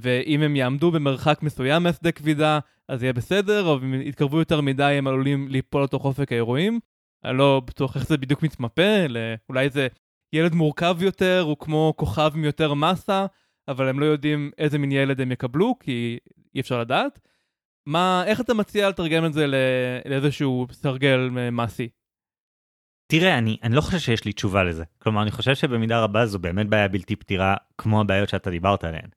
ואם 0.00 0.42
הם 0.42 0.56
יעמדו 0.56 0.90
במרחק 0.90 1.42
מסוים 1.42 1.82
מהשדה 1.82 2.12
כבידה, 2.12 2.58
אז 2.88 3.02
יהיה 3.02 3.12
בסדר, 3.12 3.64
או 3.64 3.78
אם 3.78 3.94
יתקרבו 3.94 4.38
יותר 4.38 4.60
מדי, 4.60 4.84
הם 4.84 5.06
עלולים 5.06 5.48
ליפול 5.48 5.82
לתוך 5.84 6.04
אופק 6.04 6.32
האירועים. 6.32 6.80
אני 7.24 7.38
לא 7.38 7.62
בטוח 7.64 7.96
איך 7.96 8.06
זה 8.06 8.16
בדיוק 8.16 8.42
מתמפה, 8.42 9.06
אולי 9.48 9.70
זה 9.70 9.86
ילד 10.32 10.54
מורכב 10.54 10.96
יותר, 11.00 11.40
הוא 11.46 11.56
כמו 11.58 11.94
כוכב 11.96 12.32
עם 12.34 12.44
יותר 12.44 12.74
מסה, 12.74 13.26
אבל 13.68 13.88
הם 13.88 14.00
לא 14.00 14.04
יודעים 14.04 14.50
איזה 14.58 14.78
מין 14.78 14.92
ילד 14.92 15.20
הם 15.20 15.32
יקבלו, 15.32 15.78
כי 15.80 16.18
אי 16.54 16.60
אפשר 16.60 16.80
לדעת. 16.80 17.20
מה, 17.86 18.24
איך 18.26 18.40
אתה 18.40 18.54
מציע 18.54 18.88
לתרגם 18.88 19.26
את 19.26 19.32
זה 19.32 19.46
לאיזשהו 20.04 20.66
סרגל 20.72 21.28
מעשי? 21.52 21.88
תראה, 23.06 23.38
אני, 23.38 23.56
אני 23.62 23.74
לא 23.74 23.80
חושב 23.80 23.98
שיש 23.98 24.24
לי 24.24 24.32
תשובה 24.32 24.64
לזה. 24.64 24.84
כלומר, 24.98 25.22
אני 25.22 25.30
חושב 25.30 25.54
שבמידה 25.54 26.00
רבה 26.00 26.26
זו 26.26 26.38
באמת 26.38 26.68
בעיה 26.68 26.88
בלתי 26.88 27.16
פתירה, 27.16 27.56
כמו 27.78 28.00
הבעיות 28.00 28.28
שאתה 28.28 28.50
דיברת 28.50 28.84
עליהן. 28.84 29.08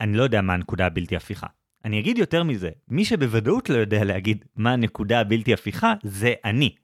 אני 0.00 0.16
לא 0.16 0.22
יודע 0.22 0.40
מה 0.40 0.54
הנקודה 0.54 0.86
הבלתי 0.86 1.16
הפיכה. 1.16 1.46
אני 1.84 2.00
אגיד 2.00 2.18
יותר 2.18 2.42
מזה, 2.42 2.70
מי 2.88 3.04
שבוודאות 3.04 3.70
לא 3.70 3.76
יודע 3.78 4.04
להגיד 4.04 4.44
מה 4.56 4.72
הנקודה 4.72 5.20
הבלתי 5.20 5.54
הפיכה, 5.54 5.94
זה 6.02 6.34
אני. 6.44 6.74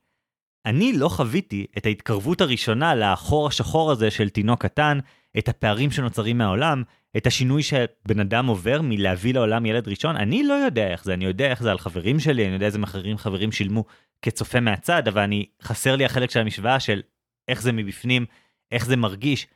אני 0.66 0.92
לא 0.92 1.08
חוויתי 1.08 1.66
את 1.78 1.86
ההתקרבות 1.86 2.40
הראשונה 2.40 2.94
לאחור 2.94 3.48
השחור 3.48 3.90
הזה 3.90 4.10
של 4.10 4.28
תינוק 4.28 4.62
קטן, 4.62 4.98
את 5.38 5.48
הפערים 5.48 5.90
שנוצרים 5.90 6.38
מהעולם, 6.38 6.82
את 7.16 7.26
השינוי 7.26 7.62
שבן 7.62 8.20
אדם 8.20 8.46
עובר 8.46 8.80
מלהביא 8.82 9.34
לעולם 9.34 9.66
ילד 9.66 9.88
ראשון, 9.88 10.16
אני 10.16 10.42
לא 10.42 10.54
יודע 10.54 10.88
איך 10.88 11.04
זה, 11.04 11.14
אני 11.14 11.24
יודע 11.24 11.50
איך 11.50 11.62
זה 11.62 11.70
על 11.70 11.78
חברים 11.78 12.20
שלי, 12.20 12.44
אני 12.44 12.52
יודע 12.54 12.66
איזה 12.66 12.78
מחירים 12.78 13.18
חברים 13.18 13.52
שילמו 13.52 13.84
כצופה 14.22 14.60
מהצד, 14.60 15.08
אבל 15.08 15.22
אני, 15.22 15.46
חסר 15.62 15.96
לי 15.96 16.04
החלק 16.04 16.30
של 16.30 16.40
המשוואה 16.40 16.80
של 16.80 17.02
איך 17.48 17.62
זה 17.62 17.72
מבפנים, 17.72 18.26
איך 18.72 18.86
זה 18.86 18.96
מרגיש. 18.96 19.46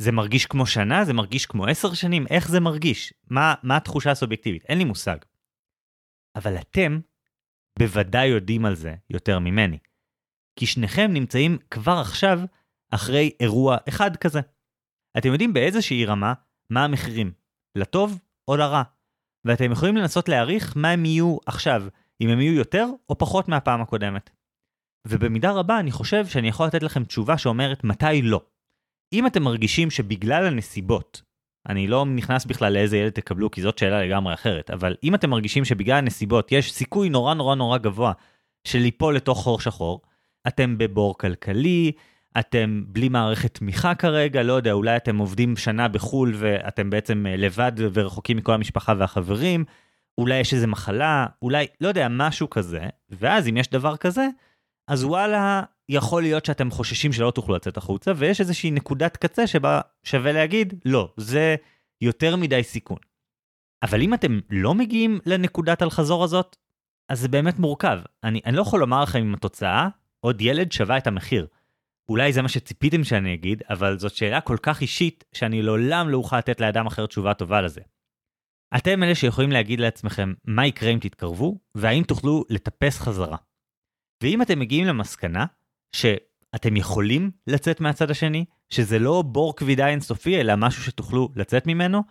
זה 0.00 0.12
מרגיש 0.12 0.46
כמו 0.46 0.66
שנה? 0.66 1.04
זה 1.04 1.12
מרגיש 1.12 1.46
כמו 1.46 1.66
עשר 1.66 1.94
שנים? 1.94 2.26
איך 2.30 2.48
זה 2.48 2.60
מרגיש? 2.60 3.14
מה, 3.30 3.54
מה 3.62 3.76
התחושה 3.76 4.10
הסובייקטיבית? 4.10 4.64
אין 4.64 4.78
לי 4.78 4.84
מושג. 4.84 5.16
אבל 6.36 6.56
אתם 6.56 7.00
בוודאי 7.78 8.26
יודעים 8.26 8.64
על 8.64 8.74
זה 8.74 8.94
יותר 9.10 9.38
ממני. 9.38 9.78
כי 10.58 10.66
שניכם 10.66 11.10
נמצאים 11.12 11.58
כבר 11.70 11.98
עכשיו 12.00 12.40
אחרי 12.90 13.30
אירוע 13.40 13.76
אחד 13.88 14.16
כזה. 14.16 14.40
אתם 15.18 15.28
יודעים 15.28 15.52
באיזושהי 15.52 16.04
רמה 16.04 16.32
מה 16.70 16.84
המחירים, 16.84 17.32
לטוב 17.76 18.18
או 18.48 18.56
לרע. 18.56 18.82
ואתם 19.44 19.72
יכולים 19.72 19.96
לנסות 19.96 20.28
להעריך 20.28 20.76
מה 20.76 20.90
הם 20.90 21.04
יהיו 21.04 21.36
עכשיו, 21.46 21.82
אם 22.20 22.28
הם 22.28 22.40
יהיו 22.40 22.52
יותר 22.52 22.86
או 23.08 23.18
פחות 23.18 23.48
מהפעם 23.48 23.80
הקודמת. 23.80 24.30
ובמידה 25.06 25.52
רבה 25.52 25.80
אני 25.80 25.90
חושב 25.90 26.26
שאני 26.26 26.48
יכול 26.48 26.66
לתת 26.66 26.82
לכם 26.82 27.04
תשובה 27.04 27.38
שאומרת 27.38 27.84
מתי 27.84 28.22
לא. 28.22 28.49
אם 29.12 29.26
אתם 29.26 29.42
מרגישים 29.42 29.90
שבגלל 29.90 30.46
הנסיבות, 30.46 31.22
אני 31.68 31.86
לא 31.86 32.06
נכנס 32.06 32.44
בכלל 32.44 32.72
לאיזה 32.72 32.96
ילד 32.96 33.12
תקבלו 33.12 33.50
כי 33.50 33.62
זאת 33.62 33.78
שאלה 33.78 34.02
לגמרי 34.02 34.34
אחרת, 34.34 34.70
אבל 34.70 34.96
אם 35.04 35.14
אתם 35.14 35.30
מרגישים 35.30 35.64
שבגלל 35.64 35.96
הנסיבות 35.96 36.52
יש 36.52 36.72
סיכוי 36.72 37.08
נורא 37.08 37.34
נורא 37.34 37.54
נורא 37.54 37.78
גבוה 37.78 38.12
של 38.64 38.78
ליפול 38.78 39.16
לתוך 39.16 39.38
חור 39.38 39.60
שחור, 39.60 40.00
אתם 40.48 40.78
בבור 40.78 41.18
כלכלי, 41.18 41.92
אתם 42.38 42.84
בלי 42.86 43.08
מערכת 43.08 43.54
תמיכה 43.54 43.94
כרגע, 43.94 44.42
לא 44.42 44.52
יודע, 44.52 44.72
אולי 44.72 44.96
אתם 44.96 45.18
עובדים 45.18 45.56
שנה 45.56 45.88
בחו"ל 45.88 46.34
ואתם 46.36 46.90
בעצם 46.90 47.26
אה, 47.26 47.36
לבד 47.36 47.72
ורחוקים 47.92 48.36
מכל 48.36 48.52
המשפחה 48.52 48.94
והחברים, 48.98 49.64
אולי 50.18 50.38
יש 50.38 50.54
איזה 50.54 50.66
מחלה, 50.66 51.26
אולי, 51.42 51.66
לא 51.80 51.88
יודע, 51.88 52.06
משהו 52.10 52.50
כזה, 52.50 52.80
ואז 53.10 53.48
אם 53.48 53.56
יש 53.56 53.68
דבר 53.68 53.96
כזה, 53.96 54.28
אז 54.88 55.04
וואלה, 55.04 55.62
יכול 55.92 56.22
להיות 56.22 56.44
שאתם 56.44 56.70
חוששים 56.70 57.12
שלא 57.12 57.30
תוכלו 57.30 57.54
לצאת 57.54 57.76
החוצה, 57.76 58.12
ויש 58.16 58.40
איזושהי 58.40 58.70
נקודת 58.70 59.16
קצה 59.16 59.46
שבה 59.46 59.80
שווה 60.04 60.32
להגיד, 60.32 60.74
לא, 60.84 61.12
זה 61.16 61.56
יותר 62.00 62.36
מדי 62.36 62.62
סיכון. 62.62 62.98
אבל 63.82 64.02
אם 64.02 64.14
אתם 64.14 64.40
לא 64.50 64.74
מגיעים 64.74 65.20
לנקודת 65.26 65.82
אל-חזור 65.82 66.24
הזאת, 66.24 66.56
אז 67.08 67.20
זה 67.20 67.28
באמת 67.28 67.58
מורכב. 67.58 67.98
אני, 68.24 68.40
אני 68.46 68.56
לא 68.56 68.62
יכול 68.62 68.80
לומר 68.80 69.02
לכם 69.02 69.18
אם 69.18 69.34
התוצאה, 69.34 69.88
עוד 70.20 70.40
ילד 70.40 70.72
שווה 70.72 70.98
את 70.98 71.06
המחיר. 71.06 71.46
אולי 72.08 72.32
זה 72.32 72.42
מה 72.42 72.48
שציפיתם 72.48 73.04
שאני 73.04 73.34
אגיד, 73.34 73.62
אבל 73.70 73.98
זאת 73.98 74.14
שאלה 74.14 74.40
כל 74.40 74.56
כך 74.62 74.80
אישית, 74.80 75.24
שאני 75.32 75.62
לעולם 75.62 76.08
לא 76.08 76.16
אוכל 76.16 76.38
לתת 76.38 76.60
לאדם 76.60 76.86
אחר 76.86 77.06
תשובה 77.06 77.34
טובה 77.34 77.60
לזה. 77.60 77.80
אתם 78.76 79.02
אלה 79.02 79.14
שיכולים 79.14 79.52
להגיד 79.52 79.80
לעצמכם 79.80 80.32
מה 80.44 80.66
יקרה 80.66 80.90
אם 80.90 80.98
תתקרבו, 80.98 81.58
והאם 81.74 82.02
תוכלו 82.02 82.44
לטפס 82.50 82.98
חזרה. 82.98 83.36
ואם 84.22 84.42
אתם 84.42 84.58
מגיעים 84.58 84.86
למסקנה 84.86 85.44
שאתם 85.92 86.76
יכולים 86.76 87.30
לצאת 87.46 87.80
מהצד 87.80 88.10
השני, 88.10 88.44
שזה 88.70 88.98
לא 88.98 89.22
בור 89.22 89.56
כבידה 89.56 89.88
אינסופי, 89.88 90.40
אלא 90.40 90.56
משהו 90.56 90.82
שתוכלו 90.82 91.28
לצאת 91.36 91.66
ממנו, 91.66 92.02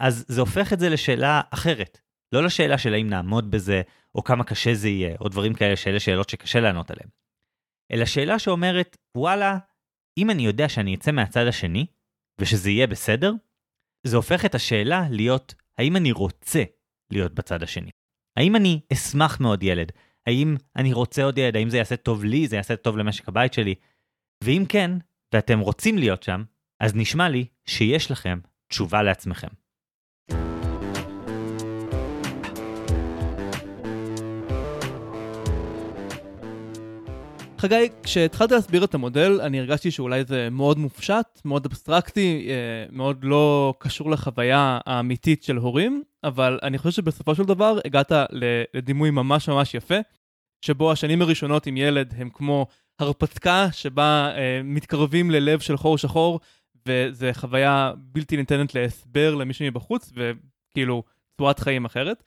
אז 0.00 0.24
זה 0.28 0.40
הופך 0.40 0.72
את 0.72 0.80
זה 0.80 0.88
לשאלה 0.88 1.40
אחרת. 1.50 2.00
לא 2.32 2.44
לשאלה 2.44 2.78
של 2.78 2.94
האם 2.94 3.08
נעמוד 3.10 3.50
בזה, 3.50 3.82
או 4.14 4.24
כמה 4.24 4.44
קשה 4.44 4.74
זה 4.74 4.88
יהיה, 4.88 5.16
או 5.20 5.28
דברים 5.28 5.54
כאלה 5.54 5.76
שאלה 5.76 6.00
שאלות 6.00 6.28
שקשה 6.28 6.60
לענות 6.60 6.90
עליהן. 6.90 7.08
אלא 7.92 8.04
שאלה 8.04 8.38
שאומרת, 8.38 8.96
וואלה, 9.16 9.58
אם 10.18 10.30
אני 10.30 10.42
יודע 10.42 10.68
שאני 10.68 10.94
אצא 10.94 11.12
מהצד 11.12 11.46
השני, 11.46 11.86
ושזה 12.40 12.70
יהיה 12.70 12.86
בסדר, 12.86 13.32
זה 14.06 14.16
הופך 14.16 14.44
את 14.44 14.54
השאלה 14.54 15.06
להיות, 15.10 15.54
האם 15.78 15.96
אני 15.96 16.12
רוצה 16.12 16.62
להיות 17.10 17.34
בצד 17.34 17.62
השני? 17.62 17.90
האם 18.36 18.56
אני 18.56 18.80
אשמח 18.92 19.40
מאוד 19.40 19.62
ילד? 19.62 19.92
האם 20.26 20.56
אני 20.76 20.92
רוצה 20.92 21.24
עוד 21.24 21.38
ילד? 21.38 21.56
האם 21.56 21.70
זה 21.70 21.76
יעשה 21.76 21.96
טוב 21.96 22.24
לי? 22.24 22.46
זה 22.46 22.56
יעשה 22.56 22.76
טוב 22.76 22.96
למשק 22.96 23.28
הבית 23.28 23.52
שלי? 23.52 23.74
ואם 24.44 24.64
כן, 24.68 24.90
ואתם 25.34 25.58
רוצים 25.58 25.98
להיות 25.98 26.22
שם, 26.22 26.42
אז 26.80 26.94
נשמע 26.94 27.28
לי 27.28 27.46
שיש 27.66 28.10
לכם 28.10 28.38
תשובה 28.68 29.02
לעצמכם. 29.02 29.48
חגי, 37.58 37.88
כשהתחלת 38.02 38.50
להסביר 38.52 38.84
את 38.84 38.94
המודל, 38.94 39.40
אני 39.40 39.60
הרגשתי 39.60 39.90
שאולי 39.90 40.24
זה 40.24 40.48
מאוד 40.50 40.78
מופשט, 40.78 41.40
מאוד 41.44 41.66
אבסטרקטי, 41.66 42.46
אה, 42.50 42.54
מאוד 42.92 43.24
לא 43.24 43.74
קשור 43.78 44.10
לחוויה 44.10 44.78
האמיתית 44.86 45.42
של 45.42 45.56
הורים, 45.56 46.02
אבל 46.24 46.58
אני 46.62 46.78
חושב 46.78 46.90
שבסופו 46.90 47.34
של 47.34 47.42
דבר 47.42 47.78
הגעת 47.84 48.12
לדימוי 48.74 49.10
ממש 49.10 49.48
ממש 49.48 49.74
יפה, 49.74 49.94
שבו 50.60 50.92
השנים 50.92 51.22
הראשונות 51.22 51.66
עם 51.66 51.76
ילד 51.76 52.14
הם 52.16 52.30
כמו 52.32 52.66
הרפתקה 52.98 53.68
שבה 53.72 54.32
אה, 54.36 54.60
מתקרבים 54.64 55.30
ללב 55.30 55.60
של 55.60 55.76
חור 55.76 55.98
שחור, 55.98 56.40
וזו 56.88 57.26
חוויה 57.32 57.92
בלתי 57.96 58.36
ניתנת 58.36 58.74
להסבר 58.74 59.34
למישהו 59.34 59.66
מבחוץ, 59.66 60.12
וכאילו 60.16 61.02
צורת 61.36 61.58
חיים 61.58 61.84
אחרת. 61.84 62.22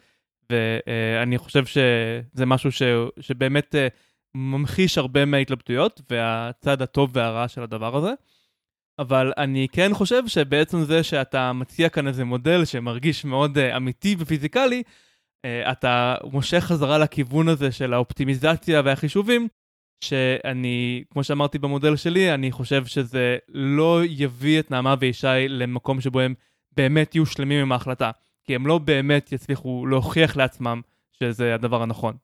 ואני 0.49 1.37
חושב 1.37 1.65
שזה 1.65 2.45
משהו 2.45 2.71
ש, 2.71 2.81
שבאמת... 3.19 3.75
אה, 3.75 3.87
ממחיש 4.35 4.97
הרבה 4.97 5.25
מההתלבטויות 5.25 6.01
והצד 6.09 6.81
הטוב 6.81 7.11
והרע 7.13 7.47
של 7.47 7.63
הדבר 7.63 7.97
הזה. 7.97 8.13
אבל 8.99 9.33
אני 9.37 9.67
כן 9.71 9.91
חושב 9.93 10.27
שבעצם 10.27 10.83
זה 10.83 11.03
שאתה 11.03 11.53
מציע 11.53 11.89
כאן 11.89 12.07
איזה 12.07 12.25
מודל 12.25 12.65
שמרגיש 12.65 13.25
מאוד 13.25 13.57
uh, 13.57 13.77
אמיתי 13.77 14.15
ופיזיקלי, 14.19 14.83
אתה 15.45 16.15
מושך 16.23 16.59
חזרה 16.59 16.97
לכיוון 16.97 17.47
הזה 17.47 17.71
של 17.71 17.93
האופטימיזציה 17.93 18.81
והחישובים, 18.85 19.47
שאני, 20.03 21.03
כמו 21.09 21.23
שאמרתי 21.23 21.59
במודל 21.59 21.95
שלי, 21.95 22.33
אני 22.33 22.51
חושב 22.51 22.85
שזה 22.85 23.37
לא 23.49 24.01
יביא 24.05 24.59
את 24.59 24.71
נעמה 24.71 24.95
וישי 24.99 25.47
למקום 25.47 26.01
שבו 26.01 26.19
הם 26.19 26.33
באמת 26.71 27.15
יהיו 27.15 27.25
שלמים 27.25 27.61
עם 27.61 27.71
ההחלטה, 27.71 28.11
כי 28.43 28.55
הם 28.55 28.67
לא 28.67 28.77
באמת 28.77 29.31
יצליחו 29.31 29.85
להוכיח 29.85 30.37
לעצמם 30.37 30.81
שזה 31.11 31.55
הדבר 31.55 31.81
הנכון. 31.81 32.17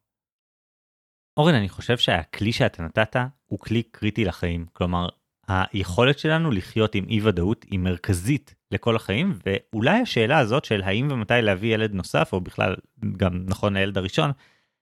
אורן, 1.37 1.53
אני 1.53 1.69
חושב 1.69 1.97
שהכלי 1.97 2.51
שאתה 2.51 2.83
נתת 2.83 3.15
הוא 3.45 3.59
כלי 3.59 3.83
קריטי 3.83 4.25
לחיים. 4.25 4.65
כלומר, 4.73 5.09
היכולת 5.47 6.19
שלנו 6.19 6.51
לחיות 6.51 6.95
עם 6.95 7.05
אי 7.09 7.21
ודאות 7.21 7.65
היא 7.71 7.79
מרכזית 7.79 8.55
לכל 8.71 8.95
החיים, 8.95 9.39
ואולי 9.45 9.99
השאלה 9.99 10.39
הזאת 10.39 10.65
של 10.65 10.81
האם 10.81 11.07
ומתי 11.11 11.33
להביא 11.41 11.73
ילד 11.73 11.93
נוסף, 11.93 12.29
או 12.33 12.41
בכלל 12.41 12.75
גם 13.17 13.45
נכון 13.45 13.77
לילד 13.77 13.97
הראשון, 13.97 14.31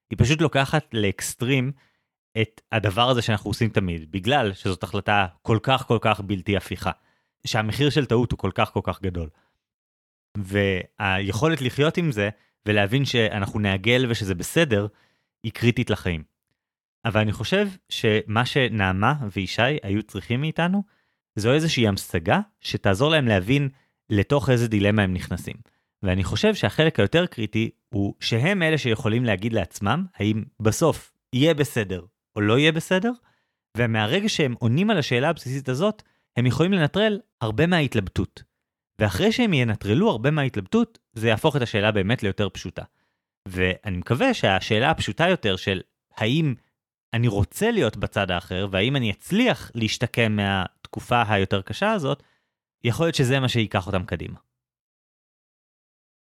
היא 0.09 0.17
פשוט 0.19 0.41
לוקחת 0.41 0.85
לאקסטרים 0.93 1.71
את 2.41 2.61
הדבר 2.71 3.09
הזה 3.09 3.21
שאנחנו 3.21 3.49
עושים 3.49 3.69
תמיד, 3.69 4.11
בגלל 4.11 4.53
שזאת 4.53 4.83
החלטה 4.83 5.27
כל 5.41 5.57
כך 5.63 5.87
כל 5.87 5.97
כך 6.01 6.21
בלתי 6.21 6.57
הפיכה, 6.57 6.91
שהמחיר 7.47 7.89
של 7.89 8.05
טעות 8.05 8.31
הוא 8.31 8.39
כל 8.39 8.51
כך 8.55 8.71
כל 8.71 8.81
כך 8.83 9.01
גדול. 9.01 9.29
והיכולת 10.37 11.61
לחיות 11.61 11.97
עם 11.97 12.11
זה 12.11 12.29
ולהבין 12.65 13.05
שאנחנו 13.05 13.59
נעגל 13.59 14.05
ושזה 14.09 14.35
בסדר, 14.35 14.87
היא 15.43 15.51
קריטית 15.51 15.89
לחיים. 15.89 16.32
אבל 17.05 17.21
אני 17.21 17.31
חושב 17.31 17.67
שמה 17.89 18.45
שנעמה 18.45 19.13
וישי 19.31 19.77
היו 19.83 20.03
צריכים 20.03 20.41
מאיתנו, 20.41 20.83
זו 21.35 21.53
איזושהי 21.53 21.87
המשגה 21.87 22.39
שתעזור 22.61 23.11
להם 23.11 23.27
להבין 23.27 23.69
לתוך 24.09 24.49
איזה 24.49 24.67
דילמה 24.67 25.01
הם 25.01 25.13
נכנסים. 25.13 25.55
ואני 26.03 26.23
חושב 26.23 26.55
שהחלק 26.55 26.99
היותר 26.99 27.25
קריטי 27.25 27.69
הוא 27.89 28.13
שהם 28.19 28.61
אלה 28.63 28.77
שיכולים 28.77 29.25
להגיד 29.25 29.53
לעצמם 29.53 30.05
האם 30.15 30.43
בסוף 30.59 31.11
יהיה 31.33 31.53
בסדר 31.53 32.05
או 32.35 32.41
לא 32.41 32.57
יהיה 32.57 32.71
בסדר, 32.71 33.11
ומהרגע 33.77 34.29
שהם 34.29 34.55
עונים 34.59 34.89
על 34.89 34.97
השאלה 34.97 35.29
הבסיסית 35.29 35.69
הזאת, 35.69 36.03
הם 36.37 36.45
יכולים 36.45 36.73
לנטרל 36.73 37.19
הרבה 37.41 37.67
מההתלבטות. 37.67 38.43
ואחרי 38.99 39.31
שהם 39.31 39.53
ינטרלו 39.53 40.09
הרבה 40.09 40.31
מההתלבטות, 40.31 40.99
זה 41.13 41.27
יהפוך 41.27 41.55
את 41.55 41.61
השאלה 41.61 41.91
באמת 41.91 42.23
ליותר 42.23 42.49
פשוטה. 42.49 42.83
ואני 43.47 43.97
מקווה 43.97 44.33
שהשאלה 44.33 44.91
הפשוטה 44.91 45.29
יותר 45.29 45.55
של 45.55 45.81
האם 46.17 46.53
אני 47.13 47.27
רוצה 47.27 47.71
להיות 47.71 47.97
בצד 47.97 48.31
האחר, 48.31 48.67
והאם 48.71 48.95
אני 48.95 49.11
אצליח 49.11 49.71
להשתקם 49.75 50.35
מהתקופה 50.35 51.23
היותר 51.27 51.61
קשה 51.61 51.91
הזאת, 51.91 52.23
יכול 52.83 53.05
להיות 53.05 53.15
שזה 53.15 53.39
מה 53.39 53.49
שייקח 53.49 53.87
אותם 53.87 54.05
קדימה. 54.05 54.39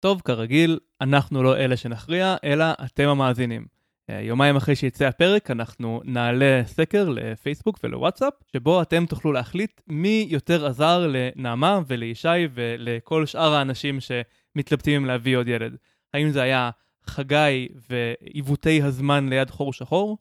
טוב, 0.00 0.20
כרגיל, 0.24 0.78
אנחנו 1.00 1.42
לא 1.42 1.56
אלה 1.56 1.76
שנכריע, 1.76 2.36
אלא 2.44 2.64
אתם 2.84 3.08
המאזינים. 3.08 3.66
אה, 4.10 4.20
יומיים 4.20 4.56
אחרי 4.56 4.76
שיצא 4.76 5.04
הפרק, 5.04 5.50
אנחנו 5.50 6.00
נעלה 6.04 6.62
סקר 6.66 7.08
לפייסבוק 7.08 7.78
ולוואטסאפ, 7.84 8.32
שבו 8.52 8.82
אתם 8.82 9.06
תוכלו 9.06 9.32
להחליט 9.32 9.80
מי 9.86 10.26
יותר 10.30 10.66
עזר 10.66 11.06
לנעמה 11.12 11.80
ולישי 11.86 12.48
ולכל 12.54 13.26
שאר 13.26 13.54
האנשים 13.54 13.98
שמתלבטים 14.00 15.00
אם 15.00 15.06
להביא 15.06 15.36
עוד 15.36 15.48
ילד. 15.48 15.76
האם 16.14 16.30
זה 16.30 16.42
היה 16.42 16.70
חגי 17.06 17.68
ועיוותי 17.90 18.82
הזמן 18.82 19.28
ליד 19.28 19.50
חור 19.50 19.72
שחור, 19.72 20.18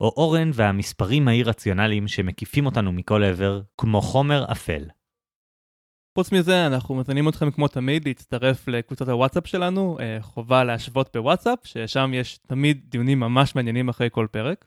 או 0.00 0.12
אורן 0.16 0.50
והמספרים 0.54 1.28
האי-רציונליים 1.28 2.08
שמקיפים 2.08 2.66
אותנו 2.66 2.92
מכל 2.92 3.24
עבר, 3.24 3.60
כמו 3.78 4.00
חומר 4.00 4.44
אפל. 4.52 4.84
חוץ 6.18 6.32
מזה, 6.32 6.66
אנחנו 6.66 6.94
מזמינים 6.94 7.28
אתכם 7.28 7.50
כמו 7.50 7.68
תמיד 7.68 8.06
להצטרף 8.06 8.68
לקבוצת 8.68 9.08
הוואטסאפ 9.08 9.46
שלנו, 9.46 9.98
אה, 10.00 10.18
חובה 10.20 10.64
להשוות 10.64 11.16
בוואטסאפ, 11.16 11.58
ששם 11.64 12.10
יש 12.14 12.38
תמיד 12.38 12.80
דיונים 12.88 13.20
ממש 13.20 13.54
מעניינים 13.54 13.88
אחרי 13.88 14.08
כל 14.12 14.26
פרק. 14.30 14.64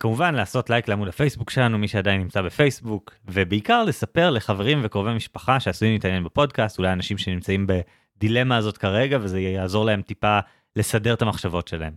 כמובן 0.00 0.34
לעשות 0.34 0.70
לייק 0.70 0.88
לעמוד 0.88 1.08
הפייסבוק 1.08 1.50
שלנו, 1.50 1.78
מי 1.78 1.88
שעדיין 1.88 2.20
נמצא 2.20 2.42
בפייסבוק, 2.42 3.14
ובעיקר 3.24 3.84
לספר 3.84 4.30
לחברים 4.30 4.80
וקרובי 4.82 5.14
משפחה 5.14 5.60
שעשויים 5.60 5.94
להתעניין 5.94 6.24
בפודקאסט, 6.24 6.78
אולי 6.78 6.92
אנשים 6.92 7.18
שנמצאים 7.18 7.66
בדילמה 7.66 8.56
הזאת 8.56 8.78
כרגע, 8.78 9.18
וזה 9.20 9.40
יעזור 9.40 9.84
להם 9.84 10.02
טיפה 10.02 10.38
לסדר 10.76 11.14
את 11.14 11.22
המחשבות 11.22 11.68
שלהם. 11.68 11.94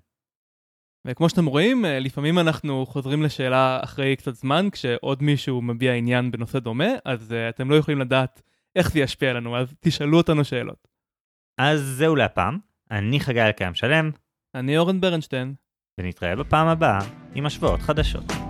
וכמו 1.07 1.29
שאתם 1.29 1.45
רואים, 1.45 1.85
אה, 1.85 1.99
לפעמים 1.99 2.39
אנחנו 2.39 2.85
חוזרים 2.85 3.23
לשאלה 3.23 3.79
אחרי 3.83 4.15
קצת 4.15 4.35
זמן, 4.35 4.67
כשעוד 4.71 5.23
מישהו 5.23 5.61
מביע 5.61 5.93
עניין 5.93 6.31
בנושא 6.31 6.59
דומה, 6.59 6.87
אז 7.05 7.31
uh, 7.31 7.55
אתם 7.55 7.69
לא 7.71 7.75
יכולים 7.75 7.99
לדעת 7.99 8.41
איך 8.75 8.91
זה 8.91 8.99
ישפיע 8.99 9.29
עלינו, 9.29 9.57
אז 9.57 9.73
תשאלו 9.79 10.17
אותנו 10.17 10.43
שאלות. 10.43 10.87
אז 11.57 11.81
זהו 11.81 12.15
להפעם, 12.15 12.57
אני 12.91 13.19
חגי 13.19 13.41
אלקיים 13.41 13.73
שלם. 13.73 14.11
אני 14.55 14.77
אורן 14.77 15.01
ברנשטיין. 15.01 15.53
ונתראה 15.97 16.35
בפעם 16.35 16.67
הבאה 16.67 16.99
עם 17.35 17.45
השוואות 17.45 17.79
חדשות. 17.81 18.46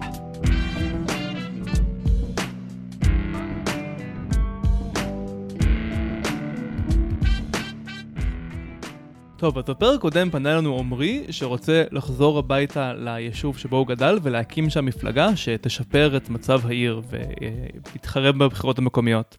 טוב, 9.37 9.57
אז 9.57 9.63
בפרק 9.69 10.01
קודם 10.01 10.29
פנה 10.29 10.55
לנו 10.55 10.79
עמרי, 10.79 11.25
שרוצה 11.29 11.83
לחזור 11.91 12.39
הביתה 12.39 12.93
ליישוב 12.93 13.57
שבו 13.57 13.77
הוא 13.77 13.87
גדל 13.87 14.19
ולהקים 14.23 14.69
שם 14.69 14.85
מפלגה 14.85 15.35
שתשפר 15.35 16.17
את 16.17 16.29
מצב 16.29 16.61
העיר 16.65 17.01
ותתחרה 17.09 18.31
בבחירות 18.31 18.77
המקומיות. 18.77 19.37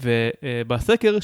ובסקר 0.00 1.16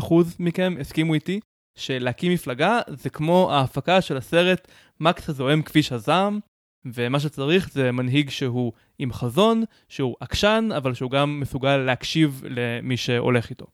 66% 0.00 0.14
מכם 0.38 0.74
הסכימו 0.80 1.14
איתי 1.14 1.40
שלהקים 1.74 2.32
מפלגה 2.32 2.80
זה 2.88 3.10
כמו 3.10 3.52
ההפקה 3.52 4.00
של 4.00 4.16
הסרט 4.16 4.68
מקס 5.00 5.28
הזוהם 5.28 5.62
כביש 5.62 5.92
הזעם, 5.92 6.40
ומה 6.84 7.20
שצריך 7.20 7.70
זה 7.72 7.92
מנהיג 7.92 8.30
שהוא 8.30 8.72
עם 8.98 9.12
חזון, 9.12 9.62
שהוא 9.88 10.16
עקשן, 10.20 10.68
אבל 10.76 10.94
שהוא 10.94 11.10
גם 11.10 11.40
מסוגל 11.40 11.76
להקשיב 11.76 12.42
למי 12.44 12.96
שהולך 12.96 13.50
איתו. 13.50 13.66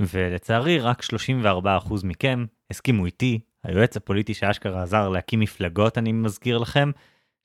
ולצערי 0.00 0.78
רק 0.78 1.02
34% 1.02 1.06
מכם 2.04 2.44
הסכימו 2.72 3.06
איתי, 3.06 3.40
היועץ 3.64 3.96
הפוליטי 3.96 4.34
שאשכרה 4.34 4.82
עזר 4.82 5.08
להקים 5.08 5.40
מפלגות, 5.40 5.98
אני 5.98 6.12
מזכיר 6.12 6.58
לכם, 6.58 6.90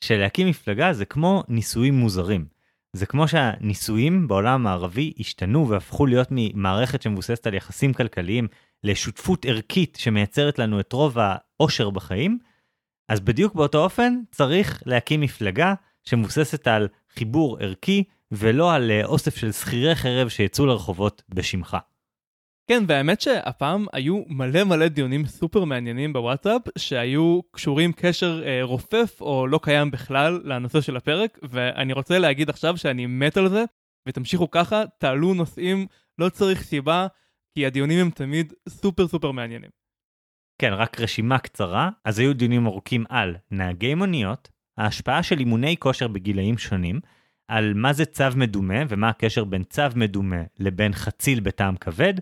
שלהקים 0.01 0.47
מפלגה 0.47 0.93
זה 0.93 1.05
כמו 1.05 1.43
נישואים 1.47 1.93
מוזרים. 1.93 2.45
זה 2.93 3.05
כמו 3.05 3.27
שהנישואים 3.27 4.27
בעולם 4.27 4.67
הערבי 4.67 5.13
השתנו 5.19 5.69
והפכו 5.69 6.05
להיות 6.05 6.27
ממערכת 6.31 7.01
שמבוססת 7.01 7.47
על 7.47 7.53
יחסים 7.53 7.93
כלכליים 7.93 8.47
לשותפות 8.83 9.45
ערכית 9.45 9.97
שמייצרת 10.01 10.59
לנו 10.59 10.79
את 10.79 10.93
רוב 10.93 11.17
העושר 11.19 11.89
בחיים, 11.89 12.39
אז 13.09 13.19
בדיוק 13.19 13.55
באותו 13.55 13.83
אופן 13.83 14.13
צריך 14.31 14.83
להקים 14.85 15.21
מפלגה 15.21 15.73
שמבוססת 16.03 16.67
על 16.67 16.87
חיבור 17.09 17.57
ערכי 17.59 18.03
ולא 18.31 18.73
על 18.73 18.91
אה, 18.91 19.05
אוסף 19.05 19.35
של 19.35 19.51
שכירי 19.51 19.95
חרב 19.95 20.29
שיצאו 20.29 20.65
לרחובות 20.65 21.23
בשמך. 21.29 21.77
כן, 22.67 22.83
והאמת 22.87 23.21
שהפעם 23.21 23.85
היו 23.93 24.23
מלא 24.27 24.63
מלא 24.63 24.87
דיונים 24.87 25.25
סופר 25.25 25.63
מעניינים 25.63 26.13
בוואטסאפ, 26.13 26.61
שהיו 26.77 27.39
קשורים 27.51 27.91
קשר 27.95 28.43
אה, 28.45 28.63
רופף 28.63 29.21
או 29.21 29.47
לא 29.47 29.59
קיים 29.63 29.91
בכלל 29.91 30.41
לנושא 30.43 30.81
של 30.81 30.97
הפרק, 30.97 31.39
ואני 31.43 31.93
רוצה 31.93 32.19
להגיד 32.19 32.49
עכשיו 32.49 32.77
שאני 32.77 33.05
מת 33.05 33.37
על 33.37 33.49
זה, 33.49 33.63
ותמשיכו 34.07 34.51
ככה, 34.51 34.83
תעלו 34.97 35.33
נושאים, 35.33 35.87
לא 36.17 36.29
צריך 36.29 36.61
סיבה, 36.61 37.07
כי 37.55 37.65
הדיונים 37.65 37.99
הם 37.99 38.09
תמיד 38.09 38.53
סופר 38.69 39.07
סופר 39.07 39.31
מעניינים. 39.31 39.69
כן, 40.61 40.73
רק 40.73 40.99
רשימה 40.99 41.39
קצרה, 41.39 41.89
אז 42.05 42.19
היו 42.19 42.33
דיונים 42.33 42.67
ארוכים 42.67 43.03
על 43.09 43.35
נהגי 43.51 43.95
מוניות, 43.95 44.49
ההשפעה 44.77 45.23
של 45.23 45.39
אימוני 45.39 45.75
כושר 45.79 46.07
בגילאים 46.07 46.57
שונים, 46.57 46.99
על 47.47 47.73
מה 47.73 47.93
זה 47.93 48.05
צו 48.05 48.23
מדומה 48.35 48.79
ומה 48.89 49.09
הקשר 49.09 49.43
בין 49.43 49.63
צו 49.63 49.83
מדומה 49.95 50.41
לבין 50.59 50.93
חציל 50.93 51.39
בטעם 51.39 51.75
כבד, 51.75 52.13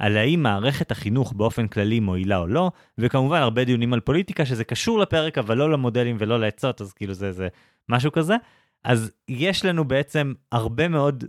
על 0.00 0.16
האם 0.16 0.42
מערכת 0.42 0.90
החינוך 0.90 1.32
באופן 1.32 1.68
כללי 1.68 2.00
מועילה 2.00 2.38
או 2.38 2.46
לא, 2.46 2.70
וכמובן 2.98 3.40
הרבה 3.40 3.64
דיונים 3.64 3.92
על 3.92 4.00
פוליטיקה 4.00 4.46
שזה 4.46 4.64
קשור 4.64 4.98
לפרק 4.98 5.38
אבל 5.38 5.56
לא 5.56 5.70
למודלים 5.70 6.16
ולא 6.18 6.40
לעצות, 6.40 6.80
אז 6.80 6.92
כאילו 6.92 7.14
זה, 7.14 7.32
זה 7.32 7.48
משהו 7.88 8.12
כזה. 8.12 8.36
אז 8.84 9.12
יש 9.28 9.64
לנו 9.64 9.84
בעצם 9.84 10.32
הרבה 10.52 10.88
מאוד 10.88 11.24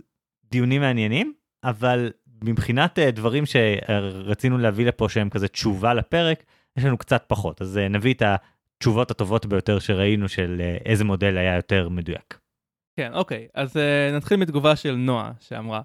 דיונים 0.50 0.80
מעניינים, 0.80 1.32
אבל 1.64 2.10
מבחינת 2.44 2.98
uh, 2.98 3.10
דברים 3.10 3.44
שרצינו 3.46 4.58
להביא 4.58 4.86
לפה 4.86 5.08
שהם 5.08 5.30
כזה 5.30 5.48
תשובה 5.48 5.94
לפרק, 5.94 6.44
יש 6.76 6.84
לנו 6.84 6.98
קצת 6.98 7.24
פחות, 7.26 7.62
אז 7.62 7.76
uh, 7.76 7.92
נביא 7.92 8.14
את 8.14 8.22
התשובות 8.22 9.10
הטובות 9.10 9.46
ביותר 9.46 9.78
שראינו 9.78 10.28
של 10.28 10.60
uh, 10.60 10.82
איזה 10.84 11.04
מודל 11.04 11.38
היה 11.38 11.56
יותר 11.56 11.88
מדויק. 11.88 12.38
כן, 12.96 13.14
אוקיי, 13.14 13.48
אז 13.54 13.76
נתחיל 14.12 14.36
מתגובה 14.36 14.76
של 14.76 14.94
נועה 14.94 15.32
שאמרה, 15.40 15.80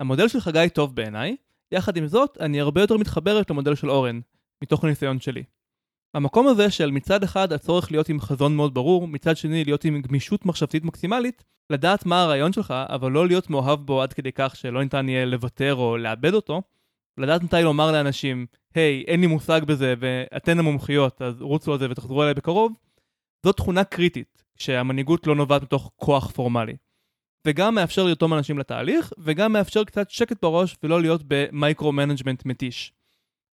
המודל 0.00 0.28
של 0.28 0.40
חגי 0.40 0.68
טוב 0.72 0.96
בעיניי, 0.96 1.36
יחד 1.72 1.96
עם 1.96 2.06
זאת, 2.06 2.38
אני 2.40 2.60
הרבה 2.60 2.80
יותר 2.80 2.96
מתחברת 2.96 3.50
למודל 3.50 3.74
של 3.74 3.90
אורן, 3.90 4.20
מתוך 4.62 4.84
הניסיון 4.84 5.20
שלי. 5.20 5.42
המקום 6.14 6.48
הזה 6.48 6.70
של 6.70 6.90
מצד 6.90 7.22
אחד 7.22 7.52
הצורך 7.52 7.90
להיות 7.92 8.08
עם 8.08 8.20
חזון 8.20 8.56
מאוד 8.56 8.74
ברור, 8.74 9.08
מצד 9.08 9.36
שני 9.36 9.64
להיות 9.64 9.84
עם 9.84 10.02
גמישות 10.02 10.46
מחשבתית 10.46 10.84
מקסימלית, 10.84 11.44
לדעת 11.70 12.06
מה 12.06 12.22
הרעיון 12.22 12.52
שלך, 12.52 12.74
אבל 12.88 13.12
לא 13.12 13.26
להיות 13.26 13.50
מאוהב 13.50 13.80
בו 13.80 14.02
עד 14.02 14.12
כדי 14.12 14.32
כך 14.32 14.56
שלא 14.56 14.82
ניתן 14.82 15.08
יהיה 15.08 15.24
לוותר 15.24 15.74
או 15.74 15.96
לאבד 15.96 16.34
אותו, 16.34 16.62
לדעת 17.18 17.42
מתי 17.42 17.62
לומר 17.62 17.92
לאנשים, 17.92 18.46
היי, 18.74 19.10
אין 19.10 19.20
לי 19.20 19.26
מושג 19.26 19.60
בזה 19.64 19.94
ואתן 19.98 20.58
המומחיות, 20.58 21.22
אז 21.22 21.42
רוצו 21.42 21.72
על 21.72 21.78
זה 21.78 21.86
ותחזרו 21.90 22.22
אליי 22.22 22.34
בקרוב, 22.34 22.72
זו 23.46 23.52
תכונה 23.52 23.84
קריטית, 23.84 24.44
כשהמנהיגות 24.56 25.26
לא 25.26 25.34
נובעת 25.34 25.62
מתוך 25.62 25.92
כוח 25.96 26.30
פורמלי. 26.30 26.76
וגם 27.46 27.74
מאפשר 27.74 28.04
לרתום 28.04 28.34
אנשים 28.34 28.58
לתהליך, 28.58 29.12
וגם 29.18 29.52
מאפשר 29.52 29.84
קצת 29.84 30.10
שקט 30.10 30.42
בראש 30.42 30.76
ולא 30.82 31.00
להיות 31.00 31.22
ב 31.28 31.35
micro-management 31.35 32.46
מתיש. 32.46 32.92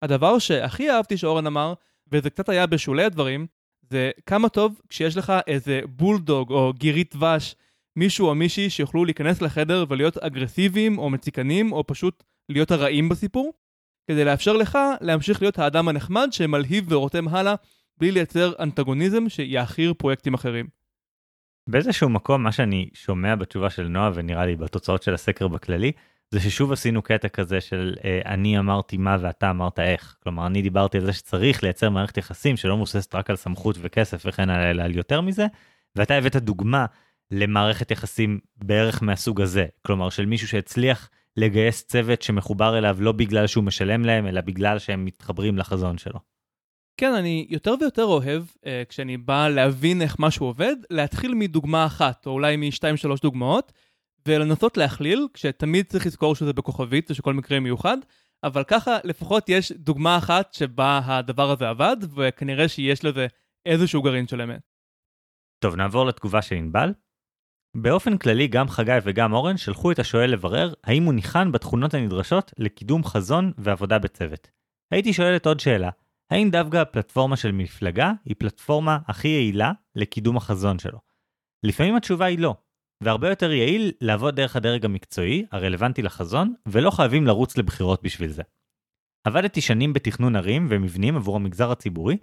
הדבר 0.01 0.39
שהכי 0.39 0.91
אהבתי 0.91 1.17
שאורן 1.17 1.47
אמר, 1.47 1.73
וזה 2.11 2.29
קצת 2.29 2.49
היה 2.49 2.65
בשולי 2.65 3.03
הדברים, 3.03 3.47
זה 3.89 4.11
כמה 4.25 4.49
טוב 4.49 4.81
כשיש 4.89 5.17
לך 5.17 5.33
איזה 5.47 5.81
בולדוג 5.85 6.51
או 6.51 6.73
גירית 6.73 7.15
דבש, 7.15 7.55
מישהו 7.95 8.27
או 8.27 8.35
מישהי 8.35 8.69
שיוכלו 8.69 9.05
להיכנס 9.05 9.41
לחדר 9.41 9.85
ולהיות 9.89 10.17
אגרסיביים 10.17 10.97
או 10.97 11.09
מציקנים 11.09 11.71
או 11.71 11.87
פשוט 11.87 12.23
להיות 12.49 12.71
הרעים 12.71 13.09
בסיפור, 13.09 13.53
כדי 14.07 14.25
לאפשר 14.25 14.53
לך 14.53 14.77
להמשיך 15.01 15.41
להיות 15.41 15.59
האדם 15.59 15.87
הנחמד 15.87 16.27
שמלהיב 16.31 16.91
ורותם 16.91 17.27
הלאה 17.27 17.55
בלי 17.97 18.11
לייצר 18.11 18.53
אנטגוניזם 18.59 19.29
שיעכיר 19.29 19.93
פרויקטים 19.93 20.33
אחרים. 20.33 20.82
באיזשהו 21.67 22.09
מקום 22.09 22.43
מה 22.43 22.51
שאני 22.51 22.89
שומע 22.93 23.35
בתשובה 23.35 23.69
של 23.69 23.87
נועה 23.87 24.11
ונראה 24.13 24.45
לי 24.45 24.55
בתוצאות 24.55 25.03
של 25.03 25.13
הסקר 25.13 25.47
בכללי 25.47 25.91
זה 26.31 26.39
ששוב 26.39 26.71
עשינו 26.71 27.01
קטע 27.01 27.27
כזה 27.27 27.61
של 27.61 27.95
אה, 28.03 28.21
אני 28.25 28.59
אמרתי 28.59 28.97
מה 28.97 29.17
ואתה 29.21 29.49
אמרת 29.49 29.79
איך 29.79 30.17
כלומר 30.23 30.47
אני 30.47 30.61
דיברתי 30.61 30.97
על 30.97 31.05
זה 31.05 31.13
שצריך 31.13 31.63
לייצר 31.63 31.89
מערכת 31.89 32.17
יחסים 32.17 32.57
שלא 32.57 32.77
מבוססת 32.77 33.15
רק 33.15 33.29
על 33.29 33.35
סמכות 33.35 33.75
וכסף 33.81 34.23
וכן 34.25 34.49
הלאה 34.49 34.71
אלא 34.71 34.83
על 34.83 34.95
יותר 34.95 35.21
מזה 35.21 35.45
ואתה 35.95 36.13
הבאת 36.13 36.35
דוגמה 36.35 36.85
למערכת 37.31 37.91
יחסים 37.91 38.39
בערך 38.55 39.03
מהסוג 39.03 39.41
הזה 39.41 39.65
כלומר 39.85 40.09
של 40.09 40.25
מישהו 40.25 40.47
שהצליח 40.47 41.09
לגייס 41.37 41.83
צוות 41.83 42.21
שמחובר 42.21 42.77
אליו 42.77 42.97
לא 42.99 43.11
בגלל 43.11 43.47
שהוא 43.47 43.63
משלם 43.63 44.05
להם 44.05 44.27
אלא 44.27 44.41
בגלל 44.41 44.79
שהם 44.79 45.05
מתחברים 45.05 45.57
לחזון 45.57 45.97
שלו. 45.97 46.19
כן, 46.97 47.13
אני 47.13 47.47
יותר 47.49 47.73
ויותר 47.79 48.03
אוהב, 48.03 48.43
uh, 48.43 48.67
כשאני 48.89 49.17
בא 49.17 49.49
להבין 49.49 50.01
איך 50.01 50.15
משהו 50.19 50.45
עובד, 50.45 50.75
להתחיל 50.89 51.33
מדוגמה 51.33 51.85
אחת, 51.85 52.25
או 52.25 52.31
אולי 52.31 52.57
משתיים 52.57 52.97
שלוש 52.97 53.19
דוגמאות, 53.19 53.71
ולנסות 54.27 54.77
להכליל, 54.77 55.27
כשתמיד 55.33 55.85
צריך 55.85 56.05
לזכור 56.05 56.35
שזה 56.35 56.53
בכוכבית 56.53 57.11
ושכל 57.11 57.33
מקרה 57.33 57.59
מיוחד, 57.59 57.97
אבל 58.43 58.63
ככה 58.63 58.97
לפחות 59.03 59.49
יש 59.49 59.71
דוגמה 59.71 60.17
אחת 60.17 60.53
שבה 60.53 61.01
הדבר 61.05 61.51
הזה 61.51 61.69
עבד, 61.69 61.97
וכנראה 62.15 62.67
שיש 62.67 63.05
לזה 63.05 63.27
איזשהו 63.65 64.01
גרעין 64.01 64.27
של 64.27 64.41
אמת. 64.41 64.61
טוב, 65.59 65.75
נעבור 65.75 66.05
לתגובה 66.05 66.41
של 66.41 66.55
ענבל. 66.55 66.93
באופן 67.77 68.17
כללי, 68.17 68.47
גם 68.47 68.67
חגי 68.67 68.97
וגם 69.03 69.33
אורן 69.33 69.57
שלחו 69.57 69.91
את 69.91 69.99
השואל 69.99 70.31
לברר 70.31 70.73
האם 70.83 71.03
הוא 71.03 71.13
ניחן 71.13 71.51
בתכונות 71.51 71.93
הנדרשות 71.93 72.51
לקידום 72.57 73.03
חזון 73.03 73.51
ועבודה 73.57 73.99
בצוות. 73.99 74.47
הייתי 74.91 75.13
שואלת 75.13 75.45
עוד 75.45 75.59
שאלה, 75.59 75.89
האם 76.29 76.49
דווקא 76.49 76.77
הפלטפורמה 76.77 77.37
של 77.37 77.51
מפלגה 77.51 78.11
היא 78.25 78.35
פלטפורמה 78.37 78.97
הכי 79.07 79.27
יעילה 79.27 79.71
לקידום 79.95 80.37
החזון 80.37 80.79
שלו? 80.79 80.99
לפעמים 81.63 81.95
התשובה 81.95 82.25
היא 82.25 82.39
לא, 82.39 82.55
והרבה 83.03 83.29
יותר 83.29 83.51
יעיל 83.51 83.91
לעבוד 84.01 84.35
דרך 84.35 84.55
הדרג 84.55 84.85
המקצועי, 84.85 85.45
הרלוונטי 85.51 86.01
לחזון, 86.01 86.53
ולא 86.65 86.91
חייבים 86.91 87.27
לרוץ 87.27 87.57
לבחירות 87.57 88.03
בשביל 88.03 88.31
זה. 88.31 88.43
עבדתי 89.23 89.61
שנים 89.61 89.93
בתכנון 89.93 90.35
ערים 90.35 90.67
ומבנים 90.69 91.15
עבור 91.15 91.35
המגזר 91.35 91.71
הציבורי, 91.71 92.17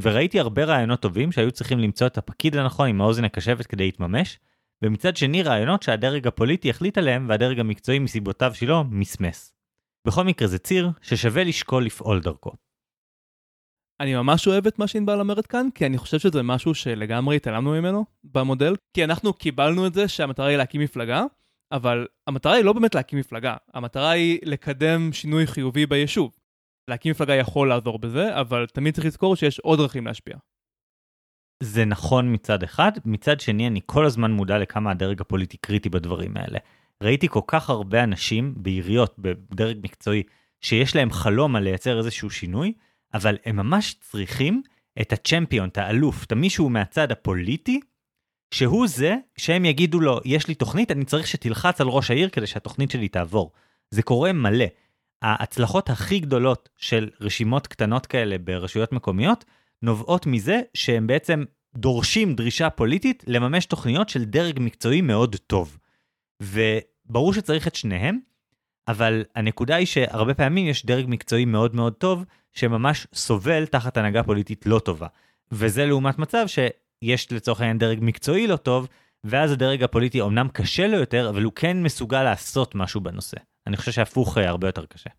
וראיתי 0.00 0.40
הרבה 0.40 0.64
רעיונות 0.64 1.02
טובים 1.02 1.32
שהיו 1.32 1.52
צריכים 1.52 1.78
למצוא 1.78 2.06
את 2.06 2.18
הפקיד 2.18 2.56
הנכון 2.56 2.88
עם 2.88 3.00
האוזן 3.00 3.24
הקשבת 3.24 3.66
כדי 3.66 3.84
להתממש, 3.84 4.38
ומצד 4.82 5.16
שני 5.16 5.42
רעיונות 5.42 5.82
שהדרג 5.82 6.26
הפוליטי 6.26 6.70
החליט 6.70 6.98
עליהם 6.98 7.26
והדרג 7.28 7.60
המקצועי 7.60 7.98
מסיבותיו 7.98 8.54
שלו 8.54 8.84
מסמס. 8.84 9.54
בכל 10.06 10.24
מקרה 10.24 10.48
זה 10.48 10.58
ציר 10.58 10.90
ששווה 11.02 11.44
לשקול 11.44 11.84
לפעול 11.84 12.20
דרכו. 12.20 12.52
אני 14.00 14.14
ממש 14.14 14.48
אוהב 14.48 14.66
את 14.66 14.78
מה 14.78 14.86
שענבל 14.86 15.20
אומרת 15.20 15.46
כאן, 15.46 15.68
כי 15.74 15.86
אני 15.86 15.98
חושב 15.98 16.18
שזה 16.18 16.42
משהו 16.42 16.74
שלגמרי 16.74 17.36
התעלמנו 17.36 17.70
ממנו 17.70 18.04
במודל, 18.24 18.74
כי 18.94 19.04
אנחנו 19.04 19.32
קיבלנו 19.32 19.86
את 19.86 19.94
זה 19.94 20.08
שהמטרה 20.08 20.46
היא 20.46 20.56
להקים 20.56 20.80
מפלגה, 20.80 21.24
אבל 21.72 22.06
המטרה 22.26 22.52
היא 22.52 22.64
לא 22.64 22.72
באמת 22.72 22.94
להקים 22.94 23.18
מפלגה, 23.18 23.56
המטרה 23.74 24.10
היא 24.10 24.38
לקדם 24.42 25.12
שינוי 25.12 25.46
חיובי 25.46 25.86
ביישוב. 25.86 26.32
להקים 26.88 27.10
מפלגה 27.10 27.34
יכול 27.34 27.68
לעזור 27.68 27.98
בזה, 27.98 28.40
אבל 28.40 28.66
תמיד 28.66 28.94
צריך 28.94 29.06
לזכור 29.06 29.36
שיש 29.36 29.58
עוד 29.58 29.78
דרכים 29.78 30.06
להשפיע. 30.06 30.36
זה 31.62 31.84
נכון 31.84 32.34
מצד 32.34 32.62
אחד, 32.62 32.92
מצד 33.04 33.40
שני 33.40 33.66
אני 33.66 33.80
כל 33.86 34.06
הזמן 34.06 34.30
מודע 34.30 34.58
לכמה 34.58 34.90
הדרג 34.90 35.20
הפוליטי 35.20 35.56
קריטי 35.56 35.88
בדברים 35.88 36.36
האלה. 36.36 36.58
ראיתי 37.02 37.28
כל 37.28 37.40
כך 37.46 37.70
הרבה 37.70 38.04
אנשים 38.04 38.54
בעיריות, 38.56 39.14
בדרג 39.18 39.78
מקצועי, 39.82 40.22
שיש 40.60 40.96
להם 40.96 41.10
חלום 41.10 41.56
על 41.56 41.62
לייצר 41.62 41.98
איזשהו 41.98 42.30
שינוי, 42.30 42.72
אבל 43.14 43.36
הם 43.44 43.56
ממש 43.56 43.96
צריכים 44.00 44.62
את 45.00 45.12
הצ'מפיון, 45.12 45.68
את 45.68 45.78
האלוף, 45.78 46.24
את 46.24 46.32
המישהו 46.32 46.68
מהצד 46.70 47.12
הפוליטי, 47.12 47.80
שהוא 48.54 48.86
זה 48.86 49.16
שהם 49.36 49.64
יגידו 49.64 50.00
לו, 50.00 50.20
יש 50.24 50.48
לי 50.48 50.54
תוכנית, 50.54 50.90
אני 50.90 51.04
צריך 51.04 51.26
שתלחץ 51.26 51.80
על 51.80 51.88
ראש 51.88 52.10
העיר 52.10 52.28
כדי 52.28 52.46
שהתוכנית 52.46 52.90
שלי 52.90 53.08
תעבור. 53.08 53.52
זה 53.90 54.02
קורה 54.02 54.32
מלא. 54.32 54.64
ההצלחות 55.22 55.90
הכי 55.90 56.20
גדולות 56.20 56.68
של 56.76 57.10
רשימות 57.20 57.66
קטנות 57.66 58.06
כאלה 58.06 58.38
ברשויות 58.38 58.92
מקומיות, 58.92 59.44
נובעות 59.82 60.26
מזה 60.26 60.60
שהם 60.74 61.06
בעצם 61.06 61.44
דורשים 61.76 62.34
דרישה 62.34 62.70
פוליטית 62.70 63.24
לממש 63.26 63.66
תוכניות 63.66 64.08
של 64.08 64.24
דרג 64.24 64.58
מקצועי 64.60 65.00
מאוד 65.00 65.36
טוב. 65.46 65.78
וברור 66.42 67.34
שצריך 67.34 67.68
את 67.68 67.74
שניהם, 67.74 68.18
אבל 68.88 69.24
הנקודה 69.34 69.74
היא 69.74 69.86
שהרבה 69.86 70.34
פעמים 70.34 70.66
יש 70.66 70.86
דרג 70.86 71.04
מקצועי 71.08 71.44
מאוד 71.44 71.74
מאוד 71.74 71.92
טוב, 71.92 72.24
שממש 72.52 73.06
סובל 73.14 73.66
תחת 73.66 73.96
הנהגה 73.96 74.22
פוליטית 74.22 74.66
לא 74.66 74.78
טובה. 74.78 75.06
וזה 75.52 75.86
לעומת 75.86 76.18
מצב 76.18 76.46
שיש 76.46 77.32
לצורך 77.32 77.60
העניין 77.60 77.78
דרג 77.78 77.98
מקצועי 78.02 78.46
לא 78.46 78.56
טוב, 78.56 78.88
ואז 79.24 79.52
הדרג 79.52 79.82
הפוליטי 79.82 80.22
אמנם 80.22 80.48
קשה 80.48 80.86
לו 80.86 80.98
יותר, 80.98 81.28
אבל 81.28 81.42
הוא 81.42 81.52
כן 81.52 81.82
מסוגל 81.82 82.22
לעשות 82.22 82.74
משהו 82.74 83.00
בנושא. 83.00 83.36
אני 83.66 83.76
חושב 83.76 83.92
שהפוך 83.92 84.38
אה, 84.38 84.48
הרבה 84.48 84.68
יותר 84.68 84.86
קשה. 84.86 85.10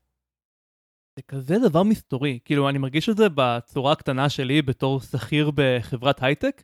זה 1.15 1.21
כזה 1.27 1.55
דבר 1.59 1.83
מסתורי, 1.83 2.39
כאילו 2.45 2.69
אני 2.69 2.77
מרגיש 2.77 3.09
את 3.09 3.17
זה 3.17 3.27
בצורה 3.35 3.91
הקטנה 3.91 4.29
שלי 4.29 4.61
בתור 4.61 5.01
שכיר 5.01 5.51
בחברת 5.55 6.23
הייטק, 6.23 6.63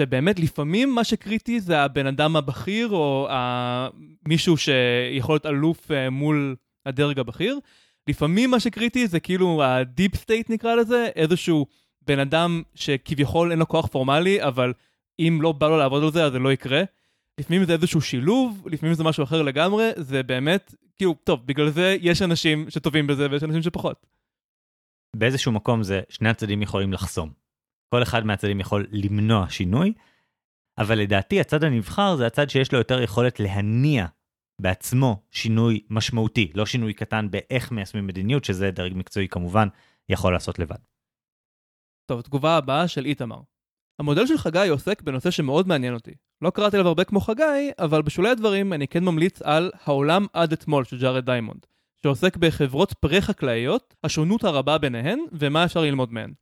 שבאמת 0.00 0.38
לפעמים 0.38 0.94
מה 0.94 1.04
שקריטי 1.04 1.60
זה 1.60 1.80
הבן 1.80 2.06
אדם 2.06 2.36
הבכיר 2.36 2.88
או 2.88 3.28
מישהו 4.28 4.56
שיכול 4.56 5.34
להיות 5.34 5.46
אלוף 5.46 5.90
אה, 5.90 6.10
מול 6.10 6.56
הדרג 6.86 7.18
הבכיר. 7.18 7.58
לפעמים 8.08 8.50
מה 8.50 8.60
שקריטי 8.60 9.06
זה 9.06 9.20
כאילו 9.20 9.64
ה 9.64 9.74
deep 9.74 10.16
state 10.16 10.50
נקרא 10.50 10.74
לזה, 10.74 11.08
איזשהו 11.16 11.66
בן 12.06 12.18
אדם 12.18 12.62
שכביכול 12.74 13.50
אין 13.50 13.58
לו 13.58 13.68
כוח 13.68 13.86
פורמלי, 13.86 14.42
אבל 14.42 14.72
אם 15.18 15.38
לא 15.42 15.52
בא 15.52 15.68
לו 15.68 15.78
לעבוד 15.78 16.02
על 16.04 16.12
זה 16.12 16.24
אז 16.24 16.32
זה 16.32 16.38
לא 16.38 16.52
יקרה. 16.52 16.82
לפעמים 17.38 17.64
זה 17.64 17.72
איזשהו 17.72 18.00
שילוב, 18.00 18.68
לפעמים 18.70 18.94
זה 18.94 19.04
משהו 19.04 19.24
אחר 19.24 19.42
לגמרי, 19.42 19.90
זה 19.96 20.22
באמת, 20.22 20.74
כאילו, 20.96 21.14
טוב, 21.24 21.46
בגלל 21.46 21.70
זה 21.70 21.96
יש 22.00 22.22
אנשים 22.22 22.70
שטובים 22.70 23.06
בזה 23.06 23.26
ויש 23.30 23.42
אנשים 23.42 23.62
שפחות. 23.62 24.06
באיזשהו 25.16 25.52
מקום 25.52 25.82
זה 25.82 26.00
שני 26.08 26.28
הצדדים 26.28 26.62
יכולים 26.62 26.92
לחסום. 26.92 27.32
כל 27.94 28.02
אחד 28.02 28.26
מהצדדים 28.26 28.60
יכול 28.60 28.86
למנוע 28.90 29.50
שינוי, 29.50 29.92
אבל 30.78 30.98
לדעתי 30.98 31.40
הצד 31.40 31.64
הנבחר 31.64 32.16
זה 32.16 32.26
הצד 32.26 32.50
שיש 32.50 32.72
לו 32.72 32.78
יותר 32.78 33.02
יכולת 33.02 33.40
להניע 33.40 34.06
בעצמו 34.60 35.22
שינוי 35.30 35.80
משמעותי, 35.90 36.52
לא 36.54 36.66
שינוי 36.66 36.94
קטן 36.94 37.30
באיך 37.30 37.72
מיישמים 37.72 38.06
מדיניות, 38.06 38.44
שזה 38.44 38.70
דרג 38.70 38.92
מקצועי 38.94 39.28
כמובן 39.28 39.68
יכול 40.08 40.32
לעשות 40.32 40.58
לבד. 40.58 40.78
טוב, 42.06 42.20
תגובה 42.20 42.56
הבאה 42.56 42.88
של 42.88 43.04
איתמר. 43.04 43.40
המודל 43.98 44.26
של 44.26 44.38
חגי 44.38 44.68
עוסק 44.68 45.02
בנושא 45.02 45.30
שמאוד 45.30 45.68
מעניין 45.68 45.94
אותי. 45.94 46.14
לא 46.42 46.50
קראתי 46.50 46.76
עליו 46.76 46.88
הרבה 46.88 47.04
כמו 47.04 47.20
חגי, 47.20 47.70
אבל 47.78 48.02
בשולי 48.02 48.28
הדברים 48.28 48.72
אני 48.72 48.88
כן 48.88 49.04
ממליץ 49.04 49.42
על 49.42 49.70
העולם 49.84 50.26
עד 50.32 50.52
אתמול 50.52 50.84
של 50.84 50.98
ג'ארד 51.00 51.26
דיימונד, 51.26 51.66
שעוסק 52.02 52.36
בחברות 52.36 52.92
פרה-חקלאיות, 52.92 53.94
השונות 54.04 54.44
הרבה 54.44 54.78
ביניהן, 54.78 55.18
ומה 55.32 55.64
אפשר 55.64 55.80
ללמוד 55.80 56.12
מהן. 56.12 56.32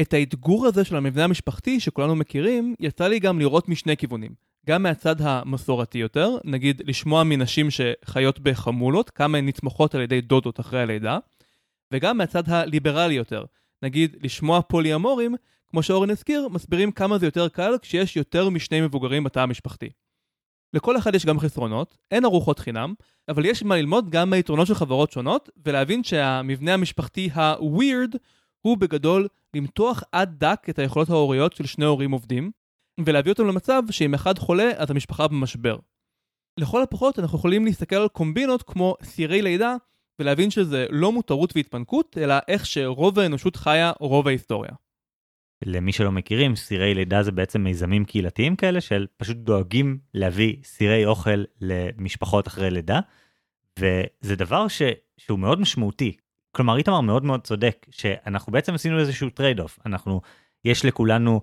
את 0.00 0.12
האתגור 0.12 0.66
הזה 0.66 0.84
של 0.84 0.96
המבנה 0.96 1.24
המשפחתי 1.24 1.80
שכולנו 1.80 2.16
מכירים, 2.16 2.74
יצא 2.80 3.08
לי 3.08 3.18
גם 3.18 3.38
לראות 3.38 3.68
משני 3.68 3.96
כיוונים. 3.96 4.49
גם 4.66 4.82
מהצד 4.82 5.20
המסורתי 5.20 5.98
יותר, 5.98 6.36
נגיד 6.44 6.82
לשמוע 6.84 7.24
מנשים 7.24 7.68
שחיות 7.70 8.40
בחמולות, 8.40 9.10
כמה 9.10 9.38
הן 9.38 9.48
נתמכות 9.48 9.94
על 9.94 10.00
ידי 10.00 10.20
דודות 10.20 10.60
אחרי 10.60 10.82
הלידה, 10.82 11.18
וגם 11.92 12.18
מהצד 12.18 12.42
הליברלי 12.46 13.14
יותר, 13.14 13.44
נגיד 13.82 14.16
לשמוע 14.22 14.62
פוליאמורים, 14.62 15.34
כמו 15.68 15.82
שאורן 15.82 16.10
הזכיר, 16.10 16.48
מסבירים 16.48 16.92
כמה 16.92 17.18
זה 17.18 17.26
יותר 17.26 17.48
קל 17.48 17.74
כשיש 17.82 18.16
יותר 18.16 18.50
משני 18.50 18.80
מבוגרים 18.80 19.24
בתא 19.24 19.40
המשפחתי. 19.40 19.88
לכל 20.74 20.96
אחד 20.96 21.14
יש 21.14 21.26
גם 21.26 21.38
חסרונות, 21.38 21.96
אין 22.10 22.24
ארוחות 22.24 22.58
חינם, 22.58 22.94
אבל 23.28 23.46
יש 23.46 23.62
מה 23.62 23.76
ללמוד 23.76 24.10
גם 24.10 24.30
מהיתרונות 24.30 24.66
של 24.66 24.74
חברות 24.74 25.12
שונות, 25.12 25.48
ולהבין 25.66 26.04
שהמבנה 26.04 26.74
המשפחתי 26.74 27.30
ה-weird 27.34 28.16
הוא 28.60 28.76
בגדול 28.78 29.28
למתוח 29.54 30.02
עד 30.12 30.38
דק 30.38 30.66
את 30.70 30.78
היכולות 30.78 31.10
ההוריות 31.10 31.52
של 31.52 31.66
שני 31.66 31.84
הורים 31.84 32.10
עובדים, 32.10 32.50
ולהביא 33.06 33.32
אותם 33.32 33.46
למצב 33.46 33.82
שאם 33.90 34.14
אחד 34.14 34.38
חולה 34.38 34.70
אז 34.76 34.90
המשפחה 34.90 35.28
במשבר. 35.28 35.76
לכל 36.60 36.82
הפחות 36.82 37.18
אנחנו 37.18 37.38
יכולים 37.38 37.64
להסתכל 37.64 37.96
על 37.96 38.08
קומבינות 38.08 38.62
כמו 38.62 38.94
סירי 39.02 39.42
לידה, 39.42 39.76
ולהבין 40.18 40.50
שזה 40.50 40.86
לא 40.90 41.12
מותרות 41.12 41.56
והתפנקות, 41.56 42.18
אלא 42.20 42.34
איך 42.48 42.66
שרוב 42.66 43.18
האנושות 43.18 43.56
חיה 43.56 43.92
רוב 44.00 44.28
ההיסטוריה. 44.28 44.72
למי 45.64 45.92
שלא 45.92 46.12
מכירים, 46.12 46.56
סירי 46.56 46.94
לידה 46.94 47.22
זה 47.22 47.32
בעצם 47.32 47.60
מיזמים 47.60 48.04
קהילתיים 48.04 48.56
כאלה 48.56 48.80
של 48.80 49.06
פשוט 49.16 49.36
דואגים 49.36 49.98
להביא 50.14 50.56
סירי 50.64 51.06
אוכל 51.06 51.44
למשפחות 51.60 52.46
אחרי 52.48 52.70
לידה, 52.70 53.00
וזה 53.78 54.36
דבר 54.36 54.68
ש... 54.68 54.82
שהוא 55.16 55.38
מאוד 55.38 55.60
משמעותי. 55.60 56.16
כלומר, 56.52 56.76
איתמר 56.76 57.00
מאוד 57.00 57.24
מאוד 57.24 57.40
צודק, 57.40 57.86
שאנחנו 57.90 58.52
בעצם 58.52 58.74
עשינו 58.74 58.98
איזשהו 58.98 59.30
trade 59.30 59.60
off. 59.60 59.78
אנחנו, 59.86 60.20
יש 60.64 60.84
לכולנו 60.84 61.40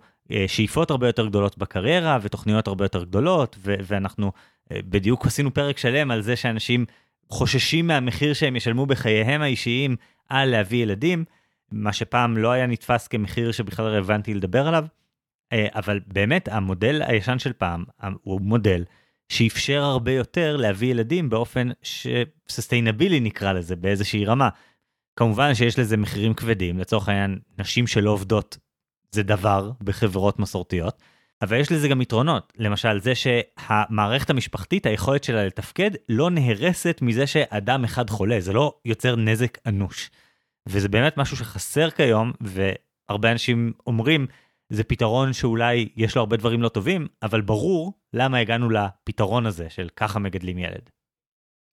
שאיפות 0.48 0.92
הרבה 0.92 1.08
יותר 1.08 1.28
גדולות 1.28 1.58
בקריירה 1.58 2.18
ותוכניות 2.22 2.68
הרבה 2.68 2.86
יותר 2.86 3.04
גדולות, 3.04 3.56
ו- 3.60 3.76
ואנחנו 3.84 4.32
אה, 4.72 4.80
בדיוק 4.90 5.26
עשינו 5.26 5.54
פרק 5.54 5.78
שלם 5.78 6.12
על 6.12 6.22
זה 6.22 6.36
שאנשים 6.36 6.86
חוששים 7.30 7.88
מהמחיר 7.88 8.34
שהם 8.34 8.56
ישלמו 8.56 8.86
בחייהם 8.86 9.42
האישיים 9.42 9.96
על 10.30 10.50
להביא 10.50 10.84
ילדים. 10.84 11.26
מה 11.72 11.94
שפעם 11.94 12.38
לא 12.38 12.52
היה 12.52 12.68
נתפס 12.68 13.08
כמחיר 13.08 13.52
שבכלל 13.52 13.86
רלוונטי 13.86 14.34
לדבר 14.34 14.68
עליו, 14.68 14.86
אה, 15.54 15.68
אבל 15.76 16.00
באמת 16.08 16.48
המודל 16.48 17.02
הישן 17.02 17.40
של 17.40 17.54
פעם 17.54 17.84
הוא 18.24 18.42
מודל 18.42 18.84
שאפשר 19.30 19.84
הרבה 19.84 20.12
יותר 20.12 20.58
להביא 20.58 20.92
ילדים 20.92 21.30
באופן 21.30 21.70
שסוסטיינבילי 21.82 23.20
נקרא 23.20 23.54
לזה 23.54 23.76
באיזושהי 23.76 24.26
רמה. 24.26 24.50
כמובן 25.16 25.56
שיש 25.56 25.80
לזה 25.80 25.98
מחירים 25.98 26.34
כבדים, 26.34 26.80
לצורך 26.80 27.10
העניין 27.10 27.40
נשים 27.60 27.88
שלא 27.88 28.10
עובדות 28.10 28.58
זה 29.12 29.24
דבר 29.24 29.72
בחברות 29.82 30.40
מסורתיות, 30.40 31.02
אבל 31.42 31.60
יש 31.60 31.72
לזה 31.72 31.88
גם 31.88 32.02
יתרונות, 32.02 32.54
למשל 32.58 33.00
זה 33.00 33.16
שהמערכת 33.16 34.30
המשפחתית, 34.30 34.86
היכולת 34.86 35.24
שלה 35.24 35.46
לתפקד, 35.46 35.92
לא 36.10 36.30
נהרסת 36.30 37.00
מזה 37.02 37.28
שאדם 37.28 37.84
אחד 37.84 38.10
חולה, 38.10 38.40
זה 38.40 38.54
לא 38.54 38.74
יוצר 38.86 39.16
נזק 39.16 39.58
אנוש. 39.68 40.10
וזה 40.70 40.90
באמת 40.90 41.18
משהו 41.18 41.38
שחסר 41.38 41.90
כיום, 41.90 42.32
והרבה 42.42 43.32
אנשים 43.32 43.74
אומרים, 43.88 44.28
זה 44.70 44.84
פתרון 44.84 45.34
שאולי 45.34 45.90
יש 45.96 46.16
לו 46.16 46.22
הרבה 46.22 46.38
דברים 46.38 46.62
לא 46.62 46.70
טובים, 46.70 47.08
אבל 47.24 47.42
ברור 47.42 47.94
למה 48.14 48.38
הגענו 48.38 48.70
לפתרון 48.70 49.46
הזה 49.46 49.70
של 49.70 49.90
ככה 49.96 50.20
מגדלים 50.20 50.58
ילד. 50.58 50.90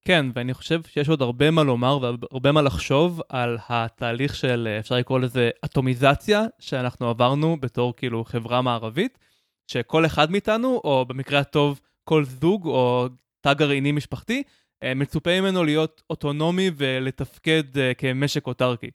כן, 0.07 0.25
ואני 0.35 0.53
חושב 0.53 0.81
שיש 0.83 1.09
עוד 1.09 1.21
הרבה 1.21 1.51
מה 1.51 1.63
לומר 1.63 1.99
והרבה 2.01 2.51
מה 2.51 2.61
לחשוב 2.61 3.21
על 3.29 3.57
התהליך 3.69 4.35
של, 4.35 4.67
אפשר 4.79 4.95
לקרוא 4.95 5.19
לזה, 5.19 5.49
אטומיזציה 5.65 6.43
שאנחנו 6.59 7.09
עברנו 7.09 7.57
בתור 7.59 7.95
כאילו 7.95 8.25
חברה 8.25 8.61
מערבית, 8.61 9.19
שכל 9.67 10.05
אחד 10.05 10.31
מאיתנו, 10.31 10.81
או 10.83 11.05
במקרה 11.07 11.39
הטוב 11.39 11.79
כל 12.03 12.23
זוג 12.25 12.65
או 12.65 13.07
תא 13.41 13.53
גרעיני 13.53 13.91
משפחתי, 13.91 14.43
אה, 14.83 14.93
מצופה 14.93 15.41
ממנו 15.41 15.63
להיות 15.63 16.01
אוטונומי 16.09 16.71
ולתפקד 16.75 17.77
אה, 17.77 17.93
כמשק 17.93 18.47
אוטרקי. 18.47 18.89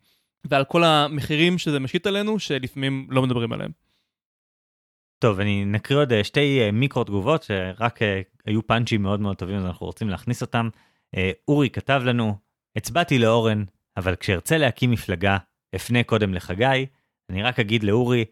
ועל 0.45 0.65
כל 0.65 0.85
המחירים 0.85 1.59
שזה 1.59 1.81
משית 1.81 2.07
עלינו, 2.07 2.39
שלפעמים 2.39 3.07
לא 3.11 3.23
מדברים 3.23 3.53
עליהם. 3.53 3.71
טוב, 5.19 5.41
אני 5.41 5.65
נקריא 5.65 5.99
עוד 5.99 6.13
אה, 6.13 6.25
שתי 6.25 6.71
מיקרו 6.73 7.05
תגובות 7.05 7.43
שרק 7.43 7.99
היו 8.47 8.67
פאנצ'ים 8.67 9.03
מאוד 9.03 9.21
מאוד 9.21 9.37
טובים, 9.37 9.57
אז 9.57 9.65
אנחנו 9.65 9.87
רוצים 9.87 10.09
להכניס 10.09 10.43
אותם. 10.43 10.69
אורי 11.49 11.71
כתב 11.71 12.03
לנו, 12.05 12.35
הצבעתי 12.77 13.19
לאורן, 13.19 13.65
אבל 13.97 14.17
כשארצה 14.17 14.59
להקים 14.59 14.91
מפלגה, 14.91 15.37
אפנה 15.75 16.03
קודם 16.03 16.35
לחגי, 16.35 16.87
אני 17.31 17.43
רק 17.43 17.59
אגיד 17.61 17.83
לאורי, 17.83 18.25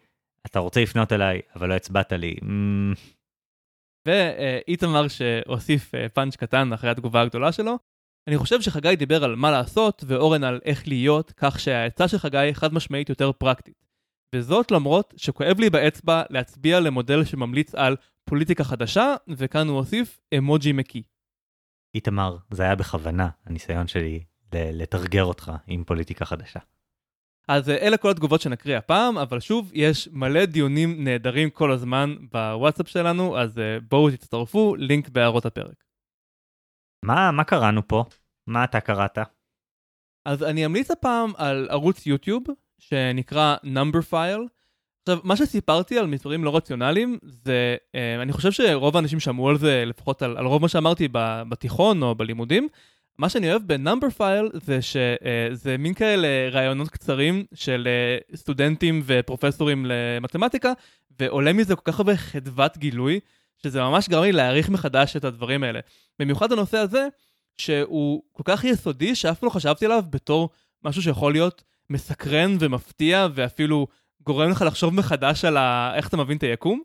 אתה 0.45 0.59
רוצה 0.59 0.81
לפנות 0.81 1.13
אליי, 1.13 1.41
אבל 1.55 1.69
לא 1.69 1.73
הצבעת 1.73 2.11
לי. 2.13 2.35
ואיתמר 4.07 5.07
שהוסיף 5.07 5.95
אה, 5.95 6.09
פאנץ' 6.09 6.35
קטן 6.35 6.73
אחרי 6.73 6.89
התגובה 6.89 7.21
הגדולה 7.21 7.51
שלו. 7.51 7.77
אני 8.27 8.37
חושב 8.37 8.61
שחגי 8.61 8.95
דיבר 8.95 9.23
על 9.23 9.35
מה 9.35 9.51
לעשות 9.51 10.03
ואורן 10.07 10.43
על 10.43 10.59
איך 10.65 10.87
להיות, 10.87 11.33
כך 11.37 11.59
שהעצה 11.59 12.07
של 12.07 12.17
חגי 12.17 12.49
חד 12.53 12.73
משמעית 12.73 13.09
יותר 13.09 13.31
פרקטית. 13.31 13.85
וזאת 14.35 14.71
למרות 14.71 15.13
שכואב 15.17 15.59
לי 15.59 15.69
באצבע 15.69 16.23
להצביע 16.29 16.79
למודל 16.79 17.23
שממליץ 17.25 17.75
על 17.75 17.95
פוליטיקה 18.29 18.63
חדשה, 18.63 19.15
וכאן 19.27 19.67
הוא 19.67 19.77
הוסיף 19.77 20.19
אמוג'י 20.37 20.71
מקי. 20.71 21.03
איתמר, 21.95 22.37
זה 22.51 22.63
היה 22.63 22.75
בכוונה 22.75 23.29
הניסיון 23.45 23.87
שלי 23.87 24.23
לתרגר 24.53 25.23
אותך 25.23 25.51
עם 25.67 25.83
פוליטיקה 25.83 26.25
חדשה. 26.25 26.59
אז 27.47 27.69
אה, 27.69 27.75
אלה 27.75 27.97
כל 27.97 28.09
התגובות 28.09 28.41
שנקריא 28.41 28.77
הפעם, 28.77 29.17
אבל 29.17 29.39
שוב, 29.39 29.71
יש 29.73 30.09
מלא 30.11 30.45
דיונים 30.45 31.03
נהדרים 31.03 31.49
כל 31.49 31.71
הזמן 31.71 32.15
בוואטסאפ 32.31 32.87
שלנו, 32.87 33.37
אז 33.37 33.59
אה, 33.59 33.77
בואו 33.89 34.11
תצטרפו, 34.11 34.75
לינק 34.75 35.09
בהערות 35.09 35.45
הפרק. 35.45 35.83
מה, 37.05 37.31
מה 37.31 37.43
קראנו 37.43 37.87
פה? 37.87 38.03
מה 38.47 38.63
אתה 38.63 38.79
קראת? 38.79 39.17
אז 40.25 40.43
אני 40.43 40.65
אמליץ 40.65 40.91
הפעם 40.91 41.31
על 41.37 41.67
ערוץ 41.69 42.05
יוטיוב, 42.05 42.43
שנקרא 42.79 43.55
Number 43.63 44.11
File. 44.11 44.58
עכשיו, 45.09 45.23
מה 45.23 45.35
שסיפרתי 45.35 45.97
על 45.97 46.07
מספרים 46.07 46.43
לא 46.43 46.55
רציונליים, 46.55 47.17
זה, 47.23 47.75
אה, 47.95 48.21
אני 48.21 48.33
חושב 48.33 48.51
שרוב 48.51 48.95
האנשים 48.95 49.19
שמעו 49.19 49.49
על 49.49 49.57
זה, 49.57 49.83
לפחות 49.85 50.21
על, 50.21 50.37
על 50.37 50.45
רוב 50.45 50.61
מה 50.61 50.67
שאמרתי 50.67 51.07
בתיכון 51.49 52.03
או 52.03 52.15
בלימודים, 52.15 52.67
מה 53.17 53.29
שאני 53.29 53.51
אוהב 53.51 53.61
בנאמבר 53.67 54.09
פייל 54.09 54.49
זה 54.53 54.81
שזה 54.81 55.77
מין 55.77 55.93
כאלה 55.93 56.27
רעיונות 56.51 56.89
קצרים 56.89 57.45
של 57.53 57.87
אה, 57.87 58.37
סטודנטים 58.37 59.01
ופרופסורים 59.05 59.85
למתמטיקה, 59.85 60.73
ועולה 61.19 61.53
מזה 61.53 61.75
כל 61.75 61.91
כך 61.91 61.99
הרבה 61.99 62.17
חדוות 62.17 62.77
גילוי, 62.77 63.19
שזה 63.63 63.81
ממש 63.81 64.09
גרם 64.09 64.23
לי 64.23 64.31
להעריך 64.31 64.69
מחדש 64.69 65.15
את 65.15 65.23
הדברים 65.23 65.63
האלה. 65.63 65.79
במיוחד 66.19 66.51
הנושא 66.51 66.77
הזה, 66.77 67.07
שהוא 67.57 68.23
כל 68.31 68.43
כך 68.45 68.63
יסודי, 68.63 69.15
שאף 69.15 69.39
פעם 69.39 69.47
לא 69.47 69.53
חשבתי 69.53 69.85
עליו 69.85 70.03
בתור 70.09 70.49
משהו 70.83 71.01
שיכול 71.01 71.31
להיות 71.31 71.63
מסקרן 71.89 72.57
ומפתיע 72.59 73.27
ואפילו 73.33 73.87
גורם 74.23 74.49
לך 74.49 74.61
לחשוב 74.67 74.93
מחדש 74.93 75.45
על 75.45 75.57
ה... 75.57 75.91
איך 75.95 76.07
אתה 76.07 76.17
מבין 76.17 76.37
את 76.37 76.43
היקום. 76.43 76.81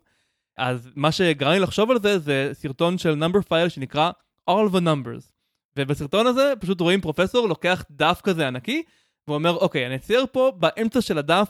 אז 0.57 0.89
מה 0.95 1.11
שגרם 1.11 1.51
לי 1.51 1.59
לחשוב 1.59 1.91
על 1.91 2.01
זה 2.01 2.19
זה 2.19 2.49
סרטון 2.53 2.97
של 2.97 3.15
נאמבר 3.15 3.41
פייל 3.41 3.69
שנקרא 3.69 4.11
All 4.49 4.69
the 4.73 4.79
Numbers. 4.79 5.31
ובסרטון 5.77 6.27
הזה 6.27 6.53
פשוט 6.59 6.81
רואים 6.81 7.01
פרופסור 7.01 7.47
לוקח 7.47 7.83
דף 7.91 8.21
כזה 8.23 8.47
ענקי 8.47 8.83
ואומר 9.27 9.55
אוקיי 9.55 9.87
אני 9.87 9.95
אצייר 9.95 10.25
פה 10.31 10.51
באמצע 10.57 11.01
של 11.01 11.17
הדף 11.17 11.49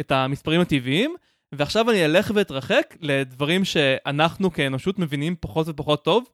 את 0.00 0.12
המספרים 0.12 0.60
הטבעיים 0.60 1.14
ועכשיו 1.52 1.90
אני 1.90 2.04
אלך 2.04 2.30
ואתרחק 2.34 2.96
לדברים 3.00 3.64
שאנחנו 3.64 4.52
כאנושות 4.52 4.98
מבינים 4.98 5.36
פחות 5.40 5.68
ופחות 5.68 6.04
טוב 6.04 6.24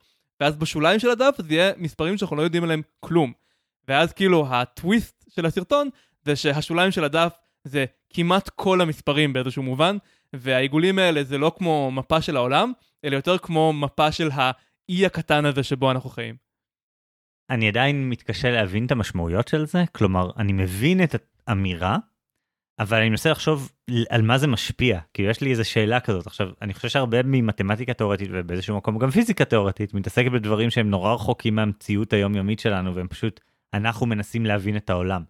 ואז 0.40 0.56
בשוליים 0.56 1.00
של 1.00 1.10
הדף 1.10 1.34
זה 1.38 1.54
יהיה 1.54 1.72
מספרים 1.76 2.18
שאנחנו 2.18 2.36
לא 2.36 2.42
יודעים 2.42 2.64
עליהם 2.64 2.82
כלום. 3.00 3.32
ואז 3.88 4.12
כאילו 4.12 4.46
הטוויסט 4.50 5.24
של 5.28 5.46
הסרטון 5.46 5.88
זה 6.24 6.36
שהשוליים 6.36 6.90
של 6.90 7.04
הדף 7.04 7.32
זה 7.64 7.84
כמעט 8.12 8.48
כל 8.48 8.80
המספרים 8.80 9.32
באיזשהו 9.32 9.62
מובן, 9.62 9.96
והעיגולים 10.32 10.98
האלה 10.98 11.24
זה 11.24 11.38
לא 11.38 11.52
כמו 11.58 11.90
מפה 11.90 12.22
של 12.22 12.36
העולם, 12.36 12.72
אלא 13.04 13.16
יותר 13.16 13.38
כמו 13.38 13.72
מפה 13.72 14.12
של 14.12 14.30
האי 14.32 15.06
הקטן 15.06 15.44
הזה 15.44 15.62
שבו 15.62 15.90
אנחנו 15.90 16.10
חיים. 16.10 16.34
אני 17.50 17.68
עדיין 17.68 18.08
מתקשה 18.08 18.50
להבין 18.50 18.86
את 18.86 18.92
המשמעויות 18.92 19.48
של 19.48 19.66
זה, 19.66 19.84
כלומר, 19.92 20.30
אני 20.36 20.52
מבין 20.52 21.02
את 21.02 21.14
האמירה, 21.46 21.96
אבל 22.78 22.98
אני 22.98 23.08
מנסה 23.08 23.30
לחשוב 23.30 23.72
על 24.10 24.22
מה 24.22 24.38
זה 24.38 24.46
משפיע, 24.46 25.00
כי 25.14 25.22
יש 25.22 25.40
לי 25.40 25.50
איזו 25.50 25.64
שאלה 25.64 26.00
כזאת. 26.00 26.26
עכשיו, 26.26 26.48
אני 26.62 26.74
חושב 26.74 26.88
שהרבה 26.88 27.22
ממתמטיקה 27.22 27.94
תאורטית 27.94 28.28
ובאיזשהו 28.32 28.76
מקום 28.76 28.98
גם 28.98 29.10
פיזיקה 29.10 29.44
תאורטית 29.44 29.94
מתעסקת 29.94 30.30
בדברים 30.30 30.70
שהם 30.70 30.90
נורא 30.90 31.14
רחוקים 31.14 31.54
מהמציאות 31.54 32.12
היומיומית 32.12 32.58
שלנו, 32.60 32.94
והם 32.94 33.08
פשוט, 33.08 33.40
אנחנו 33.74 34.06
מנסים 34.06 34.46
להבין 34.46 34.76
את 34.76 34.90
העולם. 34.90 35.22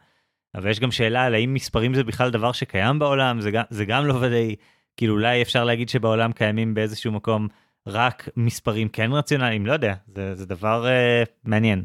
אבל 0.55 0.71
יש 0.71 0.81
גם 0.81 0.91
שאלה 0.91 1.25
על 1.25 1.35
האם 1.35 1.55
מספרים 1.55 1.95
זה 1.95 2.05
בכלל 2.05 2.31
דבר 2.31 2.53
שקיים 2.53 2.99
בעולם, 2.99 3.41
זה 3.41 3.51
גם, 3.51 3.63
זה 3.71 3.85
גם 3.85 4.07
לא 4.07 4.15
ודאי, 4.15 4.57
כאילו 4.97 5.15
אולי 5.15 5.43
אפשר 5.43 5.65
להגיד 5.65 5.89
שבעולם 5.89 6.33
קיימים 6.33 6.75
באיזשהו 6.75 7.13
מקום 7.13 7.49
רק 7.87 8.29
מספרים 8.37 8.89
כן 8.89 9.13
רציונליים, 9.13 9.67
לא 9.67 9.73
יודע, 9.73 9.95
זה, 10.07 10.35
זה 10.35 10.47
דבר 10.47 10.87
uh, 10.87 11.29
מעניין. 11.45 11.85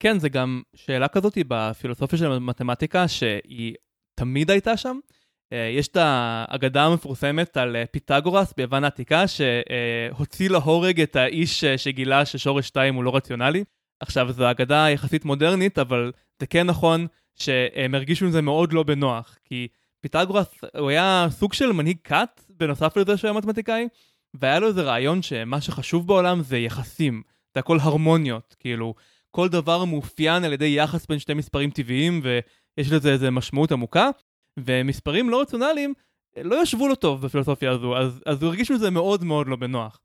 כן, 0.00 0.18
זה 0.18 0.28
גם 0.28 0.62
שאלה 0.74 1.08
כזאת 1.08 1.38
בפילוסופיה 1.48 2.18
של 2.18 2.38
מתמטיקה 2.38 3.08
שהיא 3.08 3.74
תמיד 4.14 4.50
הייתה 4.50 4.76
שם. 4.76 4.98
Uh, 5.04 5.56
יש 5.78 5.88
את 5.88 5.96
האגדה 6.00 6.84
המפורסמת 6.84 7.56
על 7.56 7.76
uh, 7.76 7.88
פיתגורס 7.90 8.54
ביוון 8.56 8.84
העתיקה, 8.84 9.24
שהוציא 9.28 10.50
להורג 10.50 11.00
את 11.00 11.16
האיש 11.16 11.64
שגילה 11.64 12.24
ששורש 12.24 12.66
2 12.68 12.94
הוא 12.94 13.04
לא 13.04 13.16
רציונלי. 13.16 13.64
עכשיו, 14.00 14.32
זו 14.32 14.50
אגדה 14.50 14.90
יחסית 14.90 15.24
מודרנית, 15.24 15.78
אבל 15.78 16.12
זה 16.40 16.46
כן 16.46 16.66
נכון 16.66 17.06
שהם 17.36 17.94
הרגישו 17.94 18.24
עם 18.24 18.30
זה 18.30 18.42
מאוד 18.42 18.72
לא 18.72 18.82
בנוח, 18.82 19.38
כי 19.44 19.68
פיתגורס 20.00 20.46
הוא 20.78 20.90
היה 20.90 21.26
סוג 21.30 21.52
של 21.52 21.72
מנהיג 21.72 21.96
כת, 22.04 22.40
בנוסף 22.50 22.96
לזה 22.96 23.16
שהוא 23.16 23.28
היה 23.28 23.38
מתמטיקאי, 23.38 23.88
והיה 24.34 24.58
לו 24.58 24.68
איזה 24.68 24.82
רעיון 24.82 25.22
שמה 25.22 25.60
שחשוב 25.60 26.06
בעולם 26.06 26.42
זה 26.42 26.58
יחסים, 26.58 27.22
זה 27.54 27.60
הכל 27.60 27.78
הרמוניות, 27.80 28.56
כאילו, 28.58 28.94
כל 29.30 29.48
דבר 29.48 29.84
מאופיין 29.84 30.44
על 30.44 30.52
ידי 30.52 30.74
יחס 30.76 31.06
בין 31.06 31.18
שתי 31.18 31.34
מספרים 31.34 31.70
טבעיים, 31.70 32.20
ויש 32.22 32.92
לזה 32.92 33.12
איזה 33.12 33.30
משמעות 33.30 33.72
עמוקה, 33.72 34.10
ומספרים 34.56 35.30
לא 35.30 35.40
רציונליים 35.40 35.94
לא 36.36 36.62
ישבו 36.62 36.88
לו 36.88 36.94
טוב 36.94 37.22
בפילוסופיה 37.22 37.70
הזו, 37.70 37.96
אז, 37.96 38.22
אז 38.26 38.42
הוא 38.42 38.48
הרגיש 38.48 38.70
מזה 38.70 38.90
מאוד 38.90 39.24
מאוד 39.24 39.48
לא 39.48 39.56
בנוח. 39.56 40.00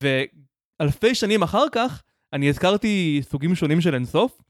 ואלפי 0.00 1.14
שנים 1.14 1.42
אחר 1.42 1.64
כך, 1.72 2.02
אני 2.32 2.48
הזכרתי 2.48 3.20
סוגים 3.22 3.54
שונים 3.54 3.80
של 3.80 3.94
אינסוף, 3.94 4.40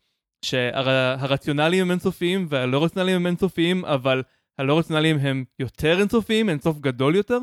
שהרציונליים 0.44 1.82
הם 1.82 1.90
אינסופיים 1.90 2.46
והלא 2.48 2.84
רציונליים 2.84 3.16
הם 3.16 3.26
אינסופיים, 3.26 3.84
אבל 3.84 4.22
הלא 4.58 4.78
רציונליים 4.78 5.18
הם 5.18 5.44
יותר 5.58 5.98
אינסופיים, 6.00 6.48
אינסוף 6.48 6.78
גדול 6.78 7.16
יותר. 7.16 7.38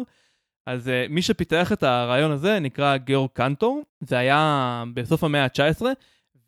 אז 0.66 0.88
uh, 0.88 0.92
מי 1.12 1.22
שפיתח 1.22 1.72
את 1.72 1.84
הרעיון 1.84 2.32
הזה 2.32 2.60
נקרא 2.60 2.98
גיאורג 2.98 3.30
קנטור, 3.34 3.82
זה 4.00 4.18
היה 4.18 4.84
בסוף 4.94 5.24
המאה 5.24 5.44
ה-19, 5.44 5.86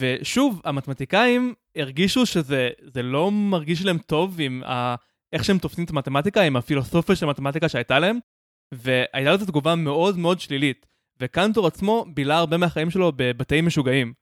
ושוב, 0.02 0.62
המתמטיקאים 0.66 1.54
הרגישו 1.76 2.26
שזה 2.26 2.70
לא 3.04 3.32
מרגיש 3.32 3.86
להם 3.86 3.98
טוב 3.98 4.36
עם 4.40 4.64
ה... 4.64 4.96
איך 5.34 5.44
שהם 5.44 5.58
תופסים 5.58 5.84
את 5.84 5.90
המתמטיקה, 5.90 6.42
עם 6.42 6.56
הפילוסופיה 6.56 7.16
של 7.16 7.26
המתמטיקה 7.26 7.70
שהייתה 7.70 8.00
להם, 8.00 8.20
והייתה 8.74 9.34
לזה 9.34 9.46
תגובה 9.46 9.76
מאוד 9.76 10.18
מאוד 10.18 10.40
שלילית. 10.40 10.86
וקנטור 11.20 11.68
עצמו 11.68 12.06
בילה 12.14 12.38
הרבה 12.38 12.58
מהחיים 12.58 12.90
שלו 12.90 13.12
בבתי 13.16 13.62
משוגעים. 13.62 14.14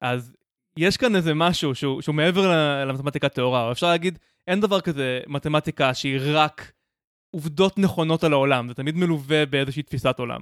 אז 0.00 0.36
יש 0.76 0.96
כאן 0.96 1.16
איזה 1.16 1.34
משהו 1.34 1.74
שהוא, 1.74 2.00
שהוא 2.02 2.14
מעבר 2.14 2.52
למתמטיקה 2.86 3.28
טהורה, 3.28 3.72
אפשר 3.72 3.86
להגיד, 3.86 4.18
אין 4.46 4.60
דבר 4.60 4.80
כזה 4.80 5.20
מתמטיקה 5.26 5.94
שהיא 5.94 6.20
רק 6.24 6.72
עובדות 7.30 7.78
נכונות 7.78 8.24
על 8.24 8.32
העולם, 8.32 8.68
זה 8.68 8.74
תמיד 8.74 8.96
מלווה 8.96 9.46
באיזושהי 9.46 9.82
תפיסת 9.82 10.18
עולם. 10.18 10.40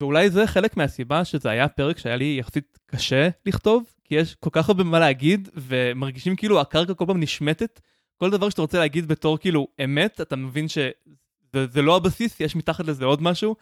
ואולי 0.00 0.30
זה 0.30 0.46
חלק 0.46 0.76
מהסיבה 0.76 1.24
שזה 1.24 1.50
היה 1.50 1.68
פרק 1.68 1.98
שהיה 1.98 2.16
לי 2.16 2.36
יחסית 2.40 2.78
קשה 2.86 3.28
לכתוב, 3.46 3.84
כי 4.04 4.14
יש 4.14 4.34
כל 4.34 4.50
כך 4.52 4.68
הרבה 4.68 4.84
מה 4.84 4.98
להגיד, 4.98 5.48
ומרגישים 5.54 6.36
כאילו 6.36 6.60
הקרקע 6.60 6.94
כל 6.94 7.04
פעם 7.06 7.20
נשמטת. 7.20 7.80
כל 8.16 8.30
דבר 8.30 8.50
שאתה 8.50 8.62
רוצה 8.62 8.78
להגיד 8.78 9.08
בתור 9.08 9.38
כאילו 9.38 9.68
אמת, 9.84 10.20
אתה 10.20 10.36
מבין 10.36 10.68
שזה 10.68 11.82
לא 11.82 11.96
הבסיס, 11.96 12.40
יש 12.40 12.56
מתחת 12.56 12.84
לזה 12.86 13.04
עוד 13.04 13.22
משהו, 13.22 13.56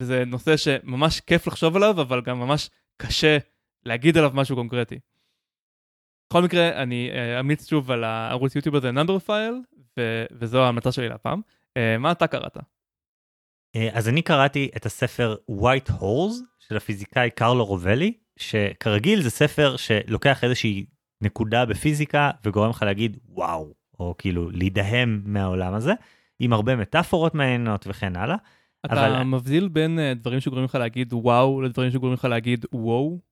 וזה 0.00 0.24
נושא 0.26 0.56
שממש 0.56 1.20
כיף 1.20 1.46
לחשוב 1.46 1.76
עליו, 1.76 2.00
אבל 2.00 2.20
גם 2.20 2.40
ממש 2.40 2.70
קשה 2.96 3.38
להגיד 3.84 4.16
עליו 4.18 4.30
משהו 4.34 4.56
קונקרטי. 4.56 4.98
בכל 6.30 6.42
מקרה, 6.42 6.82
אני 6.82 7.10
uh, 7.12 7.40
אמיץ 7.40 7.68
שוב 7.68 7.90
על 7.90 8.04
הערוץ 8.04 8.56
יוטיוב 8.56 8.76
הזה, 8.76 8.90
נאמבר 8.90 9.18
פייל, 9.18 9.54
וזו 10.32 10.64
ההמלצה 10.64 10.92
שלי 10.92 11.08
להפעם. 11.08 11.40
Uh, 11.78 11.98
מה 11.98 12.12
אתה 12.12 12.26
קראת? 12.26 12.56
Uh, 12.56 12.60
אז 13.92 14.08
אני 14.08 14.22
קראתי 14.22 14.70
את 14.76 14.86
הספר 14.86 15.36
White 15.50 15.90
Holes 15.90 16.34
של 16.58 16.76
הפיזיקאי 16.76 17.30
קרלו 17.30 17.64
רובלי, 17.64 18.12
שכרגיל 18.36 19.22
זה 19.22 19.30
ספר 19.30 19.76
שלוקח 19.76 20.44
איזושהי 20.44 20.86
נקודה 21.20 21.64
בפיזיקה 21.64 22.30
וגורם 22.44 22.70
לך 22.70 22.82
להגיד 22.82 23.16
וואו, 23.28 23.74
או 24.00 24.14
כאילו 24.18 24.50
להידהם 24.50 25.22
מהעולם 25.24 25.74
הזה, 25.74 25.92
עם 26.38 26.52
הרבה 26.52 26.76
מטאפורות 26.76 27.34
מעניינות 27.34 27.84
וכן 27.88 28.16
הלאה. 28.16 28.36
אתה 28.86 28.92
אבל... 28.92 29.22
מבדיל 29.22 29.68
בין 29.68 29.98
דברים 30.16 30.40
שגורמים 30.40 30.64
לך 30.64 30.74
להגיד 30.74 31.12
וואו 31.12 31.62
לדברים 31.62 31.90
שגורמים 31.90 32.14
לך 32.14 32.24
להגיד 32.24 32.66
וואו? 32.72 33.31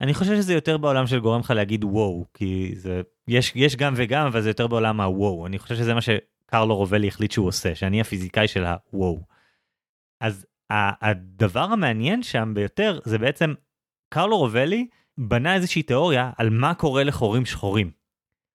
אני 0.00 0.14
חושב 0.14 0.36
שזה 0.36 0.54
יותר 0.54 0.78
בעולם 0.78 1.06
של 1.06 1.18
גורם 1.18 1.40
לך 1.40 1.50
להגיד 1.50 1.84
וואו, 1.84 2.24
כי 2.34 2.72
זה, 2.76 3.02
יש, 3.28 3.52
יש 3.54 3.76
גם 3.76 3.94
וגם, 3.96 4.26
אבל 4.26 4.40
זה 4.40 4.50
יותר 4.50 4.66
בעולם 4.66 5.00
הוואו. 5.00 5.46
אני 5.46 5.58
חושב 5.58 5.74
שזה 5.74 5.94
מה 5.94 6.00
שקרלו 6.00 6.76
רובלי 6.76 7.08
החליט 7.08 7.30
שהוא 7.30 7.48
עושה, 7.48 7.74
שאני 7.74 8.00
הפיזיקאי 8.00 8.48
של 8.48 8.64
הוואו. 8.64 9.20
אז 10.20 10.46
הדבר 10.70 11.60
המעניין 11.60 12.22
שם 12.22 12.52
ביותר 12.54 12.98
זה 13.04 13.18
בעצם, 13.18 13.54
קרלו 14.08 14.38
רובלי 14.38 14.86
בנה 15.18 15.54
איזושהי 15.54 15.82
תיאוריה 15.82 16.30
על 16.38 16.50
מה 16.50 16.74
קורה 16.74 17.04
לחורים 17.04 17.46
שחורים. 17.46 17.90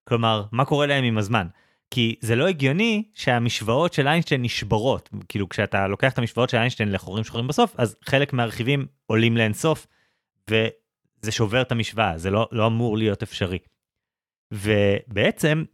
כלומר, 0.08 0.44
מה 0.52 0.64
קורה 0.64 0.86
להם 0.86 1.04
עם 1.04 1.18
הזמן. 1.18 1.46
כי 1.90 2.16
זה 2.20 2.36
לא 2.36 2.46
הגיוני 2.46 3.04
שהמשוואות 3.14 3.92
של 3.92 4.08
איינשטיין 4.08 4.42
נשברות. 4.42 5.10
כאילו, 5.28 5.48
כשאתה 5.48 5.88
לוקח 5.88 6.12
את 6.12 6.18
המשוואות 6.18 6.50
של 6.50 6.56
איינשטיין 6.56 6.92
לחורים 6.92 7.24
שחורים 7.24 7.46
בסוף, 7.46 7.74
אז 7.78 7.96
חלק 8.04 8.32
מהרכיבים 8.32 8.86
עולים 9.06 9.36
לאינסוף, 9.36 9.86
וזה 11.24 11.32
שובר 11.32 11.62
את 11.62 11.72
המשוואה, 11.72 12.18
זה 12.18 12.30
לא, 12.30 12.48
לא 12.52 12.66
אמור 12.66 12.98
להיות 12.98 13.22
אפשרי. 13.22 13.58
ובעצם, 14.52 15.64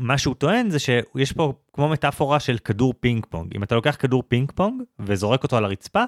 מה 0.00 0.18
שהוא 0.18 0.34
טוען 0.34 0.70
זה 0.70 0.78
שיש 0.78 1.32
פה 1.32 1.52
כמו 1.72 1.88
מטאפורה 1.88 2.40
של 2.40 2.58
כדור 2.58 2.94
פינג 3.00 3.26
פונג. 3.26 3.56
אם 3.56 3.62
אתה 3.62 3.74
לוקח 3.74 3.96
כדור 3.98 4.22
פינג 4.28 4.52
פונג 4.52 4.82
וזורק 4.98 5.42
אותו 5.42 5.56
על 5.56 5.64
הרצפה, 5.64 6.04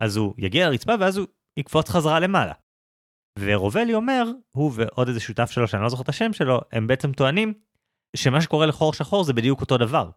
אז 0.00 0.16
הוא 0.16 0.34
יגיע 0.38 0.68
לרצפה 0.68 0.92
ואז 1.00 1.16
הוא 1.16 1.26
יקפוץ 1.56 1.90
חזרה 1.90 2.20
למעלה. 2.20 2.52
ורובלי 3.38 3.94
אומר, 3.94 4.24
הוא 4.50 4.72
ועוד 4.74 5.08
איזה 5.08 5.20
שותף 5.20 5.50
שלו 5.50 5.68
שאני 5.68 5.82
לא 5.82 5.88
זוכר 5.88 6.02
את 6.02 6.08
השם 6.08 6.32
שלו, 6.32 6.60
הם 6.72 6.86
בעצם 6.86 7.12
טוענים 7.12 7.54
שמה 8.16 8.40
שקורה 8.40 8.66
לחור 8.66 8.92
שחור 8.92 9.24
זה 9.24 9.32
בדיוק 9.32 9.60
אותו 9.60 9.78
דבר. 9.78 10.10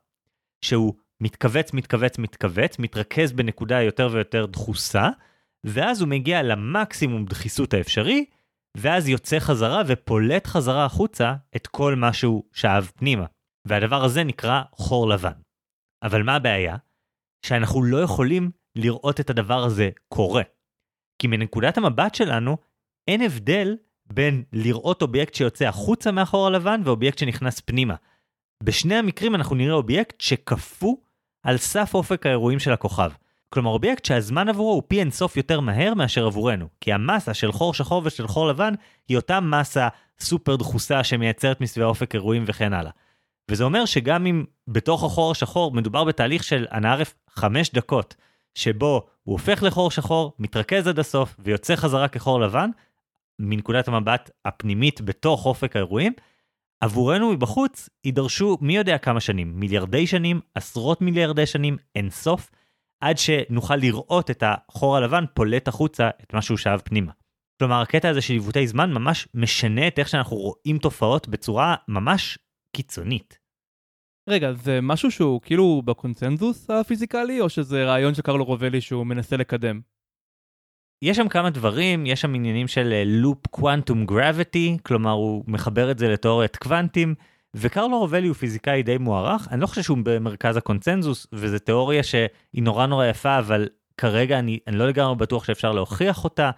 שהוא 0.62 0.94
מתכווץ, 1.22 1.74
מתכווץ, 1.74 2.18
מתכווץ, 2.18 2.80
מתרכז 2.80 3.32
בנקודה 3.32 3.82
יותר 3.82 4.10
ויותר 4.12 4.46
דחוסה, 4.46 5.10
ואז 5.66 6.02
הוא 6.02 6.10
מגיע 6.10 6.44
למקסימום 6.44 7.26
דחיסות 7.26 7.74
האפשרי, 7.74 8.26
ואז 8.78 9.08
יוצא 9.08 9.40
חזרה 9.40 9.82
ופולט 9.88 10.48
חזרה 10.48 10.86
החוצה 10.86 11.36
את 11.56 11.68
כל 11.68 11.96
מה 11.96 12.14
שהוא 12.14 12.44
שאב 12.54 12.92
פנימה. 12.96 13.26
והדבר 13.68 14.04
הזה 14.04 14.24
נקרא 14.24 14.62
חור 14.72 15.10
לבן. 15.10 15.32
אבל 16.04 16.24
מה 16.24 16.36
הבעיה? 16.36 16.76
שאנחנו 17.46 17.84
לא 17.84 17.98
יכולים 17.98 18.52
לראות 18.76 19.20
את 19.20 19.30
הדבר 19.30 19.64
הזה 19.64 19.90
קורה. 20.08 20.44
כי 21.22 21.28
מנקודת 21.28 21.78
המבט 21.78 22.16
שלנו, 22.16 22.58
אין 23.08 23.22
הבדל 23.22 23.78
בין 24.06 24.44
לראות 24.54 25.02
אובייקט 25.02 25.34
שיוצא 25.34 25.66
החוצה 25.66 26.12
מהחור 26.12 26.48
הלבן 26.48 26.82
ואובייקט 26.86 27.18
שנכנס 27.18 27.60
פנימה. 27.60 27.96
בשני 28.64 28.96
המקרים 28.96 29.36
אנחנו 29.36 29.56
נראה 29.56 29.74
אובייקט 29.74 30.22
שקפוא 30.22 30.96
על 31.46 31.58
סף 31.58 31.94
אופק 31.94 32.26
האירועים 32.26 32.60
של 32.60 32.72
הכוכב. 32.72 33.12
כלומר 33.50 33.72
אובייקט 33.72 34.06
שהזמן 34.06 34.50
עבורו 34.50 34.74
הוא 34.74 34.84
פי 34.88 35.00
אינסוף 35.00 35.38
יותר 35.38 35.60
מהר 35.60 35.94
מאשר 35.94 36.26
עבורנו, 36.26 36.68
כי 36.82 36.94
המסה 36.94 37.34
של 37.34 37.52
חור 37.52 37.74
שחור 37.74 38.02
ושל 38.06 38.28
חור 38.28 38.48
לבן 38.48 38.74
היא 39.08 39.18
אותה 39.18 39.40
מסה 39.40 39.88
סופר 40.20 40.56
דחוסה 40.56 41.04
שמייצרת 41.04 41.62
מסביבה 41.62 41.88
אופק 41.88 42.16
אירועים 42.16 42.44
וכן 42.48 42.74
הלאה. 42.74 42.92
וזה 43.52 43.64
אומר 43.64 43.86
שגם 43.86 44.26
אם 44.26 44.46
בתוך 44.68 45.04
החור 45.04 45.32
השחור 45.32 45.72
מדובר 45.72 46.04
בתהליך 46.04 46.44
של 46.44 46.66
אנא 46.72 46.88
ערף 46.88 47.14
5 47.30 47.72
דקות, 47.72 48.16
שבו 48.56 49.06
הוא 49.24 49.34
הופך 49.34 49.64
לחור 49.64 49.92
שחור, 49.92 50.34
מתרכז 50.40 50.88
עד 50.88 51.00
הסוף 51.00 51.36
ויוצא 51.40 51.76
חזרה 51.76 52.08
כחור 52.08 52.40
לבן, 52.40 52.70
מנקודת 53.40 53.88
המבט 53.88 54.32
הפנימית 54.46 55.02
בתוך 55.02 55.46
אופק 55.46 55.76
האירועים, 55.76 56.14
עבורנו 56.82 57.32
מבחוץ 57.32 57.90
יידרשו 58.06 58.58
מי 58.62 58.76
יודע 58.76 58.98
כמה 58.98 59.20
שנים, 59.20 59.60
מיליארדי 59.60 60.08
שנים, 60.08 60.42
עשרות 60.56 61.02
מיליארדי 61.02 61.46
שנים, 61.46 61.78
אין 61.96 62.10
סוף, 62.10 62.52
עד 63.02 63.18
שנוכל 63.18 63.76
לראות 63.76 64.32
את 64.32 64.44
החור 64.46 64.98
הלבן 64.98 65.24
פולט 65.34 65.68
החוצה 65.68 66.10
את 66.24 66.34
מה 66.34 66.42
שהוא 66.42 66.58
שאב 66.58 66.82
פנימה. 66.84 67.12
כלומר, 67.60 67.82
הקטע 67.82 68.10
הזה 68.10 68.22
של 68.22 68.34
עיוותי 68.34 68.68
זמן 68.68 68.94
ממש 68.94 69.28
משנה 69.34 69.88
את 69.88 70.00
איך 70.00 70.10
שאנחנו 70.10 70.38
רואים 70.38 70.78
תופעות 70.78 71.28
בצורה 71.28 71.76
ממש 71.88 72.38
קיצונית. 72.76 73.40
רגע, 74.30 74.54
זה 74.54 74.80
משהו 74.82 75.12
שהוא 75.12 75.42
כאילו 75.42 75.82
בקונצנזוס 75.86 76.70
הפיזיקלי, 76.70 77.42
או 77.42 77.50
שזה 77.50 77.86
רעיון 77.86 78.14
של 78.14 78.22
קרלו 78.22 78.46
רובלי 78.46 78.82
שהוא 78.82 79.06
מנסה 79.06 79.38
לקדם? 79.38 79.82
יש 81.02 81.18
שם 81.18 81.28
כמה 81.28 81.50
דברים, 81.50 82.06
יש 82.06 82.22
שם 82.22 82.36
עניינים 82.36 82.68
של 82.68 83.04
לופ 83.06 83.48
קוונטום 83.48 84.06
gravity, 84.06 84.78
כלומר 84.84 85.12
הוא 85.12 85.44
מחבר 85.48 85.92
את 85.92 86.00
זה 86.00 86.08
לתיאוריית 86.08 86.56
קוונטים, 86.56 87.16
וקרלו 87.58 88.00
רוולי 88.00 88.28
הוא 88.28 88.36
פיזיקאי 88.36 88.84
די 88.84 88.98
מוערך, 88.98 89.48
אני 89.52 89.62
לא 89.62 89.68
חושב 89.68 89.84
שהוא 89.84 89.98
במרכז 90.04 90.58
הקונצנזוס, 90.58 91.28
וזו 91.34 91.60
תיאוריה 91.60 92.04
שהיא 92.04 92.64
נורא 92.64 92.86
נורא 92.86 93.06
יפה, 93.06 93.40
אבל 93.40 93.68
כרגע 93.98 94.40
אני, 94.40 94.60
אני 94.68 94.78
לא 94.78 94.88
לגמרי 94.88 95.16
בטוח 95.16 95.44
שאפשר 95.44 95.72
להוכיח 95.72 96.24
אותה. 96.24 96.52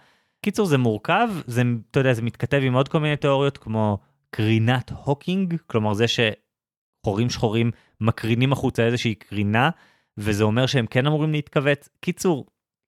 קיצור 0.44 0.66
זה 0.66 0.78
מורכב, 0.78 1.28
זה, 1.46 1.62
אתה 1.90 2.00
יודע, 2.00 2.12
זה 2.12 2.22
מתכתב 2.22 2.60
עם 2.62 2.74
עוד 2.74 2.88
כל 2.88 3.00
מיני 3.00 3.16
תיאוריות 3.16 3.58
כמו 3.58 3.98
קרינת 4.30 4.92
הוקינג, 5.04 5.56
כלומר 5.66 5.94
זה 5.94 6.04
שחורים 6.08 7.30
שחורים 7.30 7.70
מקרינים 8.00 8.52
החוצה 8.52 8.86
איזושהי 8.86 9.14
קרינה, 9.14 9.70
וזה 10.18 10.44
אומר 10.44 10.66
שהם 10.66 10.86
כן 10.86 11.06
אמורים 11.06 11.32
להתכווץ. 11.32 11.88
קיצור, 12.00 12.46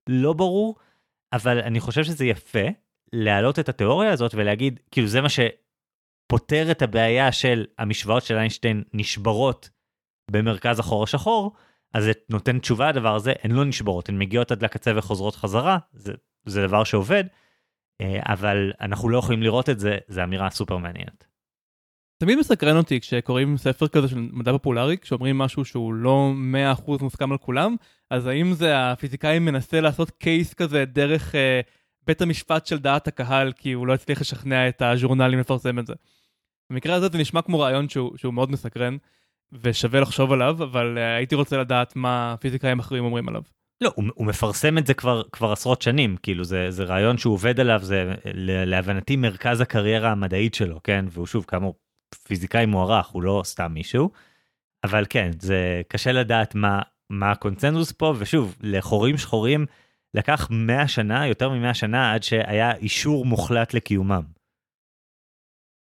לא 0.09 0.33
ברור, 0.33 0.77
אבל 1.33 1.59
אני 1.59 1.81
חושב 1.81 2.05
שזה 2.05 2.25
יפה 2.25 2.67
להעלות 3.13 3.59
את 3.59 3.69
התיאוריה 3.69 4.13
הזאת 4.13 4.35
ולהגיד, 4.35 4.81
כאילו 4.91 5.07
זה 5.07 5.21
מה 5.21 5.29
שפותר 6.31 6.71
את 6.71 6.83
הבעיה 6.83 7.33
של 7.33 7.65
המשוואות 7.79 8.23
של 8.23 8.37
איינשטיין 8.37 8.83
נשברות 8.95 9.71
במרכז 10.31 10.79
החור 10.79 11.03
השחור, 11.03 11.53
אז 11.95 12.05
זה 12.05 12.13
נותן 12.29 12.59
תשובה 12.59 12.91
לדבר 12.91 13.15
הזה, 13.15 13.33
הן 13.43 13.51
לא 13.51 13.65
נשברות, 13.65 14.09
הן 14.09 14.19
מגיעות 14.19 14.53
עד 14.53 14.65
לקצה 14.65 14.93
וחוזרות 14.97 15.37
חזרה, 15.37 15.79
זה, 15.93 16.13
זה 16.47 16.67
דבר 16.67 16.85
שעובד, 16.85 17.25
אה, 18.01 18.21
אבל 18.25 18.73
אנחנו 18.81 19.09
לא 19.09 19.19
יכולים 19.19 19.43
לראות 19.43 19.71
את 19.71 19.81
זה, 19.81 19.99
זו 20.09 20.23
אמירה 20.23 20.51
סופר 20.51 20.77
מעניינת. 20.77 21.25
תמיד 22.19 22.39
מסקרן 22.39 22.77
אותי 22.77 23.01
כשקוראים 23.01 23.57
ספר 23.57 23.89
כזה 23.89 24.09
של 24.09 24.29
מדע 24.33 24.53
פופולרי, 24.53 24.99
כשאומרים 24.99 25.39
משהו 25.39 25.65
שהוא 25.65 25.95
לא 25.95 26.33
100% 26.77 27.03
מוסכם 27.03 27.33
על 27.33 27.39
כולם, 27.39 27.77
אז 28.11 28.27
האם 28.27 28.53
זה 28.53 28.79
הפיזיקאי 28.79 29.39
מנסה 29.39 29.81
לעשות 29.81 30.11
קייס 30.11 30.55
כזה 30.55 30.85
דרך 30.85 31.35
אה, 31.35 31.61
בית 32.07 32.23
המשפט 32.23 32.67
של 32.67 32.79
דעת 32.79 33.09
הקהל, 33.09 33.53
כי 33.53 33.73
הוא 33.73 33.87
לא 33.87 33.95
הצליח 33.95 34.21
לשכנע 34.21 34.69
את 34.69 34.83
הז'ורנלים 34.83 35.39
לפרסם 35.39 35.79
את 35.79 35.87
זה. 35.87 35.95
במקרה 36.71 36.95
הזה 36.95 37.09
זה 37.13 37.19
נשמע 37.19 37.43
כמו 37.43 37.61
רעיון 37.61 37.89
שהוא, 37.89 38.17
שהוא 38.17 38.35
מאוד 38.35 38.51
מסקרן, 38.51 38.97
ושווה 39.53 40.01
לחשוב 40.01 40.33
עליו, 40.33 40.57
אבל 40.63 40.99
אה, 40.99 41.17
הייתי 41.17 41.35
רוצה 41.35 41.57
לדעת 41.57 41.97
מה 41.97 42.35
פיזיקאים 42.41 42.79
אחרים 42.79 43.05
אומרים 43.05 43.29
עליו. 43.29 43.43
לא, 43.81 43.93
הוא, 43.95 44.05
הוא 44.15 44.27
מפרסם 44.27 44.79
את 44.79 44.87
זה 44.87 44.95
כבר, 44.95 45.23
כבר 45.33 45.53
עשרות 45.53 45.83
שנים, 45.83 46.17
כאילו 46.23 46.45
זה, 46.45 46.71
זה 46.71 46.85
רעיון 46.85 47.19
שהוא 47.19 47.35
עובד 47.35 47.61
עליו, 47.61 47.81
זה 47.83 48.15
להבנתי 48.67 49.17
מרכז 49.17 49.61
הקריירה 49.61 50.11
המדעית 50.11 50.55
שלו, 50.55 50.81
כן? 50.85 51.05
והוא 51.11 51.27
שוב, 51.27 51.45
כאמור, 51.49 51.75
פיזיקאי 52.25 52.67
מוערך, 52.67 53.07
הוא 53.07 53.23
לא 53.23 53.43
סתם 53.45 53.73
מישהו. 53.75 54.11
אבל 54.85 55.05
כן, 55.11 55.31
זה 55.41 55.83
קשה 55.89 56.13
לדעת 56.13 56.55
מה, 56.55 56.83
מה 57.11 57.31
הקונצנזוס 57.31 57.93
פה, 57.93 58.15
ושוב, 58.19 58.57
לחורים 58.61 59.19
שחורים 59.19 59.67
לקח 60.15 60.49
100 60.51 60.89
שנה, 60.89 61.27
יותר 61.27 61.49
מ-100 61.51 61.75
שנה, 61.75 62.13
עד 62.15 62.23
שהיה 62.23 62.75
אישור 62.75 63.25
מוחלט 63.25 63.75
לקיומם. 63.75 64.23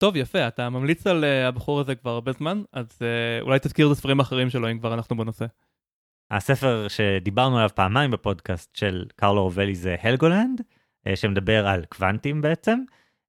טוב, 0.05 0.17
יפה, 0.17 0.49
אתה 0.49 0.71
ממליץ 0.71 1.07
על 1.07 1.25
uh, 1.25 1.49
הבחור 1.49 1.81
הזה 1.81 1.95
כבר 1.95 2.11
הרבה 2.11 2.33
זמן, 2.33 2.63
אז 2.73 2.87
uh, 2.99 3.43
אולי 3.43 3.59
תזכיר 3.59 3.87
את 3.87 3.93
הספרים 3.93 4.21
האחרים 4.21 4.51
שלו, 4.51 4.71
אם 4.71 4.79
כבר 4.79 4.95
אנחנו 4.95 5.17
בנושא. 5.17 5.47
הספר 6.31 6.87
שדיברנו 6.89 7.57
עליו 7.57 7.69
פעמיים 7.75 8.11
בפודקאסט 8.11 8.77
של 8.77 9.05
קרלו 9.17 9.43
רובלי 9.43 9.75
זה 9.75 9.97
הלגולנד, 10.03 10.61
uh, 10.61 11.17
שמדבר 11.17 11.67
על 11.67 11.85
קוונטים 11.85 12.43
בעצם, 12.43 12.79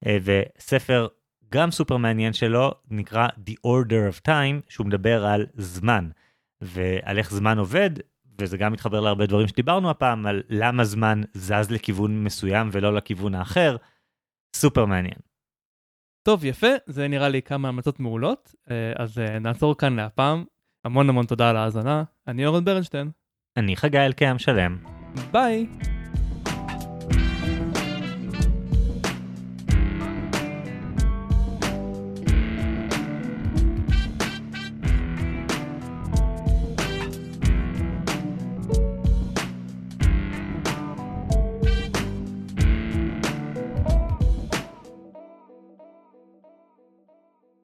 וספר 0.05 1.07
גם 1.51 1.71
סופר 1.71 1.97
מעניין 1.97 2.33
שלו 2.33 2.71
נקרא 2.89 3.27
The 3.27 3.53
Order 3.67 4.13
of 4.15 4.27
Time, 4.27 4.61
שהוא 4.69 4.87
מדבר 4.87 5.25
על 5.25 5.45
זמן, 5.53 6.09
ועל 6.61 7.17
איך 7.17 7.31
זמן 7.31 7.57
עובד, 7.57 7.89
וזה 8.41 8.57
גם 8.57 8.73
מתחבר 8.73 8.99
להרבה 8.99 9.25
דברים 9.25 9.47
שדיברנו 9.47 9.89
הפעם, 9.89 10.25
על 10.25 10.43
למה 10.49 10.83
זמן 10.83 11.21
זז 11.33 11.71
לכיוון 11.71 12.23
מסוים 12.23 12.69
ולא 12.71 12.93
לכיוון 12.93 13.35
האחר, 13.35 13.75
סופר 14.55 14.85
מעניין. 14.85 15.34
טוב, 16.25 16.45
יפה, 16.45 16.67
זה 16.85 17.07
נראה 17.07 17.29
לי 17.29 17.41
כמה 17.41 17.67
המלצות 17.67 17.99
מעולות, 17.99 18.55
אה, 18.71 18.93
אז 18.95 19.19
אה, 19.19 19.39
נעצור 19.39 19.77
כאן 19.77 19.95
להפעם. 19.95 20.43
המון 20.85 21.09
המון 21.09 21.25
תודה 21.25 21.49
על 21.49 21.57
ההאזנה, 21.57 22.03
אני 22.27 22.45
אורן 22.45 22.65
ברנשטיין. 22.65 23.11
אני 23.57 23.75
חגי 23.75 23.97
אלקיים 23.97 24.39
שלם. 24.39 24.77
ביי. 25.31 25.67